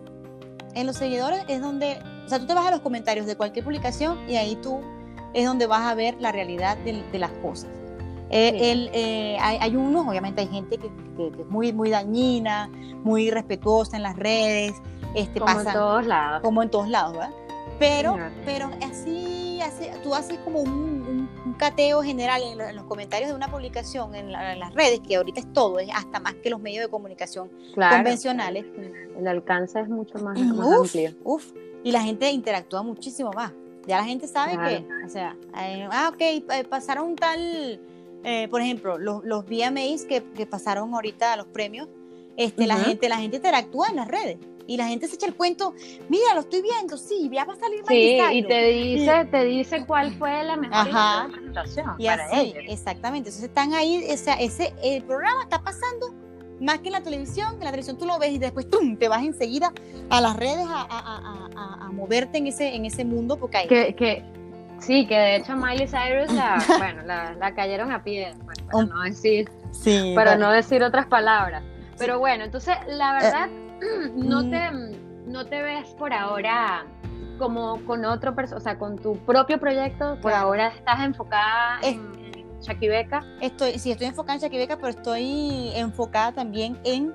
en 0.75 0.85
los 0.85 0.97
seguidores 0.97 1.43
es 1.47 1.61
donde, 1.61 1.99
o 2.25 2.29
sea, 2.29 2.37
tú 2.37 2.45
te 2.45 2.53
vas 2.53 2.67
a 2.67 2.71
los 2.71 2.81
comentarios 2.81 3.25
de 3.25 3.35
cualquier 3.35 3.65
publicación 3.65 4.29
y 4.29 4.35
ahí 4.35 4.55
tú 4.57 4.79
es 5.33 5.47
donde 5.47 5.65
vas 5.65 5.81
a 5.81 5.95
ver 5.95 6.15
la 6.19 6.31
realidad 6.31 6.77
de 6.77 7.19
las 7.19 7.31
cosas. 7.41 7.69
Eh, 8.29 8.89
eh, 8.93 9.37
hay, 9.39 9.75
unos, 9.75 10.05
obviamente 10.05 10.41
hay 10.41 10.47
gente 10.47 10.77
que, 10.77 10.87
es 10.87 11.47
muy, 11.47 11.71
muy 11.73 11.89
dañina, 11.89 12.69
muy 13.03 13.31
respetuosa 13.31 13.97
en 13.97 14.03
las 14.03 14.15
redes. 14.17 14.73
Este, 15.15 15.39
como 15.39 15.59
en 15.59 15.73
todos 15.73 16.05
lados. 16.05 16.41
Como 16.41 16.61
en 16.61 16.69
todos 16.69 16.89
lados, 16.89 17.13
¿verdad? 17.13 17.31
Pero, 17.79 18.17
pero 18.45 18.71
así, 18.81 19.59
tú 20.03 20.15
haces 20.15 20.37
como 20.39 20.61
un, 20.61 21.07
cateo 21.57 22.03
general 22.03 22.41
en, 22.43 22.75
los 22.75 22.85
comentarios 22.85 23.29
de 23.29 23.35
una 23.35 23.49
publicación 23.49 24.13
en, 24.13 24.31
las 24.31 24.73
redes, 24.75 24.99
que 24.99 25.15
ahorita 25.15 25.39
es 25.39 25.51
todo, 25.53 25.79
es 25.79 25.89
hasta 25.93 26.19
más 26.19 26.35
que 26.35 26.49
los 26.51 26.59
medios 26.59 26.85
de 26.85 26.89
comunicación 26.89 27.49
convencionales. 27.73 28.65
El 29.17 29.27
alcance 29.27 29.79
es 29.79 29.89
mucho 29.89 30.19
más, 30.19 30.39
amplio. 30.39 31.15
Uf, 31.23 31.51
y 31.83 31.91
la 31.91 32.01
gente 32.01 32.29
interactúa 32.29 32.83
muchísimo 32.83 33.31
más. 33.33 33.51
Ya 33.87 33.97
la 33.97 34.03
gente 34.03 34.27
sabe 34.27 34.51
que, 34.51 34.85
o 35.05 35.09
sea, 35.09 35.35
eh, 35.59 35.87
ah, 35.91 36.11
ok, 36.13 36.67
pasaron 36.69 37.15
tal 37.15 37.79
eh, 38.23 38.47
por 38.49 38.61
ejemplo, 38.61 38.97
los, 38.97 39.23
los 39.23 39.45
VMAs 39.45 40.03
que, 40.05 40.23
que, 40.35 40.45
pasaron 40.45 40.93
ahorita 40.93 41.33
a 41.33 41.37
los 41.37 41.47
premios, 41.47 41.87
este, 42.35 42.67
la, 42.67 42.75
gente, 42.75 43.07
la 43.07 43.17
gente 43.17 43.37
interactúa 43.37 43.87
en 43.89 43.95
las 43.95 44.07
redes 44.07 44.37
y 44.67 44.77
la 44.77 44.87
gente 44.87 45.07
se 45.07 45.15
echa 45.15 45.25
el 45.25 45.35
cuento, 45.35 45.73
mira, 46.09 46.33
lo 46.33 46.41
estoy 46.41 46.61
viendo, 46.61 46.97
sí, 46.97 47.29
ya 47.31 47.45
va 47.45 47.53
a 47.53 47.57
salir 47.57 47.83
Sí, 47.87 48.19
y 48.33 48.43
te 48.43 48.67
dice, 48.67 49.25
te 49.31 49.45
dice 49.45 49.85
cuál 49.85 50.13
fue 50.17 50.43
la 50.43 50.57
mejor 50.57 51.31
presentación 51.31 51.95
y 51.97 52.07
así, 52.07 52.53
Exactamente, 52.67 53.29
entonces 53.29 53.43
están 53.43 53.73
ahí, 53.73 54.03
ese, 54.07 54.33
ese, 54.39 54.73
el 54.83 55.03
programa 55.03 55.43
está 55.43 55.61
pasando 55.63 56.13
más 56.59 56.79
que 56.79 56.87
en 56.87 56.93
la 56.93 57.01
televisión, 57.01 57.53
en 57.53 57.59
la 57.59 57.71
televisión 57.71 57.97
tú 57.97 58.05
lo 58.05 58.19
ves 58.19 58.31
y 58.31 58.39
después 58.39 58.69
¡tum! 58.69 58.97
te 58.97 59.07
vas 59.07 59.23
enseguida 59.23 59.71
a 60.09 60.21
las 60.21 60.35
redes 60.35 60.65
a, 60.67 60.81
a, 60.81 61.47
a, 61.55 61.85
a 61.85 61.91
moverte 61.91 62.39
en 62.39 62.47
ese, 62.47 62.75
en 62.75 62.85
ese 62.85 63.05
mundo 63.05 63.37
porque 63.37 63.57
hay... 63.57 63.67
Que, 63.67 63.95
que, 63.95 64.23
Sí, 64.79 65.07
que 65.07 65.15
de 65.15 65.35
hecho 65.37 65.55
Miley 65.55 65.87
Cyrus 65.87 66.31
la, 66.33 66.63
bueno, 66.77 67.03
la, 67.03 67.55
cayeron 67.55 67.91
a 67.91 68.03
pie, 68.03 68.33
para, 68.71 68.85
no 68.85 69.01
decir, 69.01 69.49
para 70.15 70.35
no 70.35 70.51
decir 70.51 70.83
otras 70.83 71.07
palabras. 71.07 71.63
Pero 71.97 72.19
bueno, 72.19 72.43
entonces 72.43 72.75
la 72.87 73.13
verdad 73.13 73.49
eh, 73.49 73.66
no 74.15 74.43
mm. 74.43 74.49
te 74.49 74.71
no 75.27 75.45
te 75.45 75.61
ves 75.61 75.89
por 75.95 76.13
ahora 76.13 76.85
como 77.37 77.83
con 77.85 78.05
otro 78.05 78.33
o 78.55 78.59
sea, 78.59 78.79
con 78.79 78.97
tu 78.97 79.17
propio 79.17 79.59
proyecto, 79.59 80.17
por 80.21 80.33
ahora 80.33 80.69
estás 80.69 81.01
enfocada 81.01 81.79
en, 81.83 82.17
Shakibeca. 82.59 83.23
Estoy, 83.39 83.77
sí, 83.77 83.91
estoy 83.91 84.07
enfocada 84.07 84.35
en 84.35 84.41
Shakibeca, 84.41 84.77
pero 84.77 84.89
estoy 84.89 85.69
enfocada 85.75 86.31
también 86.31 86.79
en 86.83 87.13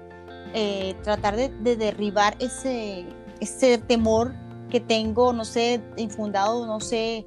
eh, 0.54 0.94
tratar 1.02 1.34
de, 1.34 1.48
de, 1.48 1.74
derribar 1.74 2.36
ese, 2.38 3.04
ese 3.40 3.78
temor 3.78 4.32
que 4.70 4.78
tengo, 4.78 5.32
no 5.32 5.44
sé, 5.44 5.82
infundado, 5.96 6.64
no 6.64 6.78
sé, 6.78 7.26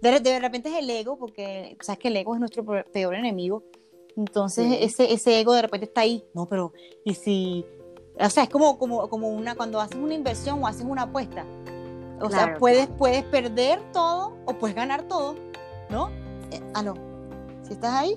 de, 0.00 0.40
repente 0.40 0.70
es 0.70 0.78
el 0.78 0.88
ego, 0.88 1.18
porque 1.18 1.76
sabes 1.80 1.98
que 1.98 2.08
el 2.08 2.16
ego 2.16 2.34
es 2.34 2.40
nuestro 2.40 2.64
peor 2.64 3.14
enemigo. 3.14 3.62
Entonces 4.16 4.78
ese, 4.80 5.12
ese 5.12 5.40
ego 5.40 5.52
de 5.52 5.62
repente 5.62 5.86
está 5.86 6.00
ahí. 6.02 6.24
No, 6.34 6.46
pero 6.46 6.72
¿y 7.04 7.14
si...? 7.14 7.64
O 8.20 8.30
sea, 8.30 8.44
es 8.44 8.48
como, 8.48 8.78
como, 8.78 9.08
como 9.08 9.28
una, 9.28 9.54
cuando 9.54 9.80
haces 9.80 9.96
una 9.96 10.14
inversión 10.14 10.62
o 10.62 10.66
haces 10.66 10.84
una 10.86 11.02
apuesta. 11.02 11.44
O 12.20 12.28
sea, 12.28 12.56
puedes, 12.58 12.86
puedes 12.86 13.24
perder 13.24 13.80
todo 13.92 14.36
o 14.44 14.52
puedes 14.54 14.76
ganar 14.76 15.02
todo, 15.04 15.36
¿no? 15.88 16.10
Eh, 16.50 16.60
aló, 16.74 16.94
¿si 17.62 17.72
estás 17.72 17.94
ahí? 17.94 18.16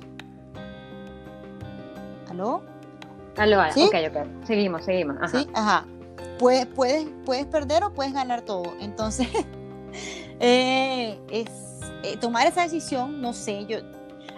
¿Aló? 2.29 2.63
Aló, 3.37 3.61
¿Sí? 3.73 3.83
ok, 3.83 3.95
ok. 4.09 4.45
Seguimos, 4.45 4.83
seguimos. 4.83 5.15
Ajá. 5.21 5.39
Sí, 5.39 5.49
ajá. 5.53 5.85
Puedes, 6.37 6.65
puedes, 6.65 7.07
puedes 7.25 7.45
perder 7.45 7.83
o 7.85 7.93
puedes 7.93 8.11
ganar 8.11 8.41
todo. 8.41 8.63
Entonces, 8.81 9.27
eh, 10.41 11.17
es 11.31 11.47
eh, 12.03 12.17
tomar 12.17 12.45
esa 12.45 12.63
decisión, 12.63 13.21
no 13.21 13.31
sé, 13.31 13.65
yo, 13.65 13.77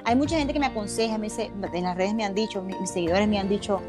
hay 0.06 0.16
mucha 0.16 0.38
gente 0.38 0.54
que 0.54 0.60
me 0.60 0.68
aconseja, 0.68 1.18
me 1.18 1.26
dice, 1.26 1.52
en 1.74 1.84
las 1.84 1.98
redes 1.98 2.14
me 2.14 2.24
han 2.24 2.36
dicho, 2.36 2.62
mis, 2.62 2.90
seguidores 2.90 3.28
me 3.28 3.40
han 3.40 3.50
dicho, 3.50 3.82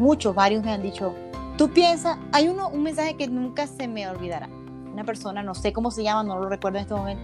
muchos, 0.00 0.34
varios 0.34 0.64
me 0.64 0.72
han 0.72 0.82
dicho, 0.82 1.14
tú 1.56 1.70
piensas, 1.70 2.18
hay 2.32 2.48
uno, 2.48 2.68
un 2.68 2.82
mensaje 2.82 3.14
que 3.14 3.28
nunca 3.28 3.66
se 3.66 3.86
me 3.86 4.08
olvidará. 4.08 4.48
Una 4.92 5.04
persona, 5.04 5.42
no 5.42 5.54
sé 5.54 5.72
cómo 5.72 5.90
se 5.90 6.02
llama, 6.02 6.24
no 6.24 6.38
lo 6.38 6.48
recuerdo 6.48 6.78
en 6.78 6.82
este 6.82 6.94
momento, 6.94 7.22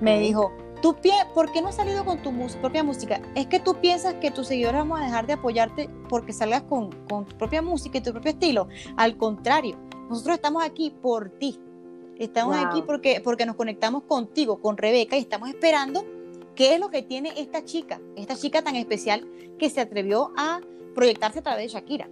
me 0.00 0.20
dijo, 0.20 0.52
¿tú 0.80 0.96
¿por 1.34 1.50
qué 1.50 1.60
no 1.60 1.68
has 1.68 1.76
salido 1.76 2.04
con 2.04 2.22
tu 2.22 2.32
propia 2.60 2.84
música? 2.84 3.20
Es 3.34 3.46
que 3.46 3.58
tú 3.58 3.74
piensas 3.80 4.14
que 4.14 4.30
tus 4.30 4.46
seguidores 4.46 4.78
vamos 4.78 5.00
a 5.00 5.04
dejar 5.04 5.26
de 5.26 5.32
apoyarte 5.32 5.90
porque 6.08 6.32
salgas 6.32 6.62
con, 6.62 6.92
con 7.08 7.24
tu 7.26 7.36
propia 7.36 7.62
música 7.62 7.98
y 7.98 8.00
tu 8.00 8.12
propio 8.12 8.30
estilo. 8.30 8.68
Al 8.96 9.16
contrario, 9.16 9.76
nosotros 10.08 10.36
estamos 10.36 10.62
aquí 10.62 10.94
por 11.02 11.30
ti 11.30 11.58
Estamos 12.18 12.56
aquí 12.56 12.82
porque, 12.82 13.20
porque 13.22 13.44
nos 13.44 13.56
conectamos 13.56 14.04
contigo, 14.04 14.60
con 14.60 14.76
Rebeca, 14.76 15.16
y 15.16 15.20
estamos 15.20 15.48
esperando 15.48 16.04
qué 16.54 16.74
es 16.74 16.80
lo 16.80 16.90
que 16.90 17.02
tiene 17.02 17.32
esta 17.36 17.64
chica, 17.64 18.00
esta 18.16 18.36
chica 18.36 18.62
tan 18.62 18.76
especial 18.76 19.26
que 19.58 19.68
se 19.68 19.80
atrevió 19.80 20.30
a 20.36 20.60
proyectarse 20.94 21.40
a 21.40 21.42
través 21.42 21.72
de 21.72 21.78
Shakira. 21.78 22.08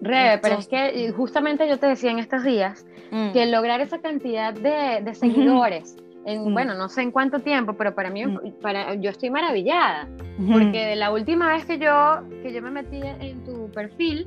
Rebe, 0.00 0.38
pero 0.38 0.58
es 0.58 0.68
que 0.68 1.12
justamente 1.16 1.68
yo 1.68 1.78
te 1.78 1.86
decía 1.86 2.10
en 2.10 2.18
estos 2.18 2.44
días 2.44 2.84
mm. 3.10 3.32
que 3.32 3.46
lograr 3.46 3.80
esa 3.80 4.00
cantidad 4.00 4.52
de, 4.52 5.14
seguidores, 5.14 5.96
en, 6.26 6.50
mm. 6.50 6.52
bueno, 6.52 6.74
no 6.74 6.88
sé 6.88 7.02
en 7.02 7.10
cuánto 7.10 7.40
tiempo, 7.40 7.74
pero 7.74 7.94
para 7.94 8.10
mí, 8.10 8.26
mm. 8.26 8.60
para, 8.60 8.94
yo 8.94 9.10
estoy 9.10 9.30
maravillada, 9.30 10.08
porque 10.52 10.86
de 10.86 10.96
la 10.96 11.12
última 11.12 11.48
vez 11.48 11.64
que 11.64 11.78
yo, 11.78 12.20
que 12.42 12.52
yo 12.52 12.60
me 12.60 12.70
metí 12.70 13.00
en 13.02 13.44
tu 13.44 13.70
perfil, 13.70 14.26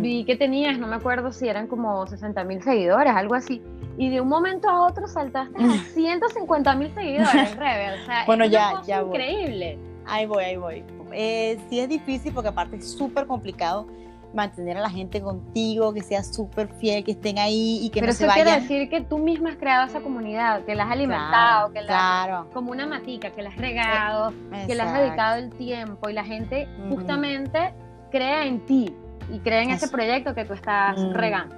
vi 0.00 0.24
que 0.24 0.36
tenías, 0.36 0.78
no 0.78 0.86
me 0.86 0.96
acuerdo 0.96 1.32
si 1.32 1.48
eran 1.48 1.66
como 1.66 2.06
60 2.06 2.44
mil 2.44 2.62
seguidores, 2.62 3.12
algo 3.14 3.34
así, 3.34 3.62
y 3.98 4.10
de 4.10 4.20
un 4.20 4.28
momento 4.28 4.68
a 4.68 4.86
otro 4.86 5.06
saltaste 5.06 5.62
a 5.62 5.68
150 5.94 6.74
mil 6.76 6.94
seguidores, 6.94 7.56
Rebe, 7.56 8.00
o 8.00 8.04
sea, 8.06 8.24
bueno, 8.26 8.44
es 8.44 8.50
ya, 8.50 8.80
ya 8.86 9.02
increíble. 9.02 9.78
Ahí 10.06 10.26
voy, 10.26 10.44
ahí 10.44 10.56
voy. 10.56 10.84
Eh, 11.12 11.58
sí 11.68 11.80
es 11.80 11.88
difícil 11.88 12.32
porque 12.32 12.48
aparte 12.48 12.76
es 12.76 12.90
súper 12.90 13.26
complicado 13.26 13.86
mantener 14.32 14.76
a 14.76 14.80
la 14.80 14.90
gente 14.90 15.20
contigo, 15.20 15.92
que 15.92 16.02
sea 16.02 16.22
súper 16.22 16.68
fiel, 16.74 17.04
que 17.04 17.12
estén 17.12 17.38
ahí 17.38 17.80
y 17.82 17.90
que 17.90 18.00
no 18.00 18.12
se 18.12 18.26
vayan. 18.26 18.44
Pero 18.44 18.56
eso 18.56 18.66
quiere 18.66 18.84
decir 18.84 18.90
que 18.90 19.06
tú 19.06 19.18
misma 19.18 19.50
has 19.50 19.56
creado 19.56 19.86
esa 19.86 20.00
comunidad, 20.00 20.64
que 20.64 20.74
la 20.74 20.84
has 20.84 20.92
alimentado, 20.92 21.72
que 21.72 21.82
la 21.82 22.46
como 22.52 22.70
una 22.70 22.86
matica, 22.86 23.30
que 23.30 23.42
la 23.42 23.50
has 23.50 23.56
regado, 23.56 24.32
que 24.66 24.74
le 24.74 24.82
has 24.82 24.92
dedicado 24.92 25.36
el 25.36 25.50
tiempo 25.50 26.08
y 26.08 26.12
la 26.12 26.24
gente 26.24 26.68
justamente 26.88 27.74
crea 28.10 28.46
en 28.46 28.64
ti 28.66 28.94
y 29.32 29.38
cree 29.40 29.62
en 29.62 29.70
ese 29.70 29.88
proyecto 29.88 30.34
que 30.34 30.44
tú 30.44 30.54
estás 30.54 30.96
regando. 31.12 31.56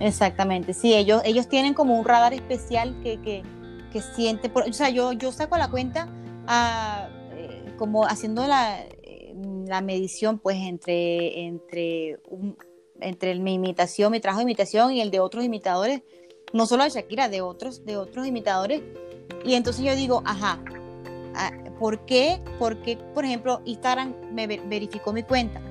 Exactamente, 0.00 0.74
sí, 0.74 0.94
ellos, 0.94 1.22
ellos 1.24 1.48
tienen 1.48 1.74
como 1.74 1.98
un 1.98 2.04
radar 2.04 2.32
especial 2.32 2.94
que, 3.02 3.20
que, 3.20 3.42
que 3.92 4.00
siente, 4.00 4.48
por, 4.48 4.62
o 4.68 4.72
sea, 4.72 4.90
yo, 4.90 5.12
yo 5.12 5.32
saco 5.32 5.56
la 5.56 5.68
cuenta 5.68 6.06
a, 6.46 7.08
como 7.78 8.04
haciendo 8.04 8.46
la, 8.46 8.84
la 9.66 9.80
medición 9.80 10.38
pues 10.38 10.56
entre, 10.58 11.46
entre, 11.46 12.18
entre 13.00 13.34
mi 13.36 13.54
imitación, 13.54 14.12
mi 14.12 14.20
trabajo 14.20 14.40
de 14.40 14.44
imitación 14.44 14.92
y 14.92 15.00
el 15.00 15.10
de 15.10 15.20
otros 15.20 15.44
imitadores, 15.44 16.02
no 16.52 16.66
solo 16.66 16.84
de 16.84 16.90
Shakira, 16.90 17.28
de 17.28 17.40
otros, 17.40 17.84
de 17.84 17.96
otros 17.96 18.26
imitadores. 18.26 18.82
Y 19.44 19.54
entonces 19.54 19.84
yo 19.84 19.94
digo, 19.94 20.22
ajá, 20.24 20.62
ah, 21.34 21.52
¿por 21.78 22.04
qué? 22.06 22.40
Porque, 22.58 22.98
por 23.14 23.24
ejemplo, 23.24 23.60
Instagram 23.64 24.14
me 24.32 24.46
verificó 24.46 25.12
mi 25.12 25.22
cuenta. 25.22 25.62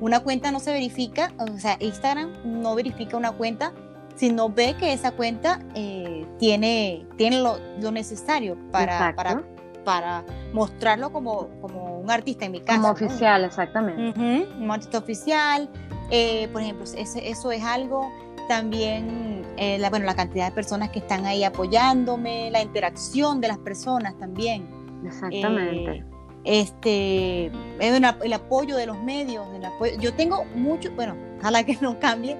Una 0.00 0.20
cuenta 0.20 0.50
no 0.50 0.60
se 0.60 0.72
verifica, 0.72 1.34
o 1.38 1.58
sea, 1.58 1.76
Instagram 1.80 2.62
no 2.62 2.74
verifica 2.74 3.16
una 3.16 3.32
cuenta 3.32 3.74
si 4.20 4.30
no 4.30 4.50
ve 4.50 4.76
que 4.78 4.92
esa 4.92 5.12
cuenta 5.12 5.60
eh, 5.74 6.26
tiene, 6.38 7.06
tiene 7.16 7.40
lo, 7.40 7.58
necesario 7.90 8.56
para, 8.70 9.14
para, 9.14 9.42
para 9.84 10.24
mostrarlo 10.52 11.12
como, 11.12 11.48
como 11.60 11.98
un 11.98 12.10
artista 12.10 12.44
en 12.44 12.52
mi 12.52 12.60
caso. 12.60 12.80
Como 12.80 12.92
oficial, 12.92 13.44
exactamente. 13.44 14.20
un 14.58 14.70
artista 14.70 14.98
oficial. 14.98 15.68
Eh, 16.10 16.48
por 16.52 16.62
ejemplo, 16.62 16.84
eso, 16.84 17.50
es 17.50 17.64
algo. 17.64 18.10
También, 18.48 19.44
eh, 19.56 19.78
la, 19.78 19.90
bueno, 19.90 20.06
la 20.06 20.14
cantidad 20.14 20.48
de 20.48 20.52
personas 20.52 20.90
que 20.90 20.98
están 20.98 21.24
ahí 21.24 21.44
apoyándome, 21.44 22.50
la 22.50 22.62
interacción 22.62 23.40
de 23.40 23.48
las 23.48 23.58
personas 23.58 24.18
también. 24.18 24.68
Exactamente. 25.04 25.98
Eh, 25.98 26.04
este, 26.44 27.46
el 27.78 28.32
apoyo 28.32 28.76
de 28.76 28.86
los 28.86 28.98
medios. 29.02 29.46
yo 30.00 30.14
tengo 30.14 30.44
mucho, 30.54 30.90
bueno, 30.92 31.14
ojalá 31.38 31.64
que 31.64 31.76
no 31.80 31.98
cambie. 32.00 32.36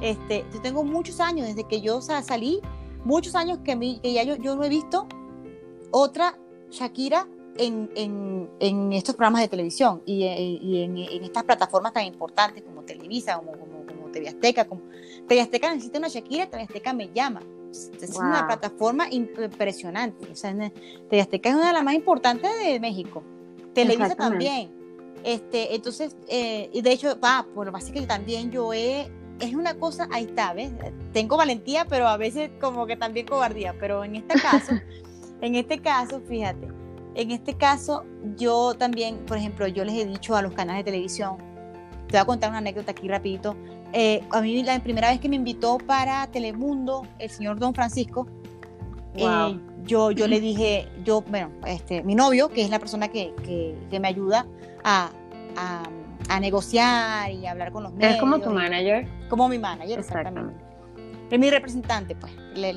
Este, 0.00 0.44
yo 0.52 0.60
tengo 0.60 0.84
muchos 0.84 1.20
años 1.20 1.46
desde 1.46 1.64
que 1.64 1.80
yo 1.80 2.00
salí, 2.00 2.60
muchos 3.04 3.34
años 3.34 3.58
que, 3.64 3.78
que 4.02 4.12
ya 4.12 4.22
yo, 4.24 4.36
yo 4.36 4.56
no 4.56 4.64
he 4.64 4.68
visto 4.68 5.06
otra 5.92 6.36
Shakira 6.72 7.28
en, 7.56 7.90
en, 7.94 8.50
en, 8.60 8.92
estos 8.92 9.14
programas 9.14 9.42
de 9.42 9.48
televisión 9.48 10.02
y, 10.06 10.24
y 10.24 10.82
en, 10.82 10.96
en, 10.96 11.24
estas 11.24 11.44
plataformas 11.44 11.92
tan 11.92 12.04
importantes 12.04 12.62
como 12.62 12.82
Televisa, 12.82 13.36
como, 13.36 13.52
como, 13.52 13.86
como 13.86 14.08
TV 14.10 14.28
Azteca. 14.28 14.64
Como, 14.64 14.82
TV 15.28 15.40
Azteca 15.40 15.70
necesita 15.70 15.98
una 15.98 16.08
Shakira, 16.08 16.48
TV 16.48 16.62
Azteca 16.62 16.92
me 16.92 17.10
llama. 17.12 17.42
Es 17.70 18.16
una 18.18 18.46
plataforma 18.46 19.06
impresionante. 19.10 20.30
O 20.30 20.34
sea, 20.34 20.54
TV 20.54 21.20
Azteca 21.20 21.50
es 21.50 21.54
una 21.54 21.68
de 21.68 21.72
las 21.74 21.84
más 21.84 21.94
importantes 21.94 22.50
de 22.62 22.80
México. 22.80 23.22
Televisa 23.74 24.14
también. 24.14 24.70
Este, 25.24 25.74
entonces, 25.74 26.16
eh, 26.28 26.68
y 26.72 26.82
de 26.82 26.92
hecho, 26.92 27.18
va, 27.20 27.46
por 27.54 27.66
lo 27.66 27.72
básico 27.72 28.00
que 28.00 28.06
también 28.06 28.50
yo 28.50 28.72
he 28.72 29.10
es 29.40 29.54
una 29.54 29.74
cosa, 29.74 30.08
ahí 30.12 30.24
está, 30.24 30.52
¿ves? 30.52 30.70
Tengo 31.12 31.36
valentía, 31.36 31.84
pero 31.86 32.06
a 32.06 32.16
veces 32.16 32.50
como 32.60 32.86
que 32.86 32.96
también 32.96 33.26
cobardía, 33.26 33.74
pero 33.78 34.04
en 34.04 34.16
este 34.16 34.40
caso, 34.40 34.72
En 35.42 35.56
este 35.56 35.80
caso, 35.80 36.20
fíjate, 36.20 36.68
en 37.16 37.30
este 37.32 37.54
caso 37.54 38.04
yo 38.36 38.74
también, 38.74 39.18
por 39.26 39.36
ejemplo, 39.36 39.66
yo 39.66 39.84
les 39.84 39.96
he 39.96 40.06
dicho 40.06 40.36
a 40.36 40.40
los 40.40 40.52
canales 40.52 40.84
de 40.84 40.92
televisión, 40.92 41.36
te 42.06 42.12
voy 42.12 42.20
a 42.20 42.24
contar 42.24 42.50
una 42.50 42.58
anécdota 42.58 42.92
aquí 42.92 43.08
rapidito. 43.08 43.56
Eh, 43.92 44.22
a 44.30 44.40
mí 44.40 44.62
la 44.62 44.78
primera 44.78 45.10
vez 45.10 45.18
que 45.18 45.28
me 45.28 45.36
invitó 45.36 45.78
para 45.78 46.28
Telemundo 46.28 47.02
el 47.18 47.28
señor 47.28 47.58
Don 47.58 47.74
Francisco, 47.74 48.28
eh, 49.16 49.58
yo, 49.84 50.12
yo 50.12 50.28
le 50.28 50.40
dije, 50.40 50.88
yo, 51.04 51.22
bueno, 51.22 51.50
este, 51.66 52.04
mi 52.04 52.14
novio, 52.14 52.48
que 52.48 52.62
es 52.62 52.70
la 52.70 52.78
persona 52.78 53.08
que, 53.08 53.34
que, 53.90 53.98
me 53.98 54.06
ayuda 54.06 54.46
a, 54.84 55.10
a, 56.28 56.40
negociar 56.40 57.32
y 57.32 57.46
hablar 57.46 57.72
con 57.72 57.82
los 57.82 57.92
medios. 57.92 58.14
¿Es 58.14 58.20
como 58.20 58.40
tu 58.40 58.50
manager? 58.50 59.08
Como 59.28 59.48
mi 59.48 59.58
manager, 59.58 59.98
exactamente. 59.98 60.54
Es 61.30 61.38
mi 61.38 61.50
representante, 61.50 62.14
pues, 62.14 62.32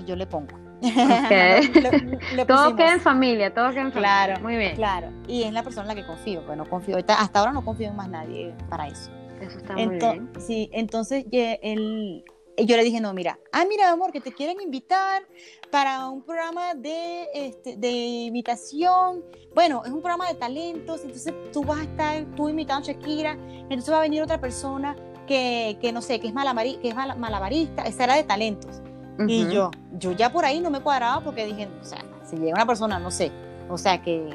yo 0.06 0.16
le 0.16 0.26
pongo. 0.26 0.65
todo 2.48 2.76
queda 2.76 2.94
en 2.94 3.02
familia, 3.02 3.54
todo 3.54 3.70
queda 3.70 3.82
en 3.82 3.92
familia. 3.92 4.26
Claro, 4.26 4.42
muy 4.42 4.58
bien. 4.58 4.76
Claro, 4.76 5.10
y 5.28 5.44
es 5.44 5.54
la 5.54 5.64
persona 5.64 5.90
en 5.90 5.96
la 5.96 6.02
que 6.02 6.08
confío, 6.08 6.46
pues 6.46 6.58
no 6.58 6.70
confío, 6.70 6.98
hasta 6.98 7.40
ahora 7.40 7.52
no 7.52 7.64
confío 7.64 7.90
en 7.90 7.96
más 7.96 8.10
nadie 8.10 8.54
para 8.70 8.88
eso. 8.88 9.12
Eso 9.42 9.58
está 9.58 9.74
muy 9.74 9.88
bien. 9.88 10.30
Sí, 10.40 10.70
entonces 10.72 11.26
él, 11.32 12.24
yo 12.58 12.78
le 12.78 12.84
dije, 12.84 13.02
no, 13.02 13.14
mira, 13.14 13.40
ah, 13.52 13.66
mira, 13.68 13.92
amor, 13.92 14.12
que 14.12 14.22
te 14.22 14.32
quieren 14.32 14.62
invitar 14.62 15.24
para 15.72 16.08
un 16.10 16.24
programa 16.24 16.74
de, 16.74 17.28
este, 17.34 17.76
de 17.76 17.92
imitación. 17.92 19.24
Bueno, 19.54 19.84
es 19.86 19.92
un 19.92 20.02
programa 20.02 20.28
de 20.28 20.36
talentos, 20.36 21.02
entonces 21.04 21.34
tú 21.52 21.64
vas 21.64 21.80
a 21.80 21.84
estar, 21.84 22.26
tú 22.36 22.50
imitando 22.50 22.90
a 22.90 22.94
Shakira, 22.94 23.32
entonces 23.70 23.94
va 23.94 23.98
a 23.98 24.02
venir 24.02 24.22
otra 24.22 24.40
persona 24.40 24.96
que, 25.28 25.78
que 25.82 25.92
no 25.92 26.02
sé, 26.02 26.20
que 26.20 26.28
es, 26.28 26.34
malabari, 26.34 26.78
que 26.78 26.90
es 26.90 26.96
malabarista, 26.96 27.84
esa 27.84 28.04
era 28.06 28.16
de 28.16 28.24
talentos. 28.24 28.82
Y 29.28 29.48
yo, 29.50 29.72
yo 29.98 30.12
ya 30.12 30.32
por 30.32 30.46
ahí 30.46 30.60
no 30.60 30.70
me 30.70 30.82
cuadraba 30.82 31.22
porque 31.22 31.46
dije, 31.46 31.70
o 31.82 31.84
sea, 31.84 32.00
si 32.24 32.36
llega 32.38 32.54
una 32.56 32.66
persona, 32.66 33.00
no 33.00 33.12
sé, 33.12 33.32
o 33.70 33.78
sea, 33.78 34.02
que, 34.02 34.30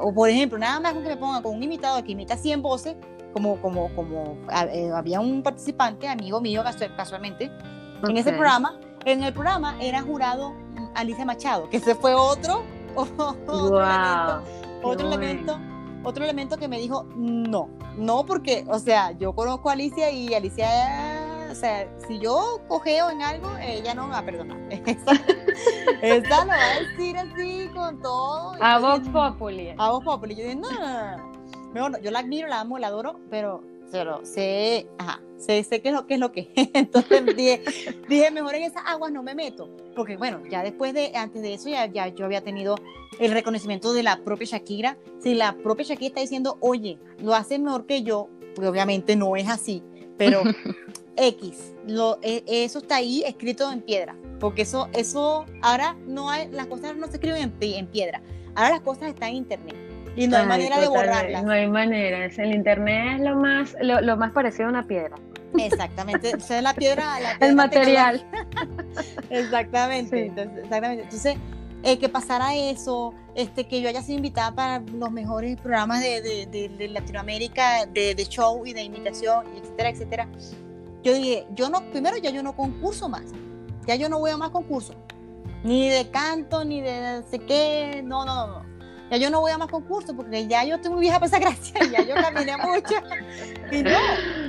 o 0.00 0.12
por 0.12 0.28
ejemplo, 0.28 0.58
nada 0.58 0.80
más 0.80 0.94
que 0.94 1.00
me 1.00 1.16
ponga 1.16 1.40
con 1.42 1.54
un 1.54 1.62
imitador 1.62 2.02
que 2.02 2.12
imita 2.12 2.36
100 2.36 2.62
voces, 2.62 2.96
como, 3.32 3.60
como, 3.60 3.94
como 3.94 4.36
eh, 4.72 4.90
había 4.94 5.20
un 5.20 5.42
participante, 5.42 6.08
amigo 6.08 6.40
mío 6.40 6.62
casualmente, 6.96 7.50
en 8.02 8.16
ese 8.16 8.32
programa, 8.32 8.78
en 9.04 9.22
el 9.22 9.32
programa 9.32 9.76
era 9.80 10.02
jurado 10.02 10.54
Alicia 10.94 11.24
Machado, 11.24 11.68
que 11.68 11.78
ese 11.78 11.94
fue 11.94 12.14
otro, 12.14 12.62
otro 12.94 13.80
elemento, 13.80 14.42
otro 14.82 15.06
elemento, 15.06 15.58
otro 16.04 16.24
elemento 16.24 16.56
que 16.56 16.68
me 16.68 16.78
dijo, 16.78 17.06
no, 17.16 17.68
no 17.96 18.24
porque, 18.26 18.64
o 18.68 18.78
sea, 18.78 19.12
yo 19.12 19.34
conozco 19.34 19.70
a 19.70 19.72
Alicia 19.72 20.10
y 20.10 20.34
Alicia 20.34 20.66
o 21.54 21.56
sea, 21.56 21.88
si 22.08 22.18
yo 22.18 22.60
cogeo 22.66 23.10
en 23.10 23.22
algo, 23.22 23.48
ella 23.62 23.94
no 23.94 24.08
me 24.08 24.14
va 24.14 24.18
a 24.18 24.24
perdonar. 24.24 24.58
Esa, 24.72 26.44
lo 26.44 26.48
va 26.48 26.56
a 26.56 26.80
decir 26.80 27.16
así 27.16 27.68
con 27.72 28.02
todo. 28.02 28.56
A 28.60 28.80
Vox 28.80 29.08
Populi. 29.08 29.72
A 29.78 29.90
Vox 29.92 30.04
Populi. 30.04 30.34
Yo 30.34 30.48
digo, 30.48 30.68
no, 31.72 31.88
no, 31.88 31.98
yo 32.00 32.10
la 32.10 32.18
admiro, 32.18 32.48
la 32.48 32.58
amo, 32.58 32.76
la 32.80 32.88
adoro, 32.88 33.20
pero, 33.30 33.62
pero 33.92 34.26
sé, 34.26 34.88
ajá, 34.98 35.20
sé, 35.36 35.62
sé 35.62 35.80
qué 35.80 35.90
es 35.90 35.94
lo 35.94 36.08
que 36.08 36.14
es 36.14 36.20
lo 36.20 36.32
que 36.32 36.50
Entonces 36.74 37.24
dije, 37.36 37.62
dije, 38.08 38.32
mejor 38.32 38.56
en 38.56 38.64
esas 38.64 38.82
aguas 38.84 39.12
no 39.12 39.22
me 39.22 39.36
meto. 39.36 39.70
Porque 39.94 40.16
bueno, 40.16 40.42
ya 40.50 40.64
después 40.64 40.92
de, 40.92 41.12
antes 41.14 41.40
de 41.40 41.54
eso, 41.54 41.68
ya, 41.68 41.86
ya 41.86 42.08
yo 42.08 42.24
había 42.24 42.42
tenido 42.42 42.74
el 43.20 43.30
reconocimiento 43.30 43.92
de 43.92 44.02
la 44.02 44.16
propia 44.24 44.48
Shakira. 44.48 44.98
Si 45.20 45.34
la 45.34 45.52
propia 45.52 45.84
Shakira 45.84 46.08
está 46.08 46.20
diciendo, 46.20 46.58
oye, 46.60 46.98
lo 47.22 47.32
hace 47.32 47.60
mejor 47.60 47.86
que 47.86 48.02
yo, 48.02 48.28
pues 48.56 48.68
obviamente 48.68 49.14
no 49.14 49.36
es 49.36 49.48
así. 49.48 49.84
Pero 50.18 50.42
X. 51.16 51.74
Lo, 51.86 52.18
e, 52.22 52.42
eso 52.46 52.78
está 52.78 52.96
ahí 52.96 53.22
escrito 53.26 53.70
en 53.70 53.80
piedra. 53.80 54.16
Porque 54.40 54.62
eso, 54.62 54.88
eso, 54.92 55.46
ahora 55.62 55.96
no 56.06 56.30
hay, 56.30 56.48
las 56.50 56.66
cosas 56.66 56.96
no 56.96 57.06
se 57.06 57.14
escriben 57.14 57.52
en, 57.60 57.86
piedra. 57.86 58.20
Ahora 58.54 58.70
las 58.70 58.80
cosas 58.80 59.08
están 59.08 59.30
en 59.30 59.36
internet. 59.36 59.76
Y 60.16 60.28
no 60.28 60.36
hay 60.36 60.46
manera 60.46 60.80
de 60.80 60.88
borrarlas. 60.88 61.44
No 61.44 61.50
hay 61.50 61.68
manera. 61.68 62.26
El 62.26 62.54
internet 62.54 63.16
es 63.16 63.20
lo 63.20 63.36
más, 63.36 63.76
lo, 63.80 64.16
más 64.16 64.32
parecido 64.32 64.66
a 64.66 64.68
una 64.68 64.86
piedra. 64.86 65.16
Exactamente. 65.58 66.30
es 66.30 66.62
la 66.62 66.74
piedra. 66.74 67.16
el 67.40 67.54
material. 67.54 68.24
exactamente. 69.30 70.26
Entonces, 70.26 70.64
exactamente. 70.64 71.02
Entonces, 71.04 71.36
eh, 71.82 71.98
que 71.98 72.08
pasara 72.08 72.54
eso, 72.54 73.12
este, 73.34 73.66
que 73.66 73.80
yo 73.80 73.88
haya 73.88 74.02
sido 74.02 74.16
invitada 74.16 74.54
para 74.54 74.78
los 74.80 75.10
mejores 75.10 75.60
programas 75.60 76.00
de, 76.00 76.22
de, 76.22 76.68
de 76.68 76.88
Latinoamérica, 76.88 77.86
de, 77.86 78.14
show 78.28 78.64
y 78.64 78.72
de 78.72 78.82
imitación, 78.82 79.44
etcétera, 79.56 79.90
etcétera 79.90 80.28
yo 81.04 81.14
dije, 81.14 81.46
yo 81.54 81.68
no, 81.68 81.88
primero 81.90 82.16
ya 82.16 82.30
yo 82.30 82.42
no 82.42 82.56
concurso 82.56 83.08
más, 83.08 83.24
ya 83.86 83.94
yo 83.94 84.08
no 84.08 84.18
voy 84.18 84.30
a 84.30 84.36
más 84.36 84.50
concursos. 84.50 84.96
Ni 85.62 85.88
de 85.88 86.10
canto, 86.10 86.64
ni 86.64 86.80
de 86.82 87.00
no 87.00 87.30
sé 87.30 87.38
qué. 87.38 88.02
No, 88.04 88.24
no, 88.24 88.46
no. 88.46 88.74
Ya 89.10 89.16
yo 89.16 89.30
no 89.30 89.40
voy 89.40 89.50
a 89.50 89.58
más 89.58 89.68
concursos 89.68 90.14
porque 90.14 90.46
ya 90.46 90.64
yo 90.64 90.76
estoy 90.76 90.90
muy 90.90 91.00
vieja 91.00 91.18
para 91.18 91.26
esa 91.26 91.38
gracia. 91.38 91.74
Ya 91.90 92.02
yo 92.02 92.14
caminé 92.14 92.56
mucho. 92.56 92.94
Y 93.70 93.82
no. 93.82 93.98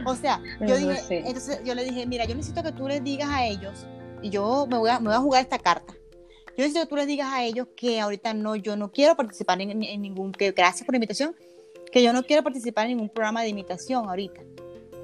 O 0.05 0.15
sea, 0.15 0.41
yo 0.59 0.75
dije, 0.75 1.19
entonces 1.25 1.61
yo 1.63 1.73
le 1.73 1.85
dije, 1.85 2.05
mira, 2.05 2.25
yo 2.25 2.35
necesito 2.35 2.63
que 2.63 2.71
tú 2.71 2.87
les 2.87 3.03
digas 3.03 3.29
a 3.29 3.45
ellos, 3.45 3.85
y 4.21 4.29
yo 4.29 4.65
me 4.69 4.77
voy 4.77 4.89
a, 4.89 4.99
me 4.99 5.07
voy 5.07 5.15
a 5.15 5.19
jugar 5.19 5.41
esta 5.41 5.59
carta. 5.59 5.93
Yo 5.93 6.63
necesito 6.63 6.81
que 6.81 6.87
tú 6.87 6.95
les 6.95 7.07
digas 7.07 7.31
a 7.31 7.43
ellos 7.43 7.67
que 7.75 7.99
ahorita 7.99 8.33
no, 8.33 8.55
yo 8.55 8.75
no 8.75 8.91
quiero 8.91 9.15
participar 9.15 9.61
en, 9.61 9.77
ningún, 9.77 10.31
que 10.31 10.51
gracias 10.51 10.85
por 10.85 10.93
la 10.93 10.97
invitación, 10.97 11.35
que 11.91 12.01
yo 12.01 12.13
no 12.13 12.23
quiero 12.23 12.43
participar 12.43 12.85
en 12.85 12.97
ningún 12.97 13.09
programa 13.09 13.41
de 13.41 13.49
imitación 13.49 14.07
ahorita. 14.07 14.41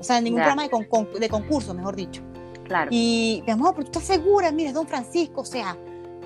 O 0.02 0.04
sea, 0.04 0.20
ningún 0.20 0.40
programa 0.40 0.64
de, 0.64 1.20
de 1.20 1.30
concurso, 1.30 1.76
mejor 1.76 1.96
dicho. 1.96 2.24
Claro. 2.64 2.90
Y 2.92 3.44
mi 3.46 3.52
amor, 3.52 3.76
pero 3.76 3.86
tú 3.86 4.00
estás 4.00 4.16
segura, 4.16 4.52
mira, 4.52 4.70
es 4.70 4.76
don 4.76 4.88
Francisco, 4.88 5.42
o 5.42 5.46
sea, 5.46 5.78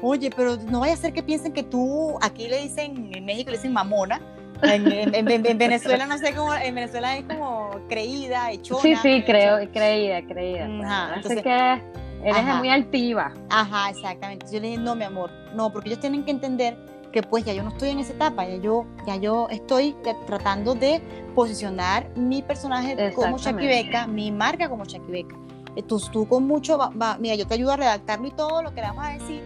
oye, 0.02 0.30
pero 0.34 0.56
no 0.56 0.80
vaya 0.80 0.94
a 0.94 0.98
ser 0.98 1.12
que 1.12 1.22
piensen 1.22 1.52
que 1.52 1.64
tú, 1.64 2.18
aquí 2.22 2.48
le 2.48 2.62
dicen, 2.62 3.12
en 3.14 3.26
México 3.26 3.52
le 3.52 3.58
dicen 3.58 3.74
mamona, 3.74 4.22
en, 4.62 5.58
Venezuela 5.58 6.06
no 6.06 6.18
sé 6.18 6.34
cómo, 6.34 6.54
en 6.54 6.74
Venezuela 6.74 7.18
es 7.18 7.26
como 7.26 7.72
creída, 7.90 8.50
hechona. 8.52 8.82
Sí, 8.82 8.96
sí, 8.96 9.24
creo, 9.26 9.58
creída, 9.74 10.22
creída. 10.26 10.70
Ajá, 10.86 11.16
entonces, 11.18 11.44
que 11.44 11.82
eres 12.24 12.56
muy 12.56 12.70
altiva. 12.70 13.34
Ajá, 13.50 13.90
exactamente. 13.90 14.46
Yo 14.50 14.62
le 14.62 14.70
dije, 14.70 14.80
no, 14.80 14.96
mi 14.96 15.04
amor, 15.04 15.30
no, 15.54 15.70
porque 15.74 15.90
ellos 15.90 16.00
tienen 16.00 16.24
que 16.24 16.32
entender 16.32 16.78
que 17.16 17.24
pues 17.24 17.46
ya 17.46 17.54
yo 17.54 17.64
no 17.64 17.70
estoy 17.70 17.92
en 17.92 18.00
esa 18.00 18.12
etapa, 18.12 18.46
ya 18.46 18.58
yo, 18.58 18.86
ya 19.08 19.16
yo 19.16 19.48
estoy 19.50 19.96
tratando 20.28 20.76
de 20.76 21.02
posicionar 21.34 22.10
mi 22.18 22.42
personaje 22.42 23.14
como 23.16 23.38
Beca, 23.38 24.06
mi 24.06 24.34
marca 24.34 24.68
como 24.68 24.84
Beca. 25.08 25.34
Entonces 25.78 26.12
tú 26.12 26.28
con 26.28 26.46
mucho, 26.46 26.78
mira, 27.20 27.36
yo 27.36 27.48
te 27.48 27.54
ayudo 27.54 27.72
a 27.72 27.78
redactarlo 27.78 28.28
y 28.28 28.32
todo 28.32 28.62
lo 28.62 28.74
que 28.74 28.82
le 28.82 28.88
vamos 28.88 29.06
a 29.06 29.12
decir, 29.12 29.42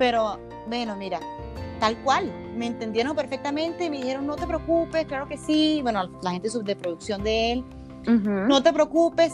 pero 0.00 0.40
bueno, 0.66 0.96
mira, 0.96 1.20
tal 1.78 1.96
cual, 2.02 2.28
me 2.56 2.66
entendieron 2.66 3.14
perfectamente 3.14 3.84
y 3.84 3.90
me 3.90 3.98
dijeron, 3.98 4.26
no 4.26 4.34
te 4.34 4.44
preocupes, 4.44 5.06
claro 5.06 5.28
que 5.28 5.36
sí, 5.36 5.78
bueno, 5.84 6.10
la 6.22 6.32
gente 6.32 6.48
de 6.60 6.74
producción 6.74 7.22
de 7.22 7.52
él, 7.52 7.64
no 8.48 8.64
te 8.64 8.72
preocupes, 8.72 9.32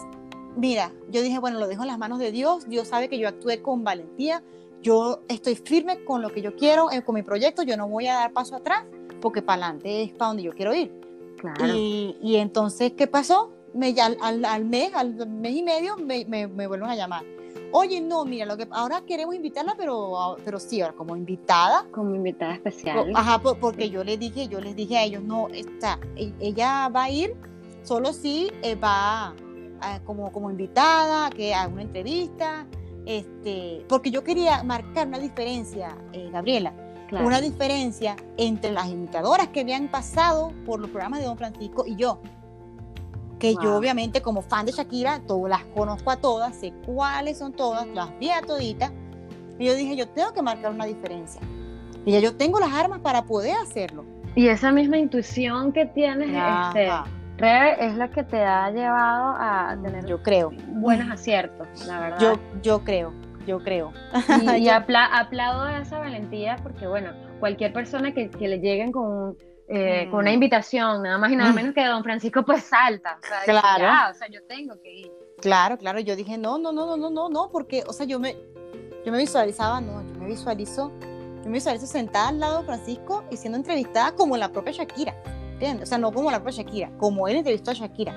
mira, 0.56 0.92
yo 1.08 1.22
dije, 1.22 1.38
bueno, 1.38 1.58
lo 1.58 1.68
dejo 1.68 1.84
en 1.84 1.88
las 1.88 1.98
manos 1.98 2.18
de 2.18 2.32
Dios, 2.32 2.68
Dios 2.68 2.88
sabe 2.88 3.08
que 3.08 3.18
yo 3.18 3.28
actué 3.28 3.62
con 3.62 3.82
valentía, 3.82 4.42
yo 4.82 5.22
estoy 5.28 5.54
firme 5.54 6.04
con 6.04 6.20
lo 6.20 6.30
que 6.30 6.42
yo 6.42 6.54
quiero, 6.56 6.90
eh, 6.90 7.02
con 7.02 7.14
mi 7.14 7.22
proyecto, 7.22 7.62
yo 7.62 7.76
no 7.76 7.88
voy 7.88 8.08
a 8.08 8.14
dar 8.14 8.32
paso 8.32 8.56
atrás, 8.56 8.84
porque 9.20 9.40
para 9.40 9.66
adelante 9.66 10.02
es 10.02 10.12
para 10.12 10.28
donde 10.28 10.42
yo 10.42 10.52
quiero 10.52 10.74
ir. 10.74 10.92
Y, 11.64 12.36
entonces, 12.36 12.92
¿qué 12.92 13.06
pasó? 13.06 13.50
Me, 13.74 13.94
al, 14.00 14.44
al, 14.44 14.64
mes, 14.64 14.94
al 14.94 15.26
mes 15.26 15.56
y 15.56 15.62
medio, 15.62 15.96
me, 15.96 16.24
me, 16.24 16.46
vuelven 16.46 16.88
a 16.88 16.94
llamar. 16.94 17.24
Oye, 17.72 18.00
no, 18.00 18.24
mira, 18.24 18.44
lo 18.44 18.56
que 18.56 18.68
ahora 18.70 19.02
queremos 19.06 19.34
invitarla, 19.34 19.74
pero, 19.76 20.36
pero 20.44 20.60
sí, 20.60 20.80
ahora 20.80 20.94
como 20.94 21.16
invitada. 21.16 21.86
Como 21.90 22.14
invitada 22.14 22.54
especial. 22.54 23.10
Ajá, 23.14 23.40
porque 23.40 23.88
yo 23.88 24.04
les 24.04 24.20
dije, 24.20 24.46
yo 24.46 24.60
les 24.60 24.76
dije 24.76 24.98
a 24.98 25.04
ellos, 25.04 25.22
no, 25.22 25.48
está, 25.48 25.98
e, 26.16 26.32
ella 26.38 26.88
va 26.94 27.04
a 27.04 27.10
ir 27.10 27.34
solo 27.82 28.12
si 28.12 28.52
eh, 28.62 28.74
va 28.74 29.34
como, 30.04 30.30
como 30.30 30.50
invitada, 30.50 31.30
que 31.30 31.54
haga 31.54 31.72
una 31.72 31.82
entrevista, 31.82 32.66
este, 33.06 33.84
porque 33.88 34.10
yo 34.10 34.22
quería 34.24 34.62
marcar 34.62 35.08
una 35.08 35.18
diferencia, 35.18 35.96
eh, 36.12 36.28
Gabriela, 36.32 36.72
una 37.12 37.42
diferencia 37.42 38.16
entre 38.38 38.72
las 38.72 38.88
imitadoras 38.88 39.48
que 39.48 39.60
habían 39.60 39.88
pasado 39.88 40.52
por 40.64 40.80
los 40.80 40.88
programas 40.88 41.20
de 41.20 41.26
Don 41.26 41.36
Francisco 41.36 41.84
y 41.86 41.96
yo. 41.96 42.20
Que 43.38 43.54
yo 43.62 43.76
obviamente 43.76 44.22
como 44.22 44.40
fan 44.40 44.64
de 44.64 44.72
Shakira, 44.72 45.20
todas 45.26 45.50
las 45.50 45.64
conozco 45.74 46.10
a 46.10 46.16
todas, 46.16 46.54
sé 46.56 46.72
cuáles 46.86 47.38
son 47.38 47.52
todas, 47.52 47.86
las 47.88 48.18
vi 48.18 48.30
a 48.30 48.40
toditas. 48.40 48.92
Y 49.58 49.66
yo 49.66 49.74
dije, 49.74 49.94
yo 49.96 50.08
tengo 50.08 50.32
que 50.32 50.40
marcar 50.40 50.72
una 50.72 50.86
diferencia. 50.86 51.42
Y 52.06 52.12
ya 52.12 52.20
yo 52.20 52.34
tengo 52.34 52.58
las 52.60 52.72
armas 52.72 53.00
para 53.00 53.24
poder 53.24 53.56
hacerlo. 53.56 54.04
Y 54.34 54.48
esa 54.48 54.72
misma 54.72 54.96
intuición 54.96 55.72
que 55.72 55.86
tienes, 55.86 56.28
este, 56.28 56.88
es 57.42 57.96
la 57.96 58.08
que 58.08 58.22
te 58.22 58.42
ha 58.42 58.70
llevado 58.70 59.34
a 59.38 59.76
tener 59.82 60.06
yo 60.06 60.22
creo 60.22 60.52
buenos 60.68 61.10
aciertos, 61.10 61.66
la 61.86 62.00
verdad. 62.00 62.18
Yo, 62.20 62.38
yo 62.62 62.84
creo, 62.84 63.12
yo 63.46 63.58
creo. 63.58 63.92
Y, 64.58 64.68
aplaudo 64.68 65.68
esa 65.68 65.98
valentía 65.98 66.56
porque, 66.62 66.86
bueno, 66.86 67.12
cualquier 67.40 67.72
persona 67.72 68.12
que, 68.12 68.30
le 68.38 68.58
lleguen 68.60 68.92
con, 68.92 69.36
eh, 69.68 70.06
con 70.10 70.20
una 70.20 70.30
mm. 70.30 70.34
invitación, 70.34 71.02
nada 71.02 71.18
más 71.18 71.32
y 71.32 71.36
nada 71.36 71.52
mm. 71.52 71.54
menos 71.54 71.74
que 71.74 71.84
don 71.84 72.04
Francisco, 72.04 72.44
pues 72.44 72.62
salta. 72.62 73.18
O 73.22 73.26
sea, 73.26 73.60
claro. 73.60 74.10
o 74.10 74.14
sea, 74.14 74.28
yo 74.28 74.40
tengo 74.46 74.80
que 74.80 74.92
ir. 74.92 75.12
Claro, 75.40 75.76
claro, 75.76 75.98
yo 75.98 76.14
dije, 76.14 76.38
no, 76.38 76.58
no, 76.58 76.72
no, 76.72 76.86
no, 76.86 76.96
no, 76.96 77.10
no, 77.10 77.28
no, 77.28 77.50
porque, 77.50 77.82
o 77.88 77.92
sea, 77.92 78.06
yo 78.06 78.20
me, 78.20 78.36
yo 79.04 79.10
me 79.10 79.18
visualizaba, 79.18 79.80
no, 79.80 80.00
yo 80.12 80.20
me 80.20 80.26
visualizo, 80.26 80.92
yo 81.00 81.46
me 81.46 81.52
visualizo 81.52 81.86
sentada 81.86 82.28
al 82.28 82.38
lado 82.38 82.60
de 82.60 82.66
Francisco 82.66 83.24
y 83.32 83.36
siendo 83.36 83.58
entrevistada 83.58 84.12
como 84.12 84.36
la 84.36 84.50
propia 84.50 84.72
Shakira. 84.72 85.14
O 85.82 85.86
sea, 85.86 85.98
no 85.98 86.12
como 86.12 86.30
la 86.30 86.38
propia 86.38 86.62
Shakira, 86.62 86.90
como 86.98 87.28
él 87.28 87.36
entrevistó 87.36 87.70
a 87.70 87.74
Shakira. 87.74 88.14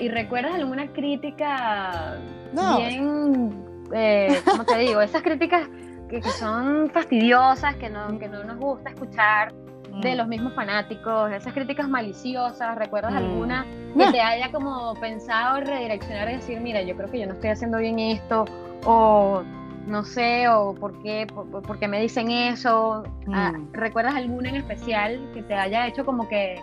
¿Y 0.00 0.08
recuerdas 0.08 0.54
alguna 0.54 0.92
crítica 0.92 2.18
bien, 2.52 3.64
eh, 3.94 4.40
¿cómo 4.44 4.64
te 4.64 4.78
digo? 4.78 5.00
Esas 5.00 5.22
críticas 5.22 5.68
que, 6.08 6.22
son 6.22 6.90
fastidiosas, 6.90 7.76
que 7.76 7.88
no, 7.88 8.18
que 8.18 8.28
no 8.28 8.44
nos 8.44 8.56
gusta 8.58 8.90
escuchar 8.90 9.52
de 10.00 10.14
mm. 10.14 10.16
los 10.16 10.28
mismos 10.28 10.54
fanáticos, 10.54 11.32
esas 11.32 11.52
críticas 11.52 11.88
maliciosas, 11.88 12.76
¿recuerdas 12.76 13.12
mm. 13.12 13.16
alguna 13.16 13.66
que 13.96 14.12
te 14.12 14.20
haya 14.20 14.52
como 14.52 14.94
pensado 14.94 15.60
redireccionar 15.60 16.28
y 16.30 16.36
decir, 16.36 16.60
mira, 16.60 16.82
yo 16.82 16.96
creo 16.96 17.10
que 17.10 17.20
yo 17.20 17.26
no 17.26 17.32
estoy 17.32 17.50
haciendo 17.50 17.78
bien 17.78 17.98
esto, 17.98 18.44
o 18.84 19.42
no 19.86 20.04
sé, 20.04 20.48
o 20.48 20.74
por 20.74 21.00
qué, 21.02 21.26
por, 21.26 21.78
qué 21.78 21.88
me 21.88 22.00
dicen 22.00 22.30
eso. 22.30 23.04
Ah, 23.32 23.52
mm. 23.52 23.72
¿Recuerdas 23.72 24.14
alguna 24.14 24.48
en 24.48 24.56
especial 24.56 25.30
que 25.32 25.42
te 25.42 25.54
haya 25.54 25.86
hecho 25.86 26.04
como 26.04 26.28
que 26.28 26.60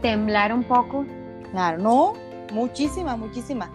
temblar 0.00 0.52
un 0.52 0.64
poco? 0.64 1.04
Claro, 1.50 1.78
no, 1.78 2.14
muchísimas, 2.52 3.18
muchísimas. 3.18 3.70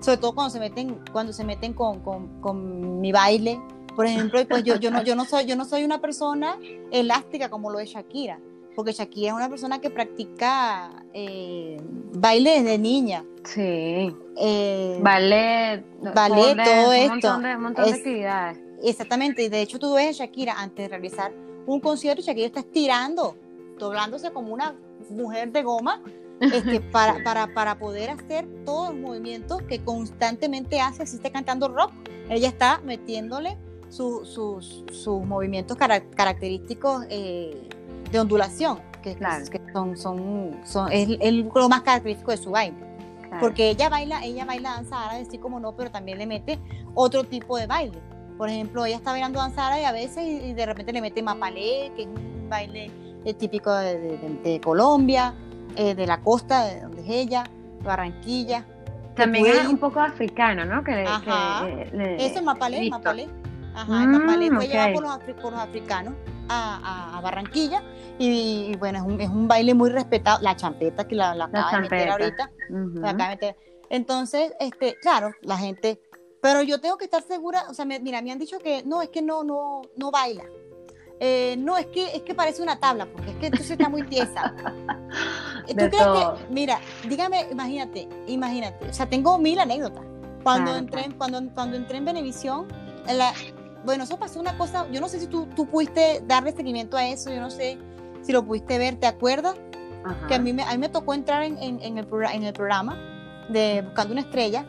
Sobre 0.00 0.18
todo 0.18 0.34
cuando 0.34 0.50
se 0.50 0.60
meten, 0.60 1.00
cuando 1.12 1.32
se 1.32 1.44
meten 1.44 1.74
con, 1.74 2.00
con, 2.00 2.40
con 2.40 3.00
mi 3.00 3.12
baile. 3.12 3.60
Por 3.96 4.06
ejemplo, 4.06 4.40
pues 4.48 4.62
yo, 4.62 4.76
yo, 4.76 4.92
no, 4.92 5.02
yo, 5.02 5.16
no 5.16 5.24
soy, 5.24 5.44
yo 5.44 5.56
no 5.56 5.64
soy 5.64 5.82
una 5.82 6.00
persona 6.00 6.56
elástica 6.92 7.50
como 7.50 7.68
lo 7.68 7.80
es 7.80 7.90
Shakira 7.90 8.38
porque 8.78 8.92
Shakira 8.92 9.30
es 9.30 9.34
una 9.34 9.48
persona 9.48 9.80
que 9.80 9.90
practica 9.90 11.02
eh, 11.12 11.82
baile 12.12 12.62
desde 12.62 12.78
niña. 12.78 13.24
Sí. 13.42 14.14
Eh, 14.36 15.00
ballet. 15.02 15.84
Ballet, 16.14 16.56
todo 16.62 16.92
esto. 16.92 17.10
Un 17.10 17.10
montón 17.10 17.42
de, 17.42 17.56
un 17.56 17.62
montón 17.64 17.84
de 17.86 17.90
actividades. 17.90 18.58
Exactamente, 18.84 19.42
y 19.42 19.48
de 19.48 19.62
hecho 19.62 19.80
tú 19.80 19.94
ves 19.94 20.20
a 20.20 20.24
Shakira 20.24 20.60
antes 20.60 20.84
de 20.84 20.88
realizar 20.90 21.32
un 21.66 21.80
concierto, 21.80 22.22
Shakira 22.22 22.46
está 22.46 22.60
estirando, 22.60 23.36
doblándose 23.80 24.30
como 24.30 24.54
una 24.54 24.76
mujer 25.10 25.50
de 25.50 25.64
goma, 25.64 26.00
este, 26.40 26.80
para, 26.92 27.24
para, 27.24 27.52
para, 27.52 27.80
poder 27.80 28.10
hacer 28.10 28.46
todos 28.64 28.94
los 28.94 29.00
movimientos 29.00 29.60
que 29.62 29.82
constantemente 29.82 30.80
hace, 30.80 31.02
así 31.02 31.16
está 31.16 31.30
cantando 31.30 31.66
rock, 31.66 31.90
ella 32.30 32.46
está 32.46 32.80
metiéndole 32.84 33.58
sus, 33.88 34.28
sus 34.92 35.24
movimientos 35.24 35.76
característicos 35.76 37.06
eh, 37.10 37.68
de 38.10 38.20
ondulación, 38.20 38.80
que, 39.02 39.14
que 39.16 39.60
son, 39.72 39.96
son, 39.96 40.60
son, 40.64 40.92
es, 40.92 41.08
lo 41.54 41.68
más 41.68 41.82
característico 41.82 42.30
de 42.30 42.36
su 42.36 42.50
baile. 42.50 42.76
Porque 43.40 43.70
ella 43.70 43.88
baila, 43.88 44.24
ella 44.24 44.44
baila 44.44 44.70
danza 44.70 45.04
árabe, 45.04 45.26
sí 45.30 45.38
como 45.38 45.60
no, 45.60 45.72
pero 45.72 45.90
también 45.90 46.18
le 46.18 46.26
mete 46.26 46.58
otro 46.94 47.24
tipo 47.24 47.58
de 47.58 47.66
baile. 47.66 47.98
Por 48.38 48.48
ejemplo, 48.48 48.86
ella 48.86 48.96
está 48.96 49.10
bailando 49.10 49.38
danza 49.38 49.66
árabe 49.66 49.84
a 49.84 49.92
veces 49.92 50.24
y, 50.24 50.52
de 50.54 50.66
repente 50.66 50.92
le 50.92 51.00
mete 51.00 51.22
mapalé, 51.22 51.92
que 51.94 52.02
es 52.02 52.08
un 52.08 52.48
baile 52.48 52.90
eh, 53.24 53.34
típico 53.34 53.74
de, 53.74 54.60
Colombia, 54.64 55.34
eh, 55.76 55.94
de 55.94 56.06
la 56.06 56.20
costa 56.20 56.64
de 56.66 56.80
donde 56.80 57.02
es 57.02 57.08
ella, 57.08 57.44
Barranquilla. 57.82 58.64
También 59.14 59.46
es 59.46 59.66
un 59.66 59.78
poco 59.78 60.00
africano, 60.00 60.64
¿no? 60.64 60.82
Que, 60.82 61.04
Ajá. 61.04 61.68
Eso 61.68 62.38
es 62.38 62.42
mapalé, 62.42 62.88
mapalé. 62.88 63.28
Ajá, 63.74 64.02
el 64.02 64.08
mapalé 64.08 64.50
fue 64.50 64.68
llevado 64.68 64.94
por 64.94 65.02
los, 65.02 65.18
por 65.42 65.52
los 65.52 65.60
africanos 65.60 66.14
a, 66.48 67.20
Barranquilla 67.22 67.82
y, 68.18 68.76
bueno, 68.76 68.98
es 68.98 69.04
un, 69.04 69.20
es 69.20 69.28
un, 69.28 69.48
baile 69.48 69.74
muy 69.74 69.90
respetado, 69.90 70.40
la 70.40 70.56
champeta 70.56 71.06
que 71.06 71.14
la, 71.14 71.34
la, 71.34 71.44
acaba 71.44 71.70
de 71.72 71.80
meter 71.80 72.08
ahorita, 72.10 72.50
entonces, 73.90 74.52
este, 74.60 74.96
claro, 74.96 75.32
la 75.42 75.56
gente, 75.56 76.00
pero 76.42 76.62
yo 76.62 76.80
tengo 76.80 76.96
que 76.96 77.04
estar 77.04 77.22
segura, 77.22 77.66
o 77.68 77.74
sea, 77.74 77.84
mira, 77.84 78.20
me 78.22 78.30
han 78.30 78.38
dicho 78.38 78.58
que 78.58 78.82
no, 78.84 79.02
es 79.02 79.08
que 79.08 79.22
no, 79.22 79.44
no, 79.44 79.82
no 79.96 80.10
baila, 80.10 80.44
eh, 81.20 81.56
no, 81.58 81.76
es 81.76 81.86
que, 81.86 82.14
es 82.14 82.22
que 82.22 82.34
parece 82.34 82.62
una 82.62 82.78
tabla, 82.78 83.06
porque 83.06 83.30
es 83.30 83.36
que 83.36 83.46
entonces 83.46 83.72
está 83.72 83.88
muy 83.88 84.04
tiesa. 84.04 84.54
¿Tú 85.66 85.74
crees 85.74 85.90
que, 85.90 86.26
mira, 86.50 86.80
dígame, 87.08 87.46
imagínate, 87.50 88.08
imagínate, 88.26 88.88
o 88.88 88.92
sea, 88.92 89.08
tengo 89.08 89.38
mil 89.38 89.58
anécdotas. 89.58 90.04
Cuando, 90.42 90.76
entré, 90.76 91.08
cuando, 91.18 91.42
cuando 91.52 91.76
entré 91.76 91.98
en 91.98 92.04
Benevisión, 92.04 92.68
la, 93.06 93.34
bueno, 93.84 94.04
eso 94.04 94.18
pasó 94.18 94.40
una 94.40 94.56
cosa, 94.56 94.86
yo 94.90 95.00
no 95.00 95.08
sé 95.08 95.20
si 95.20 95.26
tú, 95.26 95.46
tú 95.54 95.66
pudiste 95.66 96.22
darle 96.26 96.52
seguimiento 96.52 96.96
a 96.96 97.06
eso, 97.06 97.32
yo 97.32 97.40
no 97.40 97.50
sé 97.50 97.78
si 98.22 98.32
lo 98.32 98.44
pudiste 98.44 98.78
ver, 98.78 98.96
¿te 98.96 99.06
acuerdas? 99.06 99.56
Que 100.26 100.36
a 100.36 100.38
mí 100.38 100.52
me, 100.52 100.62
a 100.62 100.70
mí 100.72 100.78
me 100.78 100.88
tocó 100.88 101.12
entrar 101.12 101.42
en, 101.42 101.58
en, 101.58 101.98
el, 101.98 102.06
en 102.32 102.44
el 102.44 102.52
programa 102.52 102.96
de 103.50 103.82
Buscando 103.82 104.12
una 104.12 104.22
Estrella 104.22 104.64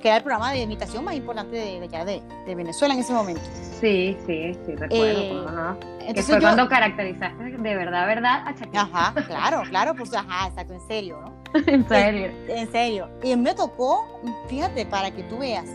que 0.00 0.08
era 0.08 0.16
el 0.16 0.22
programa 0.22 0.52
de 0.52 0.62
imitación 0.62 1.04
más 1.04 1.14
importante 1.14 1.56
de, 1.56 1.80
de, 1.80 2.22
de, 2.46 2.54
Venezuela 2.54 2.94
en 2.94 3.00
ese 3.00 3.12
momento. 3.12 3.42
Sí, 3.80 4.16
sí, 4.26 4.56
sí, 4.66 4.74
recuerdo, 4.74 5.20
eh, 5.20 5.46
no? 5.54 5.78
Entonces 6.00 6.26
fue 6.26 6.40
cuando 6.40 6.68
caracterizaste 6.68 7.44
de 7.44 7.76
verdad, 7.76 8.06
verdad 8.06 8.42
a 8.46 8.52
Shakira. 8.52 8.82
Ajá, 8.82 9.14
claro, 9.26 9.62
claro, 9.68 9.94
pues 9.94 10.12
ajá, 10.14 10.48
exacto, 10.48 10.74
en 10.74 10.80
serio, 10.88 11.20
¿no? 11.20 11.34
en 11.66 11.86
serio. 11.86 12.26
En, 12.48 12.58
en 12.58 12.72
serio. 12.72 13.08
Y 13.22 13.36
me 13.36 13.54
tocó, 13.54 14.06
fíjate, 14.48 14.86
para 14.86 15.10
que 15.10 15.22
tú 15.24 15.38
veas, 15.38 15.68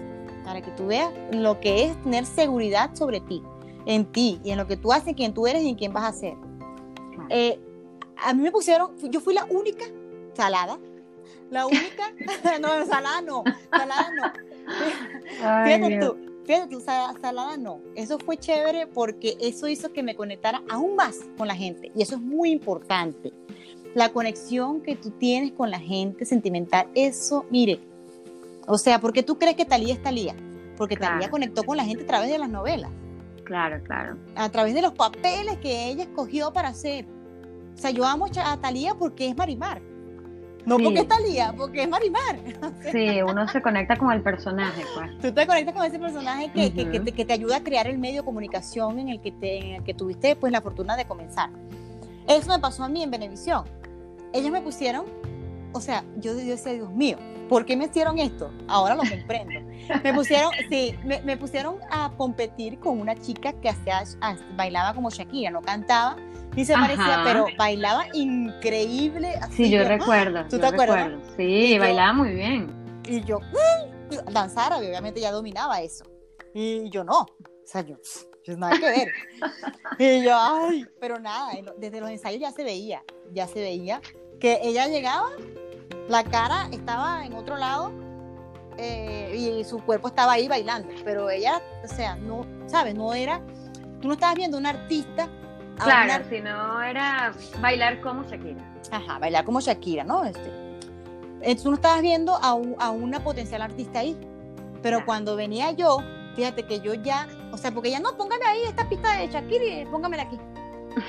para 0.45 0.61
que 0.61 0.71
tú 0.71 0.87
veas 0.87 1.11
lo 1.31 1.59
que 1.59 1.85
es 1.85 2.01
tener 2.03 2.25
seguridad 2.25 2.95
sobre 2.95 3.19
ti, 3.19 3.41
en 3.85 4.05
ti 4.05 4.39
y 4.43 4.51
en 4.51 4.57
lo 4.57 4.67
que 4.67 4.77
tú 4.77 4.93
haces, 4.93 5.15
quién 5.15 5.33
tú 5.33 5.47
eres 5.47 5.63
y 5.63 5.69
en 5.69 5.75
quién 5.75 5.91
vas 5.91 6.05
a 6.05 6.13
ser. 6.13 6.35
Eh, 7.29 7.59
a 8.17 8.33
mí 8.33 8.43
me 8.43 8.51
pusieron, 8.51 8.95
yo 9.09 9.19
fui 9.19 9.33
la 9.33 9.45
única 9.45 9.85
salada, 10.33 10.79
la 11.49 11.65
única, 11.67 12.13
no, 12.61 12.85
salada 12.85 13.21
no, 13.21 13.43
salada 13.71 14.11
no. 14.15 15.65
fíjate 15.65 15.99
tú, 15.99 16.17
fíjate 16.45 16.67
tú, 16.67 16.79
salada 16.79 17.57
no. 17.57 17.81
Eso 17.95 18.19
fue 18.19 18.37
chévere 18.37 18.87
porque 18.87 19.35
eso 19.41 19.67
hizo 19.67 19.91
que 19.91 20.03
me 20.03 20.15
conectara 20.15 20.61
aún 20.69 20.95
más 20.95 21.17
con 21.37 21.47
la 21.47 21.55
gente 21.55 21.91
y 21.95 22.03
eso 22.03 22.15
es 22.15 22.21
muy 22.21 22.51
importante. 22.51 23.33
La 23.95 24.11
conexión 24.11 24.81
que 24.81 24.97
tú 24.97 25.09
tienes 25.11 25.53
con 25.53 25.71
la 25.71 25.79
gente 25.79 26.25
sentimental, 26.25 26.89
eso, 26.95 27.45
mire, 27.49 27.79
o 28.67 28.77
sea, 28.77 28.99
¿por 28.99 29.13
qué 29.13 29.23
tú 29.23 29.37
crees 29.37 29.55
que 29.55 29.65
Talía 29.65 29.93
es 29.93 30.01
Talía? 30.01 30.35
Porque 30.77 30.97
Talía 30.97 31.29
conectó 31.29 31.63
con 31.63 31.77
la 31.77 31.85
gente 31.85 32.03
a 32.03 32.07
través 32.07 32.29
de 32.29 32.37
las 32.37 32.49
novelas. 32.49 32.91
Claro, 33.45 33.81
claro. 33.83 34.17
A 34.35 34.49
través 34.49 34.73
de 34.73 34.81
los 34.81 34.93
papeles 34.93 35.57
que 35.59 35.87
ella 35.89 36.03
escogió 36.03 36.51
para 36.51 36.69
hacer. 36.69 37.05
O 37.73 37.77
sea, 37.77 37.91
yo 37.91 38.05
amo 38.05 38.27
a 38.43 38.57
Talía 38.57 38.95
porque 38.95 39.27
es 39.27 39.37
Marimar. 39.37 39.81
No 40.65 40.79
porque 40.79 40.99
es 40.99 41.07
Talía, 41.07 41.53
porque 41.55 41.83
es 41.83 41.89
Marimar. 41.89 42.39
Sí, 42.91 43.21
uno 43.21 43.47
se 43.47 43.61
conecta 43.61 43.95
con 43.97 44.11
el 44.11 44.21
personaje, 44.21 44.83
pues. 44.95 45.19
Tú 45.19 45.31
te 45.31 45.45
conectas 45.45 45.75
con 45.75 45.85
ese 45.85 45.99
personaje 45.99 46.51
que, 46.51 46.73
que, 46.73 47.13
que, 47.13 47.25
te, 47.25 47.33
ayuda 47.33 47.57
a 47.57 47.63
crear 47.63 47.87
el 47.87 47.99
medio 47.99 48.21
de 48.21 48.25
comunicación 48.25 48.99
en 48.99 49.09
el 49.09 49.21
que, 49.21 49.31
te, 49.31 49.57
en 49.57 49.75
el 49.75 49.83
que 49.83 49.93
tuviste 49.93 50.35
pues, 50.35 50.51
la 50.51 50.61
fortuna 50.61 50.97
de 50.97 51.05
comenzar. 51.05 51.49
Eso 52.27 52.49
me 52.49 52.59
pasó 52.59 52.83
a 52.83 52.89
mí 52.89 53.03
en 53.03 53.11
Benevisión. 53.11 53.65
Ellos 54.33 54.51
me 54.51 54.61
pusieron, 54.61 55.05
o 55.75 55.81
sea, 55.81 56.05
yo, 56.15 56.31
yo 56.33 56.51
decía, 56.51 56.71
Dios 56.71 56.89
mío, 56.89 57.17
¿por 57.49 57.65
qué 57.65 57.75
me 57.75 57.85
hicieron 57.85 58.17
esto? 58.17 58.49
Ahora 58.69 58.95
lo 58.95 59.01
comprendo. 59.01 59.59
Me 60.03 60.13
pusieron, 60.13 60.51
sí, 60.69 60.95
me, 61.03 61.35
pusieron 61.35 61.79
a 61.91 62.13
competir 62.15 62.79
con 62.79 63.01
una 63.01 63.13
chica 63.13 63.51
que 63.51 63.67
hacía, 63.67 64.03
bailaba 64.55 64.93
como 64.93 65.09
Shakira, 65.09 65.51
no 65.51 65.61
cantaba, 65.61 66.15
ni 66.55 66.63
se 66.63 66.73
parecía, 66.73 67.21
pero 67.25 67.47
bailaba 67.57 68.05
increíble. 68.13 69.37
sí, 69.51 69.69
yo 69.69 69.83
recuerdo. 69.83 70.45
¿Tú 70.49 70.57
te 70.57 70.65
acuerdas? 70.65 71.11
Sí, 71.35 71.77
bailaba 71.77 72.13
muy 72.13 72.33
bien. 72.33 73.01
Y 73.05 73.21
yo, 73.25 73.39
mm", 73.39 74.31
danzar, 74.31 74.71
obviamente 74.71 75.19
ya 75.19 75.31
dominaba 75.31 75.81
eso. 75.81 76.05
Y 76.53 76.89
yo 76.89 77.03
no. 77.03 77.19
O 77.19 77.67
sea, 77.67 77.81
yo, 77.81 77.97
pues 78.45 78.57
nada 78.57 78.79
que 78.79 78.85
ver. 78.85 79.11
y 79.99 80.23
yo, 80.23 80.37
ay, 80.37 80.85
pero 81.01 81.19
nada, 81.19 81.51
desde 81.77 81.99
los 81.99 82.09
ensayos 82.09 82.39
ya 82.39 82.51
se 82.51 82.63
veía, 82.63 83.03
ya 83.33 83.45
se 83.45 83.59
veía 83.59 83.99
que 84.39 84.59
ella 84.63 84.87
llegaba 84.87 85.29
la 86.07 86.23
cara 86.23 86.67
estaba 86.71 87.25
en 87.25 87.33
otro 87.33 87.57
lado 87.57 87.91
eh, 88.77 89.35
y 89.59 89.63
su 89.63 89.79
cuerpo 89.79 90.07
estaba 90.07 90.33
ahí 90.33 90.47
bailando, 90.47 90.89
pero 91.03 91.29
ella, 91.29 91.61
o 91.83 91.87
sea, 91.87 92.15
no, 92.15 92.45
¿sabes? 92.67 92.95
No 92.95 93.13
era, 93.13 93.41
tú 94.01 94.07
no 94.07 94.13
estabas 94.13 94.35
viendo 94.35 94.57
un 94.57 94.65
artista. 94.65 95.29
Claro, 95.77 96.23
sino 96.29 96.81
era 96.81 97.33
bailar 97.59 97.99
como 98.01 98.23
Shakira. 98.23 98.61
Ajá, 98.91 99.19
bailar 99.19 99.43
como 99.43 99.59
Shakira, 99.59 100.03
¿no? 100.03 100.23
Este, 100.23 101.55
tú 101.61 101.69
no 101.69 101.75
estabas 101.75 102.01
viendo 102.01 102.35
a, 102.35 102.57
a 102.79 102.89
una 102.91 103.19
potencial 103.21 103.61
artista 103.61 103.99
ahí, 103.99 104.17
pero 104.81 105.05
cuando 105.05 105.35
venía 105.35 105.71
yo, 105.71 105.99
fíjate 106.35 106.63
que 106.63 106.79
yo 106.79 106.93
ya, 106.93 107.27
o 107.51 107.57
sea, 107.57 107.71
porque 107.71 107.91
ya 107.91 107.99
no, 107.99 108.15
póngame 108.15 108.45
ahí 108.45 108.61
esta 108.67 108.87
pista 108.87 109.17
de 109.17 109.27
Shakira 109.27 109.65
y 109.65 109.85
póngamela 109.85 110.23
aquí. 110.23 110.39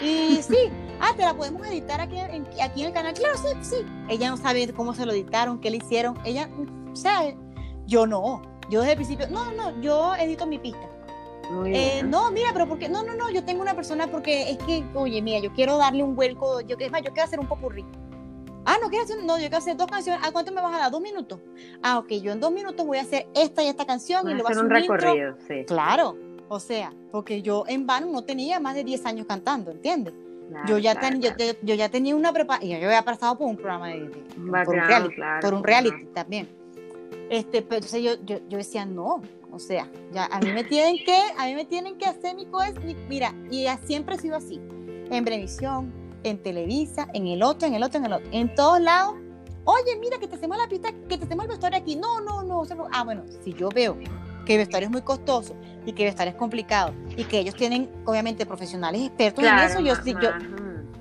Y 0.02 0.42
sí, 0.42 0.70
ah, 1.00 1.12
te 1.16 1.22
la 1.22 1.34
podemos 1.34 1.66
editar 1.66 2.00
aquí 2.00 2.18
en, 2.18 2.46
aquí 2.62 2.80
en 2.80 2.88
el 2.88 2.92
canal. 2.92 3.14
Claro, 3.14 3.36
sí, 3.36 3.48
sí. 3.62 3.76
Ella 4.08 4.30
no 4.30 4.36
sabe 4.36 4.72
cómo 4.72 4.94
se 4.94 5.06
lo 5.06 5.12
editaron, 5.12 5.60
qué 5.60 5.70
le 5.70 5.78
hicieron. 5.78 6.18
Ella, 6.24 6.48
o 6.92 6.96
sea, 6.96 7.34
yo 7.86 8.06
no. 8.06 8.42
Yo 8.70 8.80
desde 8.80 8.92
el 8.92 8.96
principio, 8.96 9.28
no, 9.28 9.52
no, 9.52 9.80
yo 9.80 10.14
edito 10.16 10.46
mi 10.46 10.58
pista. 10.58 10.88
Eh, 11.66 12.02
no, 12.04 12.30
mira, 12.32 12.50
pero 12.52 12.66
porque, 12.66 12.88
no, 12.88 13.04
no, 13.04 13.14
no, 13.14 13.30
yo 13.30 13.44
tengo 13.44 13.62
una 13.62 13.74
persona 13.74 14.08
porque 14.08 14.50
es 14.50 14.58
que, 14.58 14.84
oye, 14.94 15.22
mira, 15.22 15.38
yo 15.38 15.52
quiero 15.52 15.76
darle 15.76 16.02
un 16.02 16.16
vuelco, 16.16 16.60
yo, 16.62 16.76
es 16.78 16.90
más, 16.90 17.02
yo 17.02 17.12
quiero 17.12 17.24
hacer 17.24 17.38
un 17.38 17.46
popurrí. 17.46 17.84
Ah, 18.64 18.78
no 18.82 18.88
quiero 18.88 19.04
hacer, 19.04 19.22
no, 19.22 19.36
yo 19.36 19.42
quiero 19.42 19.58
hacer 19.58 19.76
dos 19.76 19.86
canciones. 19.86 20.26
¿A 20.26 20.32
cuánto 20.32 20.50
me 20.50 20.60
vas 20.60 20.74
a 20.74 20.78
dar? 20.78 20.90
¿Dos 20.90 21.00
minutos? 21.00 21.38
Ah, 21.82 21.98
ok, 21.98 22.14
yo 22.14 22.32
en 22.32 22.40
dos 22.40 22.50
minutos 22.50 22.84
voy 22.84 22.98
a 22.98 23.02
hacer 23.02 23.28
esta 23.34 23.62
y 23.62 23.68
esta 23.68 23.86
canción 23.86 24.28
y 24.28 24.34
lo 24.34 24.42
voy 24.42 24.48
a 24.48 24.50
hacer 24.50 24.64
un 24.64 24.70
recorrido, 24.70 25.36
sí. 25.46 25.64
Claro, 25.66 26.16
o 26.48 26.58
sea, 26.58 26.92
porque 27.12 27.42
yo 27.42 27.62
en 27.68 27.86
vano 27.86 28.08
no 28.08 28.22
tenía 28.22 28.58
más 28.58 28.74
de 28.74 28.82
10 28.82 29.06
años 29.06 29.26
cantando, 29.28 29.70
¿entiendes? 29.70 30.14
Yo, 30.66 30.78
ya 30.78 30.94
yo, 31.62 31.74
ya 31.74 31.88
tenía 31.88 32.14
una 32.14 32.32
preparación, 32.32 32.80
yo 32.80 32.86
había 32.86 33.02
pasado 33.02 33.36
por 33.36 33.48
un 33.48 33.56
programa 33.56 33.88
de, 33.88 34.10
por 34.64 34.74
un 34.74 34.80
reality, 34.82 35.16
por 35.40 35.54
un 35.54 35.64
reality 35.64 36.04
también. 36.14 36.48
Este, 37.30 37.62
pero 37.62 37.76
entonces 37.76 38.02
yo, 38.02 38.14
yo, 38.24 38.38
yo, 38.48 38.58
decía, 38.58 38.86
no, 38.86 39.20
o 39.50 39.58
sea, 39.58 39.90
ya 40.12 40.26
a 40.26 40.38
mí 40.40 40.52
me 40.52 40.62
tienen 40.64 40.96
que, 41.04 41.18
a 41.36 41.46
mí 41.46 41.54
me 41.54 41.64
tienen 41.64 41.98
que 41.98 42.06
hacer 42.06 42.36
mi 42.36 42.46
cosa, 42.46 42.72
mira, 43.08 43.34
y 43.50 43.66
siempre 43.84 44.14
ha 44.14 44.18
sido 44.18 44.36
así, 44.36 44.60
en 45.10 45.24
Brevisión, 45.24 45.92
en 46.22 46.42
Televisa, 46.42 47.08
en 47.14 47.26
el 47.26 47.42
otro, 47.42 47.66
en 47.66 47.74
el 47.74 47.82
otro, 47.82 47.98
en 47.98 48.06
el 48.06 48.12
otro, 48.12 48.28
en 48.32 48.54
todos 48.54 48.80
lados. 48.80 49.14
Oye, 49.64 49.96
mira, 49.98 50.18
que 50.18 50.28
te 50.28 50.36
hacemos 50.36 50.56
la 50.56 50.68
pista, 50.68 50.92
que 51.08 51.18
te 51.18 51.24
hacemos 51.24 51.44
el 51.44 51.50
vestuario 51.50 51.78
aquí. 51.78 51.96
No, 51.96 52.20
no, 52.20 52.42
no. 52.42 52.62
Ah, 52.92 53.02
bueno, 53.02 53.24
si 53.44 53.52
yo 53.52 53.68
veo 53.68 53.96
que 54.46 54.54
el 54.54 54.60
vestuario 54.60 54.86
es 54.86 54.92
muy 54.92 55.02
costoso 55.02 55.54
y 55.84 55.92
que 55.92 56.04
el 56.04 56.08
vestuario 56.08 56.32
es 56.32 56.38
complicado 56.38 56.94
y 57.14 57.24
que 57.24 57.40
ellos 57.40 57.54
tienen 57.54 57.90
obviamente 58.06 58.46
profesionales 58.46 59.02
expertos 59.02 59.44
en 59.44 59.58
eso, 59.58 59.80
yo 59.80 59.94
sí, 59.96 60.14
yo 60.22 60.30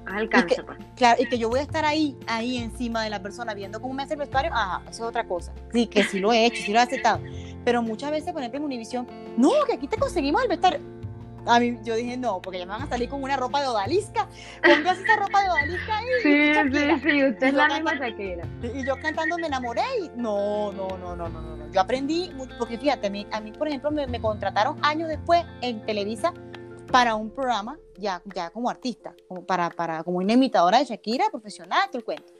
alcance, 0.05 0.63
pues. 0.63 0.77
claro, 0.95 1.21
y 1.21 1.27
que 1.27 1.37
yo 1.37 1.49
voy 1.49 1.59
a 1.59 1.63
estar 1.63 1.85
ahí, 1.85 2.17
ahí 2.27 2.57
encima 2.57 3.03
de 3.03 3.09
la 3.09 3.21
persona 3.21 3.53
viendo 3.53 3.81
cómo 3.81 3.93
me 3.93 4.03
hace 4.03 4.13
el 4.13 4.19
vestuario, 4.19 4.51
ajá, 4.53 4.81
eso 4.83 5.03
es 5.03 5.09
otra 5.09 5.25
cosa. 5.25 5.53
Sí, 5.71 5.87
que 5.87 6.03
sí 6.03 6.19
lo 6.19 6.33
he 6.33 6.45
hecho, 6.45 6.61
sí 6.63 6.73
lo 6.73 6.79
he 6.79 6.81
aceptado. 6.81 7.21
Pero 7.63 7.81
muchas 7.81 8.11
veces, 8.11 8.31
por 8.31 8.41
ejemplo, 8.41 8.59
en 8.59 8.65
Univision, 8.65 9.07
no, 9.37 9.51
que 9.65 9.73
aquí 9.73 9.87
te 9.87 9.97
conseguimos 9.97 10.43
el 10.43 10.49
vestuario 10.49 10.79
a 11.45 11.59
mí 11.59 11.77
yo 11.83 11.95
dije 11.95 12.17
no, 12.17 12.41
porque 12.41 12.59
ya 12.59 12.65
me 12.65 12.71
van 12.71 12.83
a 12.83 12.87
salir 12.87 13.09
con 13.09 13.23
una 13.23 13.37
ropa 13.37 13.61
de 13.61 13.67
odalisca. 13.67 14.27
Póngase 14.63 15.03
esa 15.03 15.15
ropa 15.17 15.41
de 15.41 15.49
odalisca 15.49 15.97
ahí. 15.97 16.05
Sí, 16.23 16.53
sí, 16.73 16.99
sí, 17.03 17.23
usted 17.25 17.47
es 17.47 17.53
la 17.53 17.67
misma 17.67 17.95
Shakira. 17.95 18.47
Y 18.61 18.85
yo 18.85 18.95
cantando 18.99 19.37
me 19.37 19.47
enamoré 19.47 19.83
y 20.01 20.11
no, 20.15 20.71
no, 20.71 20.87
no, 20.97 21.15
no, 21.15 21.29
no, 21.29 21.55
no. 21.57 21.71
Yo 21.71 21.81
aprendí, 21.81 22.31
porque 22.57 22.77
fíjate, 22.77 23.07
a 23.07 23.09
mí, 23.09 23.27
a 23.31 23.41
mí 23.41 23.51
por 23.51 23.67
ejemplo, 23.67 23.91
me, 23.91 24.07
me 24.07 24.21
contrataron 24.21 24.77
años 24.81 25.09
después 25.09 25.43
en 25.61 25.85
Televisa 25.85 26.33
para 26.91 27.15
un 27.15 27.29
programa 27.29 27.77
ya, 27.97 28.21
ya 28.33 28.49
como 28.49 28.69
artista, 28.69 29.15
como 29.27 29.45
para, 29.45 29.69
para, 29.69 30.03
como 30.03 30.17
una 30.17 30.33
imitadora 30.33 30.79
de 30.79 30.85
Shakira 30.85 31.29
profesional, 31.29 31.89
te 31.91 32.01
cuento. 32.01 32.33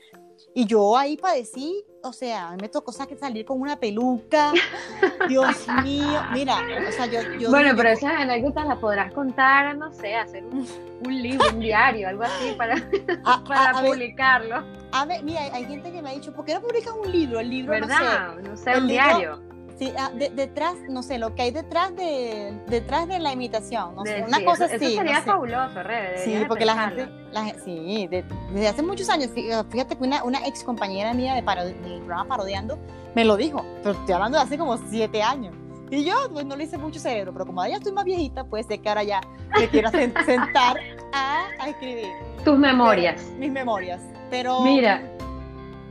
Y 0.54 0.66
yo 0.66 0.98
ahí 0.98 1.18
padecí, 1.18 1.84
o 2.06 2.14
sea, 2.14 2.56
me 2.62 2.70
tocó 2.70 2.92
salir 2.92 3.46
con 3.46 3.60
una 3.60 3.80
peluca. 3.80 4.54
Dios 5.28 5.68
mío, 5.84 6.22
mira, 6.32 6.58
o 6.88 6.92
sea, 6.92 7.08
yo... 7.08 7.20
yo 7.40 7.50
bueno, 7.50 7.74
pero 7.76 7.90
esas 7.90 8.14
anécdotas 8.14 8.68
las 8.68 8.78
podrás 8.78 9.12
contar, 9.12 9.76
no 9.76 9.92
sé, 9.92 10.16
hacer 10.16 10.46
un, 10.46 10.68
un 11.04 11.22
libro, 11.22 11.46
un 11.52 11.60
diario, 11.60 12.08
algo 12.08 12.24
así 12.24 12.54
para, 12.58 12.76
para 13.48 13.74
publicarlo. 13.82 14.64
a 14.92 15.06
ver, 15.06 15.24
mira, 15.24 15.42
hay 15.52 15.66
gente 15.66 15.92
que 15.92 16.02
me 16.02 16.12
ha 16.12 16.14
dicho, 16.14 16.32
¿por 16.32 16.46
qué 16.46 16.54
no 16.54 16.62
publicas 16.62 16.94
un 16.94 17.12
libro? 17.12 17.40
El 17.40 17.50
libro, 17.50 17.72
¿verdad? 17.72 18.36
No 18.38 18.56
sé, 18.56 18.78
un 18.78 18.88
diario 18.88 19.45
Sí, 19.78 19.92
ah, 19.98 20.10
detrás, 20.14 20.76
no 20.88 21.04
sé, 21.04 21.18
lo 21.18 21.36
que 21.36 21.42
hay 21.42 21.52
detrás 21.52 21.94
de 21.98 22.58
detrás 22.68 23.10
de 23.10 23.20
la 23.20 23.34
imitación, 23.34 23.94
no 23.94 24.06
sé, 24.06 24.24
una 24.26 24.44
cosa 24.46 24.66
así. 24.66 24.76
Eso 24.76 24.96
sería 24.96 25.22
fabuloso, 25.22 25.84
Rebe. 25.84 26.18
Sí, 26.20 26.46
porque 26.48 26.64
la 26.64 26.88
gente, 26.88 27.10
la, 27.32 27.54
sí, 27.64 28.08
desde 28.10 28.68
hace 28.70 28.82
muchos 28.82 29.10
años, 29.10 29.32
fíjate 29.34 29.98
que 29.98 30.04
una, 30.04 30.24
una 30.24 30.48
ex 30.48 30.64
compañera 30.64 31.14
mía 31.14 31.34
de 31.34 31.42
del 31.42 32.00
programa 32.00 32.26
Parodiando 32.26 32.80
me 33.16 33.26
lo 33.26 33.36
dijo, 33.36 33.66
pero 33.84 34.00
estoy 34.00 34.14
hablando 34.14 34.38
de 34.38 34.46
hace 34.46 34.58
como 34.58 34.78
siete 34.78 35.22
años. 35.22 35.54
Y 35.92 36.04
yo, 36.04 36.16
pues 36.32 36.46
no 36.46 36.56
le 36.56 36.64
hice 36.64 36.78
mucho 36.78 37.00
cerebro, 37.00 37.32
pero 37.34 37.46
como 37.46 37.66
ya 37.66 37.76
estoy 37.76 37.92
más 37.92 38.06
viejita, 38.06 38.44
pues 38.46 38.68
de 38.68 38.80
cara 38.80 39.04
ya 39.04 39.22
me 39.58 39.68
quiero 39.68 39.92
sentar 40.26 40.78
a, 41.14 41.48
a 41.60 41.70
escribir. 41.70 42.12
Tus 42.44 42.58
memorias. 42.58 43.22
mis 43.38 43.52
memorias. 43.52 44.02
Pero. 44.30 44.62
Mira, 44.62 45.04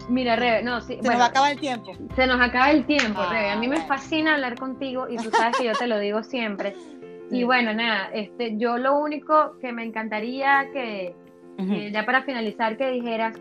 Mira, 0.08 0.36
Rebe, 0.36 0.62
no, 0.62 0.80
sí. 0.80 0.98
Se 1.00 1.08
nos 1.08 1.20
acaba 1.20 1.50
el 1.50 1.58
tiempo. 1.58 1.92
Se 2.14 2.26
nos 2.26 2.40
acaba 2.40 2.70
el 2.70 2.84
tiempo, 2.84 3.20
ah, 3.20 3.32
Rebe. 3.32 3.50
A 3.50 3.56
mí 3.56 3.68
me 3.68 3.80
fascina 3.86 4.34
hablar 4.34 4.58
contigo 4.58 5.06
y 5.08 5.16
tú 5.16 5.30
sabes 5.30 5.56
que 5.56 5.64
yo 5.64 5.72
te 5.72 5.86
lo 5.86 5.98
digo 5.98 6.22
siempre. 6.22 6.74
Y 7.30 7.42
bueno, 7.44 7.72
nada, 7.72 8.10
este, 8.12 8.56
yo 8.58 8.76
lo 8.76 8.98
único 8.98 9.56
que 9.60 9.72
me 9.72 9.82
encantaría 9.82 10.68
que, 10.72 11.16
ya 11.90 12.04
para 12.04 12.22
finalizar, 12.22 12.76
que 12.76 12.90
dijeras, 12.90 13.34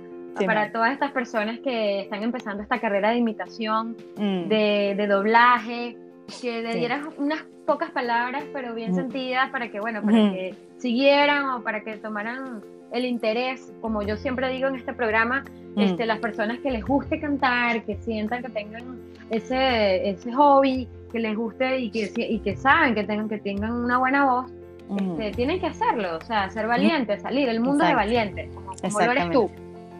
para 0.45 0.71
todas 0.71 0.93
estas 0.93 1.11
personas 1.11 1.59
que 1.59 2.01
están 2.01 2.23
empezando 2.23 2.63
esta 2.63 2.79
carrera 2.79 3.11
de 3.11 3.17
imitación, 3.17 3.95
mm. 4.17 4.47
de, 4.47 5.05
doblaje, 5.07 5.97
que 6.41 6.61
le 6.61 6.75
dieras 6.75 7.05
unas 7.17 7.43
pocas 7.65 7.91
palabras, 7.91 8.43
pero 8.53 8.73
bien 8.73 8.93
sentidas, 8.93 9.49
para 9.49 9.69
que, 9.69 9.79
bueno, 9.79 10.01
para 10.01 10.17
que 10.31 10.55
siguieran 10.77 11.49
o 11.49 11.63
para 11.63 11.81
que 11.83 11.97
tomaran 11.97 12.61
el 12.91 13.05
interés, 13.05 13.73
como 13.81 14.03
yo 14.03 14.17
siempre 14.17 14.49
digo 14.49 14.67
en 14.67 14.75
este 14.75 14.93
programa, 14.93 15.43
este, 15.75 16.05
las 16.05 16.19
personas 16.19 16.59
que 16.59 16.69
les 16.69 16.85
guste 16.85 17.19
cantar, 17.19 17.83
que 17.83 17.95
sientan 17.97 18.43
que 18.43 18.49
tengan 18.49 18.99
ese, 19.31 20.09
ese 20.09 20.31
hobby, 20.33 20.87
que 21.11 21.19
les 21.19 21.35
guste 21.35 21.79
y 21.79 21.89
que, 21.89 22.11
y 22.15 22.39
que 22.39 22.55
saben 22.55 22.93
que 22.93 23.03
tengan, 23.03 23.29
que 23.29 23.39
tengan 23.39 23.71
una 23.71 23.97
buena 23.97 24.25
voz, 24.25 24.51
este, 24.97 25.31
tienen 25.31 25.59
que 25.59 25.67
hacerlo, 25.67 26.17
o 26.17 26.21
sea, 26.21 26.49
ser 26.49 26.67
valientes, 26.67 27.21
salir, 27.21 27.49
el 27.49 27.59
mundo 27.59 27.85
de 27.85 27.95
valientes, 27.95 28.53
como, 28.53 28.73
como 28.75 28.99
lo 28.99 29.11
eres 29.11 29.31
tú. 29.31 29.49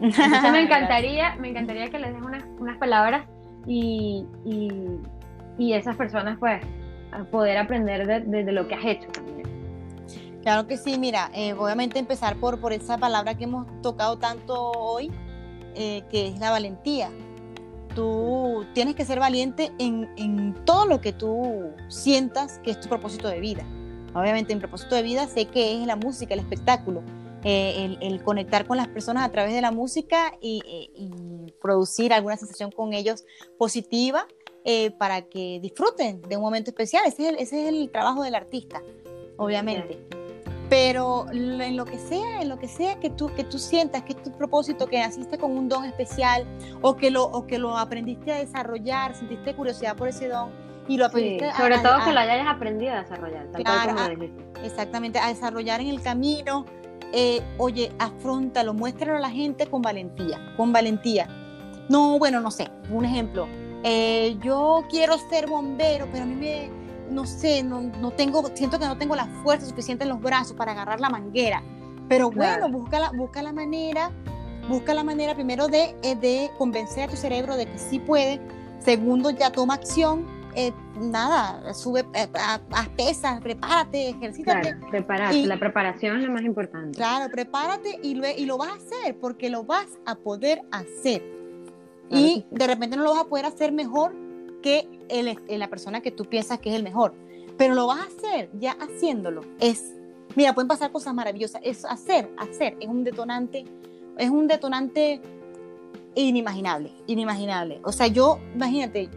Entonces 0.00 0.52
me 0.52 0.60
encantaría, 0.64 1.36
me 1.36 1.48
encantaría 1.48 1.88
que 1.88 1.98
les 1.98 2.14
des 2.14 2.22
unas, 2.22 2.44
unas 2.58 2.76
palabras 2.78 3.26
y, 3.66 4.24
y, 4.44 4.70
y, 5.58 5.72
esas 5.72 5.96
personas 5.96 6.38
pues 6.38 6.60
poder 7.30 7.58
aprender 7.58 8.06
de, 8.06 8.44
de, 8.44 8.52
lo 8.52 8.66
que 8.66 8.74
has 8.74 8.84
hecho 8.84 9.08
también. 9.08 9.42
Claro 10.42 10.66
que 10.66 10.76
sí, 10.76 10.98
mira, 10.98 11.30
eh, 11.34 11.54
obviamente 11.54 11.98
empezar 11.98 12.36
por, 12.36 12.60
por 12.60 12.72
esa 12.72 12.98
palabra 12.98 13.36
que 13.36 13.44
hemos 13.44 13.66
tocado 13.82 14.18
tanto 14.18 14.72
hoy, 14.72 15.10
eh, 15.74 16.02
que 16.10 16.28
es 16.28 16.38
la 16.38 16.50
valentía. 16.50 17.10
Tú 17.94 18.66
tienes 18.74 18.94
que 18.94 19.04
ser 19.04 19.20
valiente 19.20 19.72
en, 19.78 20.10
en 20.16 20.54
todo 20.64 20.86
lo 20.86 21.00
que 21.00 21.12
tú 21.12 21.70
sientas 21.88 22.58
que 22.58 22.72
es 22.72 22.80
tu 22.80 22.88
propósito 22.88 23.28
de 23.28 23.40
vida. 23.40 23.64
Obviamente 24.14 24.54
mi 24.54 24.60
propósito 24.60 24.94
de 24.94 25.02
vida 25.02 25.26
sé 25.26 25.46
que 25.46 25.80
es 25.80 25.86
la 25.86 25.96
música, 25.96 26.34
el 26.34 26.40
espectáculo, 26.40 27.02
eh, 27.42 27.98
el, 28.00 28.22
conectar 28.22 28.66
con 28.66 28.78
las 28.78 28.88
personas 28.88 29.24
a 29.24 29.28
través 29.30 29.52
de 29.52 29.60
la 29.60 29.70
música 29.70 30.32
y, 30.40 30.62
eh, 30.66 31.50
producir 31.60 32.12
alguna 32.12 32.36
sensación 32.36 32.70
con 32.70 32.94
ellos 32.94 33.24
positiva 33.58 34.26
eh, 34.66 34.90
para 34.92 35.20
que 35.22 35.60
disfruten 35.60 36.22
de 36.22 36.36
un 36.36 36.42
momento 36.42 36.70
especial. 36.70 37.02
Ese 37.06 37.24
es 37.24 37.28
el, 37.28 37.34
ese 37.38 37.62
es 37.62 37.68
el 37.68 37.90
trabajo 37.90 38.22
del 38.22 38.34
artista, 38.34 38.82
obviamente. 39.36 39.98
Pero 40.70 41.26
en 41.30 41.76
lo 41.76 41.84
que 41.84 41.98
sea, 41.98 42.40
en 42.40 42.48
lo 42.48 42.58
que 42.58 42.68
sea 42.68 42.98
que 42.98 43.10
tú, 43.10 43.30
que 43.34 43.44
tú 43.44 43.58
sientas 43.58 44.02
que 44.04 44.14
es 44.14 44.22
tu 44.22 44.32
propósito, 44.32 44.86
que 44.86 44.98
naciste 44.98 45.36
con 45.36 45.50
un 45.50 45.68
don 45.68 45.84
especial 45.84 46.46
o 46.80 46.96
que, 46.96 47.10
lo, 47.10 47.24
o 47.24 47.46
que 47.46 47.58
lo 47.58 47.76
aprendiste 47.76 48.32
a 48.32 48.38
desarrollar, 48.38 49.14
sentiste 49.14 49.54
curiosidad 49.54 49.96
por 49.96 50.08
ese 50.08 50.28
don, 50.28 50.50
y 50.88 50.96
lo 50.96 51.06
aprendiste 51.06 51.52
sobre 51.52 51.78
todo 51.78 52.02
que 52.02 52.12
lo 52.12 52.20
hayas 52.20 52.46
aprendido 52.46 52.94
a 52.94 53.02
desarrollar 53.02 53.46
claro, 53.52 53.94
exactamente 54.62 55.18
a 55.18 55.28
desarrollar 55.28 55.82
en 55.82 55.88
el 55.88 56.00
camino. 56.00 56.64
Eh, 57.12 57.42
oye 57.58 57.92
afrontalo 57.98 58.74
muéstralo 58.74 59.18
a 59.18 59.20
la 59.20 59.30
gente 59.30 59.66
con 59.66 59.82
valentía 59.82 60.40
con 60.56 60.72
valentía. 60.72 61.28
No 61.88 62.18
bueno 62.18 62.40
no 62.40 62.50
sé 62.50 62.70
un 62.90 63.04
ejemplo 63.04 63.46
eh, 63.84 64.36
yo 64.42 64.84
quiero 64.90 65.16
ser 65.18 65.46
bombero 65.46 66.08
pero 66.10 66.24
a 66.24 66.26
mí 66.26 66.34
me 66.34 66.70
no 67.10 67.26
sé 67.26 67.62
no, 67.62 67.82
no, 67.82 68.10
tengo 68.10 68.42
siento 68.54 68.78
que 68.78 68.86
no 68.86 68.98
tengo 68.98 69.14
la 69.14 69.26
fuerza 69.42 69.66
suficiente 69.66 70.04
en 70.04 70.10
los 70.10 70.20
brazos 70.20 70.56
para 70.56 70.72
agarrar 70.72 71.00
la 71.00 71.10
manguera 71.10 71.62
pero 72.08 72.30
bueno 72.30 72.68
busca 72.68 72.98
la, 72.98 73.10
busca 73.12 73.42
la 73.42 73.52
manera 73.52 74.10
busca 74.68 74.94
la 74.94 75.04
manera 75.04 75.34
primero 75.34 75.68
de, 75.68 75.94
eh, 76.02 76.16
de 76.16 76.50
convencer 76.58 77.04
a 77.04 77.08
tu 77.08 77.16
cerebro 77.16 77.56
de 77.56 77.66
que 77.66 77.78
sí 77.78 77.98
puede 78.00 78.40
segundo 78.80 79.30
ya 79.30 79.52
toma 79.52 79.74
acción 79.74 80.26
eh, 80.56 80.72
nada, 81.00 81.74
sube, 81.74 82.04
eh, 82.14 82.28
haz 82.32 82.88
pesas, 82.90 83.40
prepárate, 83.40 84.10
ejercítate. 84.10 84.76
Claro, 85.04 85.46
la 85.46 85.58
preparación 85.58 86.18
es 86.18 86.22
lo 86.24 86.32
más 86.32 86.42
importante. 86.42 86.96
Claro, 86.96 87.30
prepárate 87.30 87.98
y 88.02 88.14
lo, 88.14 88.28
y 88.28 88.46
lo 88.46 88.56
vas 88.56 88.70
a 88.70 88.74
hacer 88.74 89.18
porque 89.18 89.50
lo 89.50 89.64
vas 89.64 89.88
a 90.06 90.14
poder 90.14 90.62
hacer. 90.70 91.22
Y 92.10 92.44
de 92.50 92.66
repente 92.66 92.96
no 92.96 93.02
lo 93.02 93.10
vas 93.10 93.22
a 93.22 93.24
poder 93.24 93.46
hacer 93.46 93.72
mejor 93.72 94.14
que 94.62 94.88
el, 95.08 95.36
la 95.48 95.68
persona 95.68 96.00
que 96.00 96.10
tú 96.10 96.24
piensas 96.24 96.58
que 96.58 96.70
es 96.70 96.76
el 96.76 96.82
mejor, 96.82 97.14
pero 97.56 97.74
lo 97.74 97.86
vas 97.86 98.00
a 98.00 98.04
hacer 98.04 98.50
ya 98.58 98.72
haciéndolo. 98.72 99.42
Es, 99.60 99.94
mira, 100.36 100.54
pueden 100.54 100.68
pasar 100.68 100.90
cosas 100.92 101.14
maravillosas. 101.14 101.60
Es 101.64 101.84
hacer, 101.84 102.30
hacer, 102.36 102.76
es 102.80 102.88
un 102.88 103.04
detonante, 103.04 103.64
es 104.18 104.30
un 104.30 104.46
detonante 104.46 105.20
inimaginable, 106.14 106.92
inimaginable. 107.06 107.80
O 107.84 107.92
sea, 107.92 108.06
yo, 108.06 108.38
imagínate, 108.54 109.08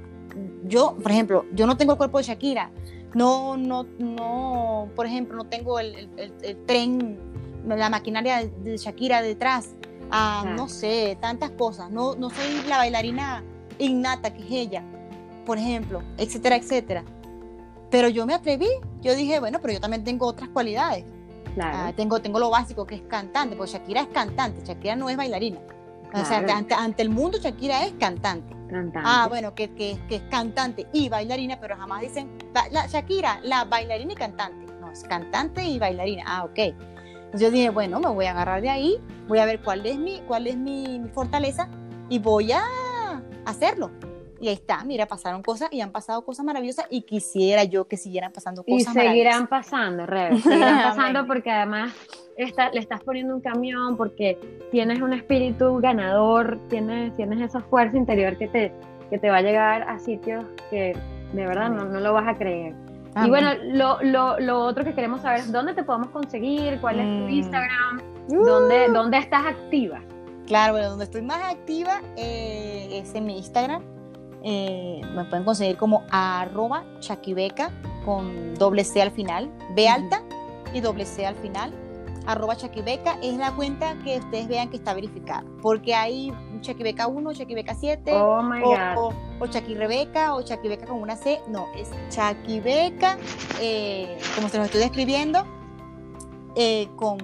yo, 0.66 0.96
por 1.02 1.12
ejemplo, 1.12 1.46
yo 1.54 1.66
no 1.68 1.78
tengo 1.78 1.94
el 1.94 1.98
cuerpo 1.98 2.18
de 2.18 2.26
Shakira, 2.26 2.72
no, 3.14 3.58
no, 3.58 3.86
no, 4.00 4.90
por 4.96 5.06
ejemplo, 5.06 5.38
no 5.38 5.46
tengo 5.46 5.80
el, 5.80 6.10
el, 6.18 6.66
tren, 6.66 7.18
la 7.66 7.90
maquinaria 7.90 8.46
de 8.46 8.78
Shakira 8.78 9.22
detrás, 9.22 9.76
ah, 10.12 10.53
no 10.55 10.68
sé, 10.68 11.18
tantas 11.20 11.51
cosas, 11.51 11.89
no, 11.91 12.16
no 12.16 12.30
soy 12.30 12.62
la 12.68 12.78
bailarina 12.78 13.43
innata 13.80 14.34
que 14.34 14.43
es 14.43 14.51
ella, 14.51 14.84
por 15.45 15.58
ejemplo, 15.58 16.01
etcétera, 16.18 16.55
etcétera. 16.55 17.03
Pero 17.89 18.10
yo 18.10 18.26
me 18.26 18.34
atreví, 18.34 18.70
yo 19.01 19.16
dije, 19.16 19.39
bueno, 19.39 19.60
pero 19.62 19.74
yo 19.74 19.80
también 19.80 20.03
tengo 20.03 20.28
otras 20.28 20.49
cualidades. 20.49 21.05
Ah, 21.60 21.91
tengo, 21.95 22.20
tengo 22.22 22.39
lo 22.39 22.49
básico 22.49 22.86
que 22.86 22.95
es 22.95 23.01
cantante, 23.03 23.55
porque 23.55 23.72
Shakira 23.72 24.01
es 24.01 24.08
cantante, 24.08 24.62
Shakira 24.64 24.95
no 24.95 25.10
es 25.10 25.18
bailarina. 25.18 25.60
O 26.14 26.24
sea, 26.24 26.38
ante, 26.38 26.74
ante, 26.74 27.01
el 27.01 27.10
mundo 27.10 27.38
Shakira 27.38 27.86
es 27.86 27.93
cantante. 27.93 28.55
Ah, 28.95 29.28
bueno, 29.30 29.53
que, 29.55 29.74
que, 29.74 29.97
que, 30.08 30.18
es 30.18 30.22
cantante 30.24 30.88
y 30.93 31.10
bailarina, 31.10 31.60
pero 31.60 31.76
jamás 31.78 32.01
dicen 32.01 32.30
la, 32.72 32.88
Shakira, 32.88 33.39
la 33.43 33.66
bailarina 33.66 34.14
y 34.14 34.16
cantante. 34.16 34.74
No, 34.80 34.91
es 34.91 35.03
cantante 35.03 35.64
y 35.64 35.80
bailarina. 35.80 36.24
Ah, 36.26 36.43
ok. 36.45 36.60
Yo 37.34 37.52
dije, 37.52 37.70
bueno, 37.70 38.00
me 38.00 38.10
voy 38.10 38.26
a 38.26 38.32
agarrar 38.32 38.62
de 38.62 38.70
ahí, 38.70 38.98
voy 39.28 39.40
a 39.40 39.46
ver 39.46 39.62
cuál 39.62 39.86
es 39.86 39.98
mi, 39.98 40.22
cuál 40.28 40.48
es 40.48 40.58
mi, 40.58 41.02
fortaleza 41.14 41.70
y 42.10 42.20
voy 42.20 42.52
a 42.52 42.64
hacerlo. 43.46 43.92
Y 44.40 44.50
ahí 44.50 44.54
está, 44.54 44.84
mira, 44.84 45.08
pasaron 45.08 45.42
cosas 45.42 45.70
y 45.72 45.82
han 45.82 45.92
pasado 45.92 46.24
cosas 46.24 46.46
maravillosas 46.46 46.86
y 46.92 47.02
quisiera 47.02 47.64
yo 47.64 47.88
que 47.88 47.98
siguieran 47.98 48.32
pasando 48.32 48.64
cosas 48.64 48.96
Y 48.96 49.00
seguirán 49.00 49.48
pasando, 49.48 50.06
Rebe, 50.06 50.38
seguirán 50.40 50.84
pasando 50.84 51.26
porque 51.26 51.50
además 51.50 51.94
le 52.38 52.80
estás 52.80 53.02
poniendo 53.04 53.34
un 53.34 53.42
camión 53.42 53.98
porque 53.98 54.38
tienes 54.72 55.02
un 55.02 55.14
espíritu 55.14 55.80
ganador, 55.80 56.60
tienes, 56.70 57.16
tienes 57.16 57.42
esa 57.42 57.62
fuerza 57.62 57.98
interior 57.98 58.38
que 58.38 58.48
te, 58.48 58.72
que 59.10 59.18
te 59.18 59.30
va 59.30 59.38
a 59.38 59.42
llegar 59.42 59.84
a 59.84 59.98
sitios 59.98 60.46
que 60.70 60.96
de 61.34 61.46
verdad 61.46 61.70
no, 61.70 61.86
no 61.86 62.00
lo 62.00 62.14
vas 62.14 62.28
a 62.28 62.38
creer. 62.38 62.76
Y 63.26 63.30
bueno, 63.30 63.51
lo, 63.63 64.01
lo, 64.03 64.39
lo, 64.39 64.59
otro 64.59 64.84
que 64.84 64.93
queremos 64.93 65.22
saber 65.22 65.39
es 65.39 65.51
dónde 65.51 65.74
te 65.74 65.84
podemos 65.84 66.09
conseguir, 66.09 66.80
cuál 66.80 66.99
es 66.99 67.05
tu 67.05 67.26
mm. 67.26 67.30
Instagram, 67.30 68.01
dónde, 68.28 68.89
uh. 68.89 68.93
dónde 68.93 69.18
estás 69.18 69.45
activa. 69.45 70.01
Claro, 70.45 70.74
bueno, 70.74 70.89
donde 70.89 71.05
estoy 71.05 71.22
más 71.22 71.43
activa 71.43 72.01
eh, 72.15 73.01
es 73.01 73.13
en 73.15 73.26
mi 73.26 73.38
Instagram. 73.38 73.84
Eh, 74.43 75.01
me 75.15 75.26
pueden 75.26 75.43
conseguir 75.43 75.78
como 75.78 76.03
arroba 76.09 76.84
chaquibeca 76.99 77.72
con 78.05 78.55
doble 78.55 78.84
C 78.84 79.01
al 79.01 79.11
final, 79.11 79.49
B 79.76 79.89
alta 79.89 80.22
y 80.74 80.80
doble 80.80 81.05
C 81.05 81.26
al 81.26 81.36
final 81.36 81.74
arroba 82.28 82.58
Chaquibeca 82.58 83.18
es 83.24 83.36
la 83.38 83.56
cuenta 83.56 83.98
que 84.04 84.18
ustedes 84.18 84.48
vean 84.48 84.70
que 84.70 84.76
está 84.78 84.94
verificada. 84.94 85.44
Porque 85.62 85.96
hay 85.96 86.32
Chaquibeca 86.62 87.08
1, 87.08 87.34
Chaquibeca 87.34 87.74
7, 87.74 88.12
oh 88.14 88.42
o, 88.98 89.14
o, 89.40 89.48
Chaquirebeca, 89.48 90.36
o 90.36 90.42
Chaquibeca 90.44 90.86
con 90.86 91.02
una 91.02 91.16
C. 91.16 91.40
No, 91.48 91.68
es 91.76 91.90
Chaquibeca, 92.10 93.18
eh, 93.62 94.18
como 94.36 94.50
se 94.50 94.58
lo 94.58 94.66
estoy 94.66 94.82
describiendo, 94.82 95.46
eh, 96.56 96.90
con, 96.98 97.18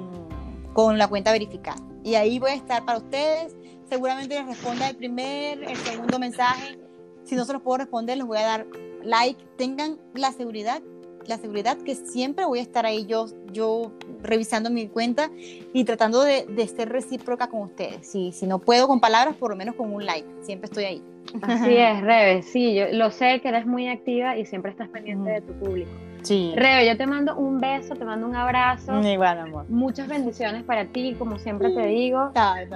con 0.74 0.98
la 0.98 1.08
cuenta 1.08 1.32
verificada. 1.32 1.78
Y 2.04 2.16
ahí 2.16 2.40
voy 2.40 2.52
a 2.52 2.56
estar 2.56 2.86
para 2.86 3.00
ustedes. 3.00 3.56
Seguramente 3.90 4.36
les 4.36 4.48
responda 4.48 4.90
el 4.90 4.96
primer, 4.96 5.64
el 5.64 5.78
segundo 5.78 6.18
mensaje. 6.18 6.80
Si 7.26 7.36
no 7.36 7.44
se 7.44 7.54
los 7.54 7.62
puedo 7.62 7.80
responder, 7.80 8.18
les 8.18 8.26
voy 8.26 8.38
a 8.38 8.44
dar 8.44 8.68
like. 9.04 9.44
Tengan 9.58 10.00
la 10.14 10.32
seguridad 10.32 10.82
la 11.28 11.38
seguridad 11.38 11.78
que 11.78 11.96
siempre 11.96 12.46
voy 12.46 12.60
a 12.60 12.62
estar 12.62 12.86
ahí 12.86 13.06
yo, 13.06 13.26
yo 13.52 13.92
revisando 14.22 14.70
mi 14.70 14.88
cuenta 14.88 15.30
y 15.74 15.84
tratando 15.84 16.22
de, 16.22 16.46
de 16.46 16.68
ser 16.68 16.90
recíproca 16.90 17.48
con 17.48 17.62
ustedes. 17.62 18.08
Si, 18.08 18.32
si 18.32 18.48
no 18.48 18.60
puedo 18.60 18.88
con 18.88 19.00
palabras, 19.00 19.36
por 19.36 19.52
lo 19.52 19.56
menos 19.56 19.76
con 19.76 19.94
un 19.94 20.06
like. 20.06 20.28
Siempre 20.42 20.66
estoy 20.66 20.84
ahí. 20.86 21.04
Así 21.42 21.76
es, 21.78 22.02
Rebe. 22.02 22.42
Sí, 22.42 22.76
yo 22.76 22.86
lo 22.92 23.12
sé 23.12 23.40
que 23.42 23.50
eres 23.50 23.66
muy 23.66 23.88
activa 23.88 24.38
y 24.38 24.46
siempre 24.46 24.72
estás 24.72 24.90
pendiente 24.90 25.30
de 25.30 25.42
tu 25.42 25.54
público. 25.54 25.92
Sí. 26.22 26.54
Rebe, 26.56 26.88
yo 26.88 26.98
te 26.98 27.06
mando 27.06 27.36
un 27.36 27.60
beso, 27.60 27.96
te 27.96 28.06
mando 28.06 28.28
un 28.28 28.36
abrazo. 28.36 29.02
Igual, 29.02 29.40
amor. 29.40 29.66
Muchas 29.70 30.08
bendiciones 30.08 30.64
para 30.64 30.86
ti, 30.86 31.16
como 31.20 31.38
siempre 31.38 31.70
te 31.72 31.88
digo. 31.88 32.32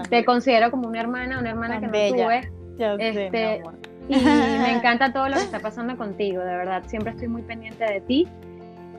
te 0.09 0.25
considero 0.25 0.69
como 0.69 0.87
una 0.87 0.99
hermana, 0.99 1.39
una 1.39 1.49
hermana 1.49 1.79
que 1.79 1.87
me 1.87 2.11
tuve. 2.11 2.51
este, 2.99 3.63
y 4.09 4.15
me 4.15 4.71
encanta 4.77 5.11
todo 5.11 5.27
lo 5.27 5.35
que 5.35 5.43
está 5.43 5.59
pasando 5.59 5.97
contigo, 5.97 6.41
de 6.41 6.55
verdad. 6.55 6.83
Siempre 6.87 7.11
estoy 7.11 7.27
muy 7.27 7.41
pendiente 7.41 7.83
de 7.83 8.01
ti. 8.01 8.27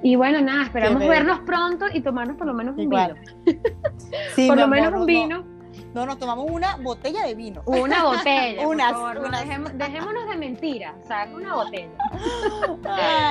Y 0.03 0.15
bueno, 0.17 0.41
nada, 0.41 0.65
esperamos 0.65 1.07
vernos 1.07 1.41
pronto 1.41 1.87
y 1.93 2.01
tomarnos 2.01 2.37
por 2.37 2.47
lo 2.47 2.55
menos 2.55 2.77
un 2.77 2.89
vino. 2.89 3.15
por 4.49 4.57
lo 4.57 4.69
menos 4.69 4.93
un 4.93 5.07
vino. 5.07 5.59
No, 5.95 6.07
nos 6.07 6.19
tomamos 6.19 6.49
una 6.51 6.77
botella 6.77 7.25
de 7.25 7.35
vino. 7.35 7.63
Una 7.65 8.05
botella. 8.05 8.67
una, 8.67 8.93
dejémonos 9.75 10.29
de 10.29 10.37
mentiras, 10.37 10.95
o 11.03 11.07
sea, 11.07 11.29
una 11.35 11.55
botella. 11.55 11.89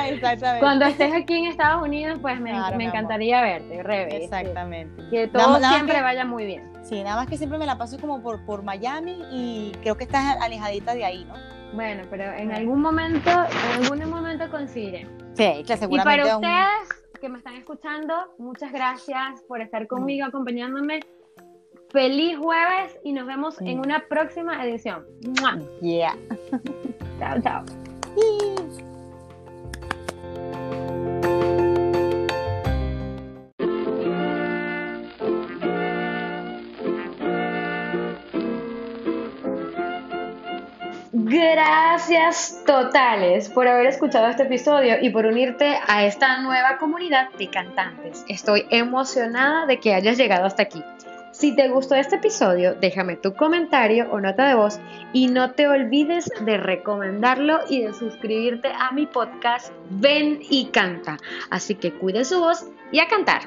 exactamente. 0.08 0.60
Cuando 0.60 0.86
estés 0.86 1.14
aquí 1.14 1.36
en 1.36 1.46
Estados 1.46 1.84
Unidos, 1.84 2.20
pues 2.22 2.40
me, 2.42 2.52
encantaría 2.84 3.42
verte, 3.42 3.84
Rebe. 3.84 4.24
Exactamente. 4.24 5.04
Que 5.10 5.28
todo 5.28 5.60
siempre 5.60 6.02
vaya 6.02 6.26
muy 6.26 6.46
bien. 6.46 6.70
Sí, 6.84 7.04
nada 7.04 7.18
más 7.18 7.28
que 7.28 7.38
siempre 7.38 7.60
me 7.60 7.66
la 7.66 7.78
paso 7.78 7.98
como 8.00 8.22
por, 8.22 8.46
por 8.46 8.64
Miami 8.64 9.22
y 9.32 9.72
creo 9.82 9.96
que 9.96 10.06
estás 10.06 10.38
alejadita 10.42 10.94
de 10.94 11.06
ahí, 11.06 11.26
¿no? 11.26 11.57
Bueno, 11.74 12.04
pero 12.10 12.24
en 12.34 12.52
algún 12.52 12.82
momento, 12.82 13.30
en 13.30 13.84
algún 13.84 14.10
momento 14.10 14.50
coincide. 14.50 15.08
Sí, 15.34 15.64
que 15.66 15.74
Y 15.74 15.78
seguramente. 15.78 16.24
para 16.24 16.38
un- 16.38 16.44
ustedes 16.46 17.04
que 17.20 17.30
me 17.30 17.38
están 17.38 17.56
escuchando, 17.56 18.14
muchas 18.38 18.72
gracias 18.72 19.42
por 19.48 19.62
estar 19.62 19.86
conmigo, 19.88 20.26
acompañándome. 20.26 21.00
Feliz 21.90 22.38
jueves 22.38 22.98
y 23.04 23.14
nos 23.14 23.26
vemos 23.28 23.60
en 23.62 23.78
Mm. 23.78 23.82
una 23.82 24.06
próxima 24.08 24.64
edición. 24.66 25.06
¡Mua! 25.42 25.58
Yeah. 25.82 26.16
Chao, 27.20 27.42
chao. 27.42 27.64
Gracias 41.30 42.64
totales 42.66 43.50
por 43.50 43.68
haber 43.68 43.88
escuchado 43.88 44.30
este 44.30 44.44
episodio 44.44 44.96
y 45.02 45.10
por 45.10 45.26
unirte 45.26 45.78
a 45.86 46.06
esta 46.06 46.42
nueva 46.42 46.78
comunidad 46.78 47.30
de 47.38 47.50
cantantes. 47.50 48.24
Estoy 48.30 48.66
emocionada 48.70 49.66
de 49.66 49.78
que 49.78 49.94
hayas 49.94 50.18
llegado 50.18 50.46
hasta 50.46 50.64
aquí. 50.64 50.82
Si 51.34 51.54
te 51.54 51.68
gustó 51.68 51.96
este 51.96 52.16
episodio, 52.16 52.76
déjame 52.76 53.18
tu 53.18 53.34
comentario 53.34 54.10
o 54.10 54.22
nota 54.22 54.48
de 54.48 54.56
voz 54.56 54.80
y 55.12 55.28
no 55.28 55.52
te 55.52 55.68
olvides 55.68 56.32
de 56.40 56.56
recomendarlo 56.56 57.60
y 57.68 57.82
de 57.82 57.94
suscribirte 57.94 58.70
a 58.70 58.94
mi 58.94 59.06
podcast 59.06 59.74
Ven 59.90 60.40
y 60.50 60.68
Canta. 60.68 61.18
Así 61.50 61.76
que 61.76 61.92
cuide 61.92 62.24
su 62.24 62.40
voz 62.40 62.70
y 62.94 63.00
a 63.00 63.08
cantar. 63.10 63.42